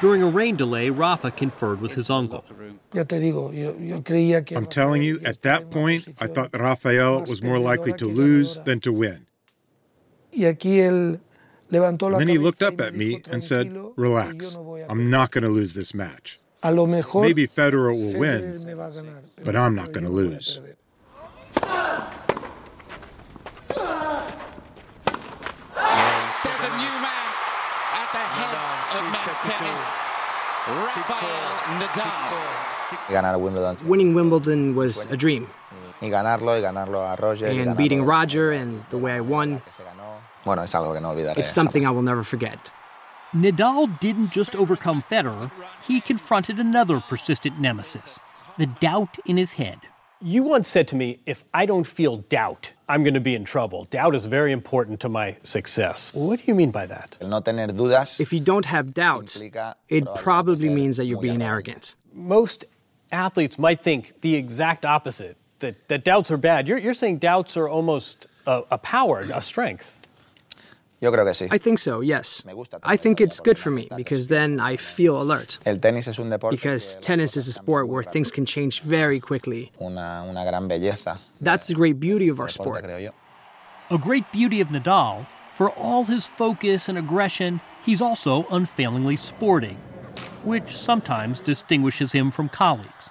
During 0.00 0.22
a 0.22 0.28
rain 0.28 0.56
delay, 0.56 0.90
Rafa 0.90 1.30
conferred 1.30 1.80
with 1.80 1.92
his 1.92 2.10
uncle. 2.10 2.44
Ya 2.92 3.04
te 3.04 3.18
digo, 3.18 3.52
yo, 3.52 3.76
yo 3.78 4.00
creía 4.02 4.44
que 4.44 4.56
I'm 4.56 4.66
telling 4.66 5.02
you, 5.02 5.20
at 5.24 5.42
that 5.42 5.70
point, 5.70 6.06
I 6.20 6.26
thought 6.26 6.50
Rafael 6.52 7.20
was 7.22 7.42
more 7.42 7.58
likely 7.58 7.92
to 7.94 8.06
lose 8.06 8.60
than 8.60 8.80
to 8.80 8.92
win. 8.92 9.26
Then 11.70 12.28
he 12.28 12.38
looked 12.38 12.62
up 12.62 12.80
at 12.80 12.94
me 12.94 13.22
and 13.30 13.42
said, 13.42 13.74
Relax, 13.96 14.52
yo 14.52 14.58
no 14.58 14.64
voy 14.64 14.82
a 14.82 14.86
I'm 14.88 15.10
not 15.10 15.30
going 15.30 15.44
to 15.44 15.50
lose 15.50 15.74
this 15.74 15.94
match. 15.94 16.38
A 16.62 16.72
lo 16.72 16.86
mejor 16.86 17.22
Maybe 17.22 17.46
Federer 17.46 17.92
will 17.92 18.14
Federer 18.14 18.18
win, 18.18 18.64
me 18.66 18.72
va 18.74 18.86
a 18.86 18.90
ganar, 18.90 19.22
but 19.44 19.56
I'm 19.56 19.74
not 19.74 19.92
going 19.92 20.04
to 20.04 20.10
lose. 20.10 20.60
There's 26.44 26.64
a 26.64 26.72
new 26.82 26.94
man 27.04 27.26
at 28.00 28.08
the 28.12 28.24
head 28.38 28.54
of 28.96 29.04
men's 29.12 29.40
tennis. 29.44 29.82
Rafael 30.66 31.78
Nadal. 31.78 32.64
Y 33.08 33.12
ganar 33.12 33.38
Wimbledon. 33.38 33.76
Winning 33.86 34.14
Wimbledon 34.14 34.74
was 34.74 35.06
a 35.10 35.16
dream. 35.16 35.46
Y 36.00 36.08
ganarlo, 36.08 36.52
y 36.52 36.60
ganarlo 36.60 37.02
a 37.02 37.16
Roger. 37.16 37.48
y 37.48 37.60
And 37.60 37.76
beating 37.76 38.04
Roger 38.04 38.52
and 38.52 38.84
the 38.90 38.98
way 38.98 39.12
I 39.12 39.20
won, 39.20 39.60
Bueno, 40.44 40.62
es 40.62 40.74
algo 40.74 40.92
que 40.92 41.00
no 41.00 41.10
olvidaré. 41.10 41.38
it's 41.38 41.50
something 41.50 41.84
I 41.86 41.90
will 41.90 42.02
never 42.02 42.22
forget. 42.22 42.70
Nadal 43.34 43.98
didn't 44.00 44.30
just 44.30 44.54
overcome 44.54 45.02
Federer, 45.10 45.50
he 45.82 46.00
confronted 46.00 46.60
another 46.60 47.00
persistent 47.00 47.58
nemesis 47.58 48.20
the 48.56 48.66
doubt 48.66 49.18
in 49.26 49.36
his 49.36 49.54
head. 49.54 49.80
You 50.20 50.44
once 50.44 50.68
said 50.68 50.88
to 50.88 50.96
me, 50.96 51.18
if 51.26 51.44
I 51.52 51.66
don't 51.66 51.86
feel 51.86 52.18
doubt, 52.18 52.72
I'm 52.88 53.02
going 53.02 53.14
to 53.14 53.20
be 53.20 53.34
in 53.34 53.44
trouble. 53.44 53.84
Doubt 53.84 54.14
is 54.14 54.26
very 54.26 54.52
important 54.52 55.00
to 55.00 55.08
my 55.08 55.36
success. 55.42 56.14
What 56.14 56.40
do 56.40 56.44
you 56.46 56.54
mean 56.54 56.70
by 56.70 56.86
that? 56.86 57.18
El 57.20 57.28
no 57.28 57.40
tener 57.40 57.68
dudas 57.68 58.20
If 58.20 58.32
you 58.32 58.40
don't 58.40 58.66
have 58.66 58.94
doubt, 58.94 59.36
it 59.88 60.04
probably 60.14 60.68
means 60.68 60.96
that 60.96 61.06
you're 61.06 61.20
being 61.20 61.42
arrogant. 61.42 61.96
Most 62.12 62.64
athletes 63.10 63.58
might 63.58 63.82
think 63.82 64.20
the 64.20 64.36
exact 64.36 64.84
opposite 64.84 65.36
that, 65.58 65.88
that 65.88 66.04
doubts 66.04 66.30
are 66.30 66.38
bad. 66.38 66.68
You're, 66.68 66.78
you're 66.78 66.94
saying 66.94 67.18
doubts 67.18 67.56
are 67.56 67.68
almost 67.68 68.26
a, 68.46 68.62
a 68.70 68.78
power, 68.78 69.26
a 69.32 69.42
strength. 69.42 70.00
Yo 71.04 71.12
creo 71.12 71.26
que 71.26 71.34
sí. 71.34 71.48
I 71.50 71.58
think 71.58 71.78
so, 71.78 72.00
yes. 72.00 72.42
I 72.82 72.96
think 72.96 73.20
it's 73.20 73.38
good 73.38 73.58
for 73.58 73.70
me 73.70 73.86
because 73.94 74.28
then 74.28 74.58
I 74.58 74.78
feel 74.78 75.20
alert. 75.20 75.58
El 75.66 75.76
tenis 75.76 76.08
es 76.08 76.18
un 76.18 76.30
Because 76.50 76.96
tennis 76.96 77.36
is 77.36 77.46
a 77.46 77.52
sport 77.52 77.88
where 77.88 78.02
things 78.02 78.30
can 78.30 78.46
change 78.46 78.80
very 78.80 79.20
quickly. 79.20 79.70
una, 79.82 80.24
una 80.26 80.46
gran 80.46 80.66
belleza. 80.66 81.18
That's 81.42 81.66
the 81.66 81.74
great 81.74 82.00
beauty 82.00 82.30
of 82.30 82.40
our 82.40 82.48
sport. 82.48 82.86
A 82.86 83.98
great 83.98 84.24
beauty 84.32 84.62
of 84.62 84.68
Nadal, 84.68 85.26
for 85.54 85.68
all 85.76 86.04
his 86.04 86.26
focus 86.26 86.88
and 86.88 86.96
aggression, 86.96 87.60
he's 87.84 88.00
also 88.00 88.46
unfailingly 88.50 89.16
sporting, 89.16 89.76
which 90.42 90.74
sometimes 90.74 91.38
distinguishes 91.38 92.12
him 92.12 92.30
from 92.30 92.48
colleagues. 92.48 93.10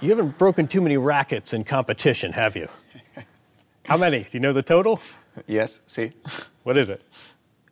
You 0.00 0.08
haven't 0.08 0.38
broken 0.38 0.66
too 0.66 0.80
many 0.80 0.96
rackets 0.96 1.52
in 1.52 1.64
competition, 1.64 2.32
have 2.32 2.56
you? 2.56 2.68
How 3.84 3.98
many? 3.98 4.20
Do 4.20 4.30
you 4.32 4.40
know 4.40 4.54
the 4.54 4.62
total? 4.62 5.02
Yes, 5.46 5.80
sí. 5.86 6.12
What 6.68 6.76
is 6.76 6.90
it? 6.90 7.02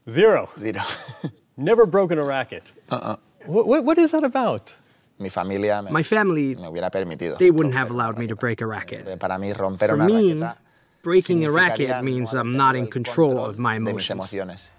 Zero. 0.08 0.48
Zero. 0.58 0.80
Never 1.58 1.84
broken 1.84 2.18
a 2.18 2.24
racket. 2.24 2.72
Uh-uh. 2.90 3.16
What, 3.44 3.66
what, 3.66 3.84
what 3.84 3.98
is 3.98 4.12
that 4.12 4.24
about? 4.24 4.74
Mi 5.18 5.28
familia 5.28 5.82
me, 5.82 5.90
My 5.90 6.02
family, 6.02 6.54
me 6.54 6.62
hubiera 6.62 6.90
permitido. 6.90 7.36
they 7.36 7.50
wouldn't 7.50 7.74
have 7.74 7.90
allowed 7.90 8.16
me 8.16 8.26
to 8.26 8.34
break 8.34 8.62
a 8.62 8.66
racket. 8.66 9.06
Eh, 9.06 9.16
para 9.16 9.36
mí, 9.36 9.54
romper 9.54 9.88
For 9.88 9.96
una 9.96 10.06
me, 10.06 10.32
raqueta 10.32 10.56
breaking 11.02 11.44
a 11.44 11.50
racket 11.50 12.02
means 12.02 12.32
I'm 12.32 12.56
not 12.56 12.74
in 12.74 12.86
control 12.86 13.44
of 13.44 13.58
my 13.58 13.74
de 13.74 13.90
emotions. 13.90 14.70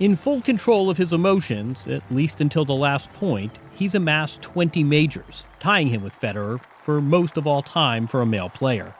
In 0.00 0.16
full 0.16 0.40
control 0.40 0.88
of 0.88 0.96
his 0.96 1.12
emotions, 1.12 1.86
at 1.86 2.10
least 2.10 2.40
until 2.40 2.64
the 2.64 2.74
last 2.74 3.12
point, 3.12 3.58
he's 3.74 3.94
amassed 3.94 4.40
20 4.40 4.82
majors, 4.82 5.44
tying 5.60 5.88
him 5.88 6.02
with 6.02 6.18
Federer 6.18 6.58
for 6.82 7.02
most 7.02 7.36
of 7.36 7.46
all 7.46 7.60
time 7.60 8.06
for 8.06 8.22
a 8.22 8.26
male 8.26 8.48
player. 8.48 8.94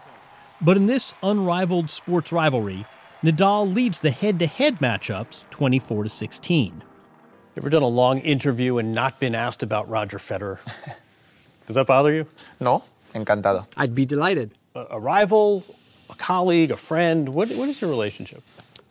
But 0.61 0.77
in 0.77 0.85
this 0.85 1.15
unrivaled 1.23 1.89
sports 1.89 2.33
rivalry, 2.33 2.85
Nadal 3.23 3.73
leads 3.73 4.01
the 4.01 4.11
head-to-head 4.11 4.81
matchups 4.81 5.49
24 5.51 6.05
to 6.05 6.11
16. 6.11 6.75
You 6.75 6.83
ever 7.57 7.71
done 7.71 7.83
a 7.83 7.87
long 7.87 8.19
interview 8.19 8.79
and 8.79 8.93
not 8.93 9.21
been 9.21 9.37
asked 9.37 9.63
about 9.63 9.89
Roger 9.89 10.19
Federer? 10.19 10.59
Does 11.69 11.77
that 11.77 11.87
bother 11.87 12.13
you? 12.13 12.27
No, 12.59 12.83
encantado. 13.15 13.67
I'd 13.77 13.95
be 13.95 14.05
delighted. 14.05 14.51
A, 14.75 14.87
a 14.91 14.99
rival, 14.99 15.63
a 16.11 16.17
colleague, 16.17 16.73
a 16.73 16.77
friend? 16.77 17.29
What, 17.29 17.51
what 17.53 17.69
is 17.69 17.81
your 17.81 17.91
relationship? 17.91 18.43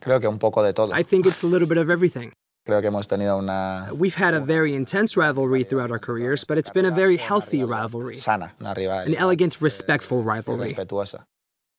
Creo 0.01 0.21
que 0.21 0.29
un 0.29 0.39
poco 0.39 0.63
de 0.63 0.71
todo. 0.71 0.93
I 0.93 1.03
think 1.03 1.25
it's 1.25 1.43
a 1.43 1.47
little 1.47 1.67
bit 1.67 1.77
of 1.77 1.89
everything. 1.89 2.32
Creo 2.65 2.79
que 2.79 2.89
hemos 2.89 3.07
tenido 3.07 3.38
una 3.38 3.89
We've 3.93 4.15
had 4.15 4.34
a 4.34 4.39
very 4.39 4.73
intense 4.75 5.17
rivalry 5.17 5.63
throughout 5.63 5.91
our 5.91 5.99
careers, 5.99 6.45
but 6.45 6.57
it's 6.57 6.69
been 6.69 6.86
a 6.86 6.91
very 6.91 7.17
healthy 7.17 7.65
rivalry, 7.65 8.15
sana, 8.17 8.53
una 8.61 8.73
rival 8.77 8.99
an 8.99 9.15
elegant, 9.15 9.59
respectful 9.59 10.23
rivalry. 10.23 10.73
respetuosa. 10.73 11.25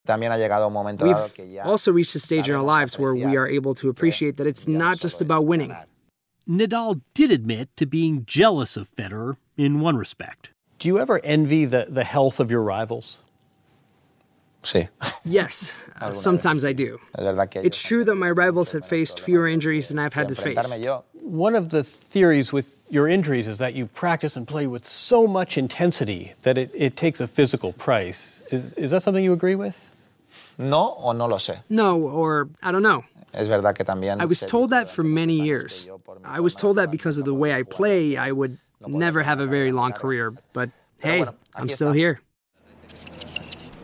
We've 0.05 1.49
ya 1.49 1.63
also 1.65 1.93
reached 1.93 2.15
a 2.17 2.19
stage 2.19 2.49
in 2.49 2.55
our 2.55 2.63
lives 2.63 2.99
where 2.99 3.15
we 3.15 3.37
are 3.37 3.47
able 3.47 3.75
to 3.77 3.89
appreciate 3.89 4.37
that 4.37 4.47
it's 4.47 4.67
not 4.67 4.99
just 4.99 5.21
about 5.21 5.47
winning. 5.47 5.75
Nadal 6.49 7.01
did 7.15 7.31
admit 7.31 7.69
to 7.77 7.87
being 7.87 8.25
jealous 8.27 8.77
of 8.77 8.91
Federer 8.91 9.37
in 9.57 9.79
one 9.79 9.97
respect. 9.97 10.51
Do 10.81 10.89
you 10.89 10.99
ever 10.99 11.21
envy 11.23 11.65
the, 11.67 11.87
the 11.89 12.03
health 12.03 12.41
of 12.41 12.51
your 12.51 12.63
rivals? 12.63 13.21
Sí. 14.65 14.89
Yes, 15.25 15.73
uh, 16.01 16.13
sometimes 16.13 16.65
I 16.65 16.73
do. 16.73 16.99
Es 17.15 17.25
verdad 17.25 17.51
que 17.51 17.63
It's 17.63 17.81
true 17.81 18.05
that 18.05 18.17
my 18.17 18.31
rivals 18.31 18.73
have 18.73 18.85
faced 18.85 19.21
fewer 19.21 19.47
injuries 19.47 19.89
than 19.89 20.01
I've 20.01 20.15
had 20.15 20.29
to 20.29 20.35
face. 20.35 20.77
One 21.15 21.55
of 21.55 21.71
the 21.71 21.85
theories 21.85 22.53
with 22.53 22.83
your 22.91 23.07
injuries 23.09 23.47
is 23.47 23.59
that 23.59 23.75
you 23.75 23.87
practice 23.87 24.37
and 24.37 24.47
play 24.47 24.67
with 24.67 24.85
so 24.85 25.29
much 25.29 25.57
intensity 25.57 26.35
that 26.43 26.59
it, 26.59 26.71
it 26.75 26.97
takes 26.97 27.21
a 27.21 27.27
physical 27.29 27.73
price. 27.73 28.43
Is, 28.51 28.73
is 28.75 28.91
that 28.91 29.03
something 29.03 29.23
you 29.23 29.33
agree 29.33 29.55
with? 29.55 29.92
No 30.63 30.95
o 30.99 31.13
no 31.13 31.27
lo 31.27 31.37
sé. 31.37 31.63
No, 31.69 32.01
or 32.01 32.49
I 32.63 32.73
don't 32.73 32.83
know. 32.83 33.05
Es 33.35 33.49
verdad 33.49 33.75
que 33.75 33.85
también 33.85 34.21
I 34.21 34.27
was 34.27 34.41
told 34.41 34.71
that 34.71 34.91
for 34.91 35.03
many 35.03 35.41
years. 35.41 35.89
I 36.25 36.41
was 36.41 36.55
told 36.55 36.77
that 36.77 36.91
because 36.91 37.19
of 37.19 37.25
the 37.25 37.35
way 37.35 37.55
I 37.55 37.63
play, 37.63 38.17
I 38.17 38.31
would 38.33 38.59
never 38.87 39.23
have 39.23 39.41
a 39.41 39.47
very 39.47 39.73
long 39.73 39.93
career. 39.93 40.35
But 40.53 40.71
hey, 41.01 41.25
I'm 41.55 41.69
still 41.69 41.93
here. 41.93 42.21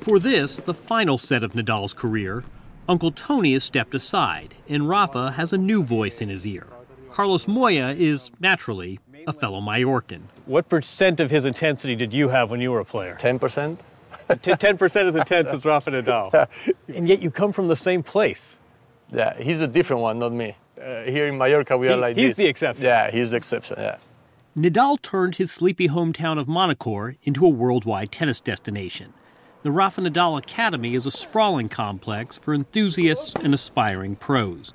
For 0.00 0.18
this, 0.18 0.58
the 0.58 0.74
final 0.74 1.18
set 1.18 1.42
of 1.42 1.52
Nadal's 1.52 1.92
career, 1.92 2.44
Uncle 2.88 3.10
Tony 3.10 3.52
has 3.52 3.64
stepped 3.64 3.94
aside, 3.94 4.54
and 4.68 4.88
Rafa 4.88 5.32
has 5.32 5.52
a 5.52 5.58
new 5.58 5.82
voice 5.82 6.22
in 6.22 6.28
his 6.28 6.46
ear. 6.46 6.66
Carlos 7.10 7.48
Moya 7.48 7.90
is, 7.90 8.30
naturally, 8.40 9.00
a 9.26 9.32
fellow 9.32 9.60
Mallorcan. 9.60 10.22
What 10.46 10.68
percent 10.68 11.20
of 11.20 11.30
his 11.30 11.44
intensity 11.44 11.94
did 11.94 12.12
you 12.12 12.28
have 12.30 12.50
when 12.50 12.60
you 12.60 12.70
were 12.70 12.80
a 12.80 12.84
player? 12.84 13.16
10%. 13.20 13.78
10% 14.28 15.06
as 15.06 15.16
intense 15.16 15.52
as 15.52 15.64
Rafa 15.64 15.90
Nadal. 15.90 16.48
And 16.94 17.08
yet 17.08 17.22
you 17.22 17.30
come 17.30 17.52
from 17.52 17.68
the 17.68 17.76
same 17.76 18.02
place. 18.02 18.58
Yeah, 19.12 19.36
he's 19.40 19.60
a 19.60 19.66
different 19.68 20.02
one, 20.02 20.18
not 20.18 20.32
me. 20.32 20.54
Uh, 20.80 21.02
here 21.04 21.26
in 21.26 21.38
Mallorca, 21.38 21.76
we 21.76 21.88
are 21.88 21.96
like 21.96 22.16
he's 22.16 22.30
this. 22.30 22.36
He's 22.36 22.44
the 22.44 22.46
exception. 22.46 22.84
Yeah, 22.84 23.10
he's 23.10 23.30
the 23.30 23.36
exception, 23.36 23.76
yeah. 23.78 23.98
Nadal 24.56 25.00
turned 25.02 25.36
his 25.36 25.50
sleepy 25.50 25.88
hometown 25.88 26.38
of 26.38 26.46
Manacor 26.46 27.16
into 27.22 27.44
a 27.46 27.48
worldwide 27.48 28.10
tennis 28.10 28.40
destination. 28.40 29.12
The 29.62 29.70
Rafa 29.70 30.02
Nadal 30.02 30.38
Academy 30.38 30.94
is 30.94 31.06
a 31.06 31.10
sprawling 31.10 31.68
complex 31.68 32.38
for 32.38 32.54
enthusiasts 32.54 33.34
and 33.34 33.52
aspiring 33.54 34.16
pros. 34.16 34.74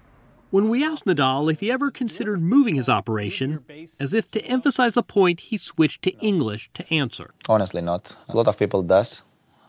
When 0.51 0.69
we 0.69 0.85
asked 0.85 1.05
Nadal 1.05 1.51
if 1.51 1.61
he 1.61 1.71
ever 1.71 1.89
considered 1.89 2.41
moving 2.41 2.75
his 2.75 2.87
operation, 2.87 3.63
as 3.99 4.13
if 4.13 4.29
to 4.31 4.45
emphasize 4.45 4.93
the 4.93 5.03
point, 5.03 5.39
he 5.39 5.57
switched 5.57 6.01
to 6.03 6.11
English 6.19 6.69
to 6.75 6.93
answer. 6.93 7.31
Honestly, 7.49 7.81
not. 7.81 8.17
A 8.29 8.35
lot 8.35 8.47
of 8.47 8.59
people 8.59 8.83
does 8.83 9.23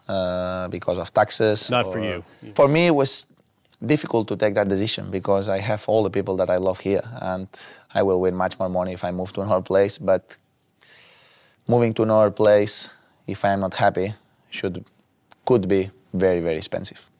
uh, 0.08 0.68
because 0.68 0.98
of 0.98 1.12
taxes. 1.12 1.70
Not 1.70 1.92
for 1.92 2.00
you. 2.00 2.24
For 2.54 2.68
me, 2.68 2.86
it 2.86 2.94
was 2.94 3.26
difficult 3.84 4.28
to 4.28 4.36
take 4.36 4.54
that 4.54 4.68
decision 4.68 5.10
because 5.10 5.48
I 5.48 5.58
have 5.58 5.84
all 5.88 6.02
the 6.02 6.10
people 6.10 6.36
that 6.36 6.50
I 6.50 6.56
love 6.56 6.80
here, 6.80 7.02
and 7.20 7.48
I 7.94 8.02
will 8.02 8.20
win 8.20 8.34
much 8.34 8.58
more 8.58 8.68
money 8.68 8.92
if 8.92 9.04
I 9.04 9.10
move 9.10 9.32
to 9.34 9.42
another 9.42 9.62
place. 9.62 9.98
But 9.98 10.38
moving 11.68 11.94
to 11.94 12.02
another 12.02 12.30
place, 12.30 12.90
if 13.26 13.44
I 13.44 13.52
am 13.52 13.60
not 13.60 13.74
happy, 13.74 14.14
should 14.50 14.84
could 15.44 15.68
be 15.68 15.90
very 16.12 16.40
very 16.40 16.56
expensive. 16.56 17.10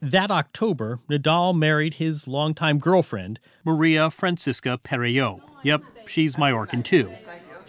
That 0.00 0.30
October, 0.30 0.98
Nadal 1.08 1.56
married 1.56 1.94
his 1.94 2.28
longtime 2.28 2.78
girlfriend, 2.78 3.40
Maria 3.64 4.10
Francisca 4.10 4.78
Perello. 4.84 5.40
Yep, 5.62 5.82
she's 6.06 6.36
Majorcan 6.36 6.84
too. 6.84 7.10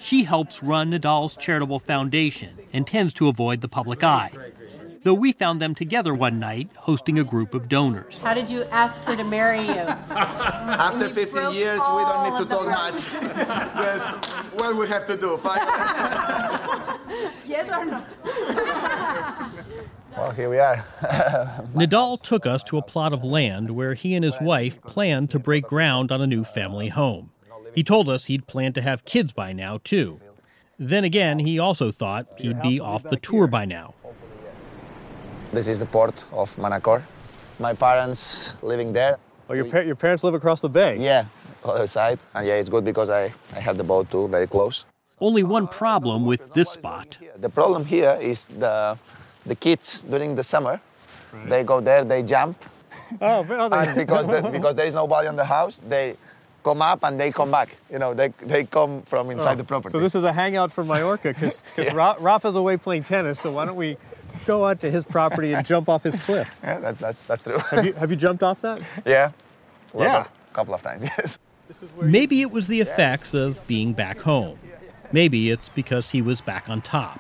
She 0.06 0.24
helps 0.24 0.62
run 0.62 0.92
Nadal's 0.92 1.36
charitable 1.36 1.80
foundation 1.80 2.60
and 2.72 2.86
tends 2.86 3.12
to 3.16 3.28
avoid 3.28 3.62
the 3.62 3.68
public 3.68 4.04
eye. 4.04 4.30
Though 5.02 5.16
we 5.16 5.32
found 5.32 5.60
them 5.60 5.74
together 5.74 6.14
one 6.14 6.40
night 6.40 6.70
hosting 6.78 7.18
a 7.18 7.24
group 7.24 7.56
of 7.56 7.68
donors. 7.68 8.20
How 8.20 8.36
did 8.36 8.48
you 8.48 8.66
ask 8.66 9.02
her 9.06 9.16
to 9.16 9.24
marry 9.24 9.62
you? 9.62 9.74
After 9.74 11.10
50 11.10 11.56
years, 11.56 11.80
we 11.80 12.04
don't 12.04 12.30
need 12.30 12.38
to 12.38 12.46
talk 12.46 12.68
much. 12.68 13.12
Just 13.76 14.06
what 14.54 14.76
we 14.76 14.88
have 14.88 15.08
to 15.08 15.18
do. 15.18 15.40
yes 17.48 17.68
or 17.72 17.86
no? 17.86 18.06
Well, 20.16 20.30
here 20.34 20.52
we 20.52 20.60
are. 20.60 20.86
Nadal 21.74 22.22
took 22.22 22.46
us 22.46 22.62
to 22.66 22.78
a 22.78 22.84
plot 22.84 23.12
of 23.12 23.24
land 23.24 23.72
where 23.72 23.96
he 23.96 24.14
and 24.14 24.24
his 24.24 24.40
wife 24.40 24.84
planned 24.84 25.32
to 25.32 25.40
break 25.40 25.66
ground 25.66 26.12
on 26.12 26.22
a 26.22 26.28
new 26.28 26.44
family 26.44 26.90
home. 26.90 27.32
He 27.76 27.84
told 27.84 28.08
us 28.08 28.26
he'd 28.26 28.48
planned 28.48 28.76
to 28.76 28.82
have 28.82 29.04
kids 29.04 29.34
by 29.34 29.52
now, 29.52 29.80
too. 29.84 30.20
Then 30.80 31.04
again, 31.04 31.40
he 31.40 31.60
also 31.60 31.92
thought 31.92 32.26
he'd 32.38 32.62
be 32.62 32.80
off 32.80 33.04
the 33.04 33.18
tour 33.18 33.48
by 33.48 33.66
now. 33.66 33.94
This 35.52 35.68
is 35.68 35.78
the 35.80 35.86
port 35.86 36.24
of 36.32 36.56
Manacor. 36.56 37.04
My 37.60 37.74
parents 37.74 38.54
living 38.62 38.92
there. 38.94 39.18
Oh, 39.50 39.54
your, 39.54 39.66
par- 39.66 39.84
your 39.84 39.96
parents 39.96 40.24
live 40.24 40.34
across 40.34 40.60
the 40.62 40.70
bay? 40.70 40.98
Yeah, 40.98 41.26
other 41.64 41.88
side. 41.88 42.20
And 42.34 42.48
yeah, 42.48 42.56
it's 42.56 42.70
good 42.70 42.84
because 42.84 43.10
I, 43.10 43.34
I 43.54 43.60
have 43.60 43.78
the 43.78 43.84
boat 43.84 44.10
too, 44.10 44.28
very 44.28 44.48
close. 44.48 44.86
Only 45.22 45.44
one 45.44 45.68
problem 45.68 46.26
with 46.26 46.54
this 46.54 46.70
spot. 46.70 47.18
The 47.38 47.50
problem 47.50 47.86
here 47.86 48.18
is 48.22 48.48
the, 48.48 48.98
the 49.46 49.56
kids 49.56 50.02
during 50.02 50.36
the 50.36 50.44
summer, 50.44 50.82
they 51.48 51.64
go 51.64 51.80
there, 51.80 52.04
they 52.04 52.24
jump. 52.24 52.58
Oh, 53.22 53.44
and 53.44 53.96
because, 53.96 54.28
the, 54.34 54.50
because 54.52 54.76
there 54.76 54.88
is 54.88 54.94
nobody 54.94 55.28
on 55.28 55.36
the 55.36 55.46
house, 55.46 55.82
they 55.88 56.16
come 56.66 56.82
up 56.82 57.04
and 57.04 57.20
they 57.20 57.32
come 57.32 57.52
back. 57.52 57.70
You 57.92 58.00
know, 58.00 58.14
they, 58.16 58.30
they 58.42 58.66
come 58.66 59.04
from 59.04 59.30
inside 59.30 59.54
Oh, 59.54 59.56
the 59.58 59.64
property. 59.64 59.92
So 59.92 60.00
this 60.00 60.16
is 60.16 60.24
a 60.24 60.34
hangout 60.34 60.72
for 60.72 60.84
Mallorca 60.84 61.30
because 61.32 61.64
Rafa's 61.94 62.56
away 62.56 62.76
playing 62.78 63.04
tennis. 63.04 63.40
So 63.40 63.52
why 63.52 63.66
don't 63.66 63.76
we 63.76 63.98
go 64.48 64.66
out 64.66 64.80
to 64.82 64.90
his 64.90 65.06
property 65.06 65.54
and 65.54 65.64
jump 65.66 65.88
off 65.88 66.04
his 66.04 66.18
cliff? 66.18 66.60
Yeah, 66.64 66.80
that's, 66.80 67.00
that's, 67.00 67.22
that's 67.24 67.44
true. 67.44 67.60
Have 67.60 67.86
you, 67.86 67.94
have 67.94 68.10
you 68.10 68.18
jumped 68.18 68.42
off 68.42 68.62
that? 68.62 68.82
yeah. 69.06 69.32
A 69.94 70.00
Yeah. 70.00 70.22
of- 70.22 70.30
couple 70.54 70.74
of 70.74 70.82
times, 70.82 71.04
yes. 71.04 71.38
Maybe 72.02 72.42
it 72.42 72.52
was 72.52 72.68
the 72.68 72.82
effects 72.82 73.34
of 73.34 73.66
being 73.68 73.94
back 73.94 74.20
home. 74.20 74.58
Maybe 75.12 75.52
it's 75.52 75.70
because 75.70 76.10
he 76.12 76.22
was 76.22 76.42
back 76.42 76.68
on 76.70 76.82
top. 76.82 77.20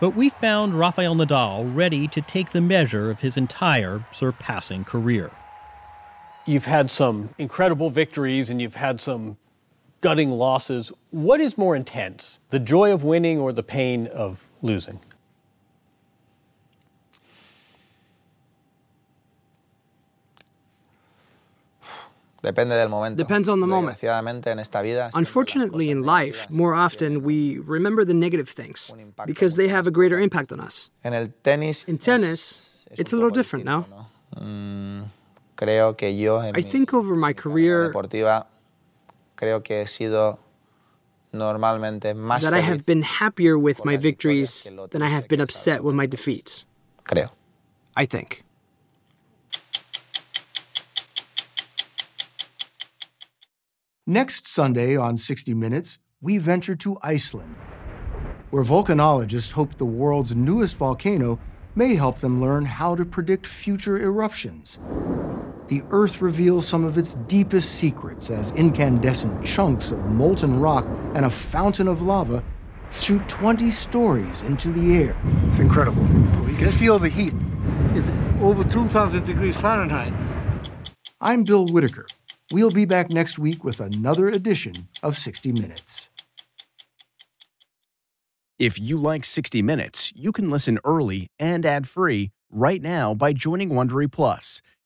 But 0.00 0.10
we 0.10 0.30
found 0.30 0.74
Rafael 0.74 1.14
Nadal 1.14 1.74
ready 1.76 2.08
to 2.08 2.20
take 2.22 2.50
the 2.52 2.60
measure 2.62 3.10
of 3.10 3.20
his 3.20 3.36
entire 3.36 4.04
surpassing 4.12 4.84
career. 4.84 5.30
You've 6.46 6.64
had 6.64 6.90
some 6.90 7.30
incredible 7.38 7.90
victories 7.90 8.50
and 8.50 8.60
you've 8.60 8.76
had 8.76 9.00
some 9.00 9.36
gutting 10.00 10.30
losses. 10.30 10.90
What 11.10 11.40
is 11.40 11.58
more 11.58 11.76
intense, 11.76 12.40
the 12.50 12.58
joy 12.58 12.92
of 12.92 13.04
winning 13.04 13.38
or 13.38 13.52
the 13.52 13.62
pain 13.62 14.06
of 14.06 14.48
losing? 14.62 15.00
Depende 22.42 22.70
del 22.70 22.88
momento. 22.88 23.22
Depends 23.22 23.50
on 23.50 23.60
the 23.60 23.66
moment. 23.66 23.98
Desgraciadamente 23.98 24.46
en 24.46 24.58
esta 24.60 24.82
vida 24.82 25.10
Unfortunately, 25.12 25.90
in 25.90 26.02
life, 26.02 26.48
more 26.50 26.74
often 26.74 27.22
we 27.22 27.58
remember 27.58 28.02
the 28.02 28.14
negative 28.14 28.48
things 28.48 28.94
because 29.26 29.56
they 29.56 29.68
have 29.68 29.86
a 29.86 29.90
greater 29.90 30.18
impact 30.18 30.50
on 30.50 30.58
us. 30.58 30.90
en 31.04 31.12
el 31.12 31.26
tenis 31.44 31.84
In 31.86 31.98
tennis, 31.98 32.66
it's 32.92 33.12
a 33.12 33.16
little 33.16 33.30
different 33.30 33.66
now. 33.66 33.86
Mm. 34.36 35.10
Creo 35.60 35.94
que 35.94 36.16
yo 36.16 36.40
en 36.40 36.56
I 36.56 36.62
mi 36.62 36.62
think 36.62 36.94
over 36.94 37.14
my 37.14 37.34
career, 37.34 37.92
deportiva 37.92 38.46
creo 39.36 39.62
que 39.62 39.82
he 39.82 39.86
sido 39.86 40.38
that 41.32 42.54
I 42.54 42.60
have 42.60 42.84
been 42.86 43.02
happier 43.02 43.58
with 43.58 43.84
my 43.84 43.96
victories 43.96 44.68
than 44.90 45.02
I 45.02 45.08
have 45.08 45.28
been 45.28 45.40
upset 45.40 45.84
with 45.84 45.94
my 45.94 46.06
defeats. 46.06 46.64
Creo. 47.04 47.30
I 47.94 48.06
think. 48.06 48.42
Next 54.06 54.48
Sunday 54.48 54.96
on 54.96 55.16
60 55.16 55.54
Minutes, 55.54 55.98
we 56.20 56.38
venture 56.38 56.74
to 56.76 56.98
Iceland, 57.02 57.54
where 58.50 58.64
volcanologists 58.64 59.52
hope 59.52 59.76
the 59.76 59.86
world's 59.86 60.34
newest 60.34 60.74
volcano 60.76 61.38
may 61.76 61.94
help 61.94 62.18
them 62.18 62.40
learn 62.40 62.64
how 62.64 62.96
to 62.96 63.04
predict 63.04 63.46
future 63.46 63.96
eruptions. 63.98 64.80
The 65.70 65.84
Earth 65.90 66.20
reveals 66.20 66.66
some 66.66 66.82
of 66.82 66.98
its 66.98 67.14
deepest 67.28 67.76
secrets 67.76 68.28
as 68.28 68.50
incandescent 68.56 69.44
chunks 69.44 69.92
of 69.92 70.04
molten 70.06 70.58
rock 70.58 70.84
and 71.14 71.24
a 71.24 71.30
fountain 71.30 71.86
of 71.86 72.02
lava 72.02 72.42
shoot 72.90 73.26
20 73.28 73.70
stories 73.70 74.42
into 74.42 74.72
the 74.72 74.96
air. 74.96 75.16
It's 75.46 75.60
incredible. 75.60 76.02
We 76.44 76.56
can 76.56 76.72
feel 76.72 76.98
the 76.98 77.08
heat. 77.08 77.32
It's 77.94 78.08
over 78.42 78.64
2,000 78.64 79.24
degrees 79.24 79.56
Fahrenheit. 79.56 80.12
I'm 81.20 81.44
Bill 81.44 81.68
Whitaker. 81.68 82.08
We'll 82.50 82.72
be 82.72 82.84
back 82.84 83.08
next 83.08 83.38
week 83.38 83.62
with 83.62 83.78
another 83.78 84.26
edition 84.26 84.88
of 85.04 85.16
60 85.16 85.52
Minutes. 85.52 86.10
If 88.58 88.76
you 88.76 88.96
like 88.96 89.24
60 89.24 89.62
Minutes, 89.62 90.12
you 90.16 90.32
can 90.32 90.50
listen 90.50 90.80
early 90.84 91.30
and 91.38 91.64
ad-free 91.64 92.32
right 92.50 92.82
now 92.82 93.14
by 93.14 93.32
joining 93.32 93.70
Wondery 93.70 94.10
Plus 94.10 94.59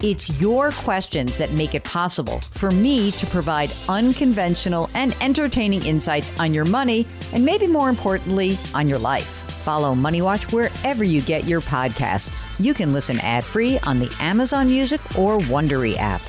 It's 0.00 0.28
your 0.40 0.72
questions 0.72 1.38
that 1.38 1.52
make 1.52 1.74
it 1.74 1.82
possible 1.82 2.40
for 2.40 2.70
me 2.70 3.12
to 3.12 3.26
provide 3.26 3.72
unconventional 3.88 4.90
and 4.92 5.16
entertaining 5.22 5.82
insights 5.86 6.38
on 6.38 6.52
your 6.52 6.66
money, 6.66 7.06
and 7.32 7.44
maybe 7.44 7.66
more 7.66 7.88
importantly, 7.88 8.58
on 8.74 8.88
your 8.88 8.98
life. 8.98 9.26
Follow 9.64 9.94
Money 9.94 10.20
Watch 10.20 10.52
wherever 10.52 11.02
you 11.02 11.22
get 11.22 11.44
your 11.44 11.62
podcasts. 11.62 12.44
You 12.62 12.74
can 12.74 12.92
listen 12.92 13.18
ad 13.20 13.42
free 13.42 13.78
on 13.84 13.98
the 13.98 14.14
Amazon 14.20 14.66
Music 14.66 15.00
or 15.18 15.38
Wondery 15.38 15.96
app. 15.96 16.20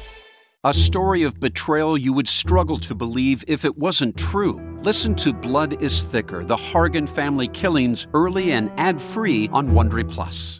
A 0.63 0.73
story 0.73 1.23
of 1.23 1.39
betrayal 1.39 1.97
you 1.97 2.13
would 2.13 2.27
struggle 2.27 2.77
to 2.79 2.95
believe 2.95 3.43
if 3.47 3.65
it 3.65 3.77
wasn't 3.77 4.17
true. 4.17 4.79
Listen 4.81 5.13
to 5.15 5.33
Blood 5.33 5.81
is 5.81 6.03
Thicker 6.03 6.45
The 6.45 6.55
Hargan 6.55 7.07
Family 7.07 7.49
Killings 7.49 8.07
early 8.13 8.53
and 8.53 8.71
ad 8.77 9.01
free 9.01 9.49
on 9.51 9.71
Wondery 9.71 10.09
Plus. 10.09 10.55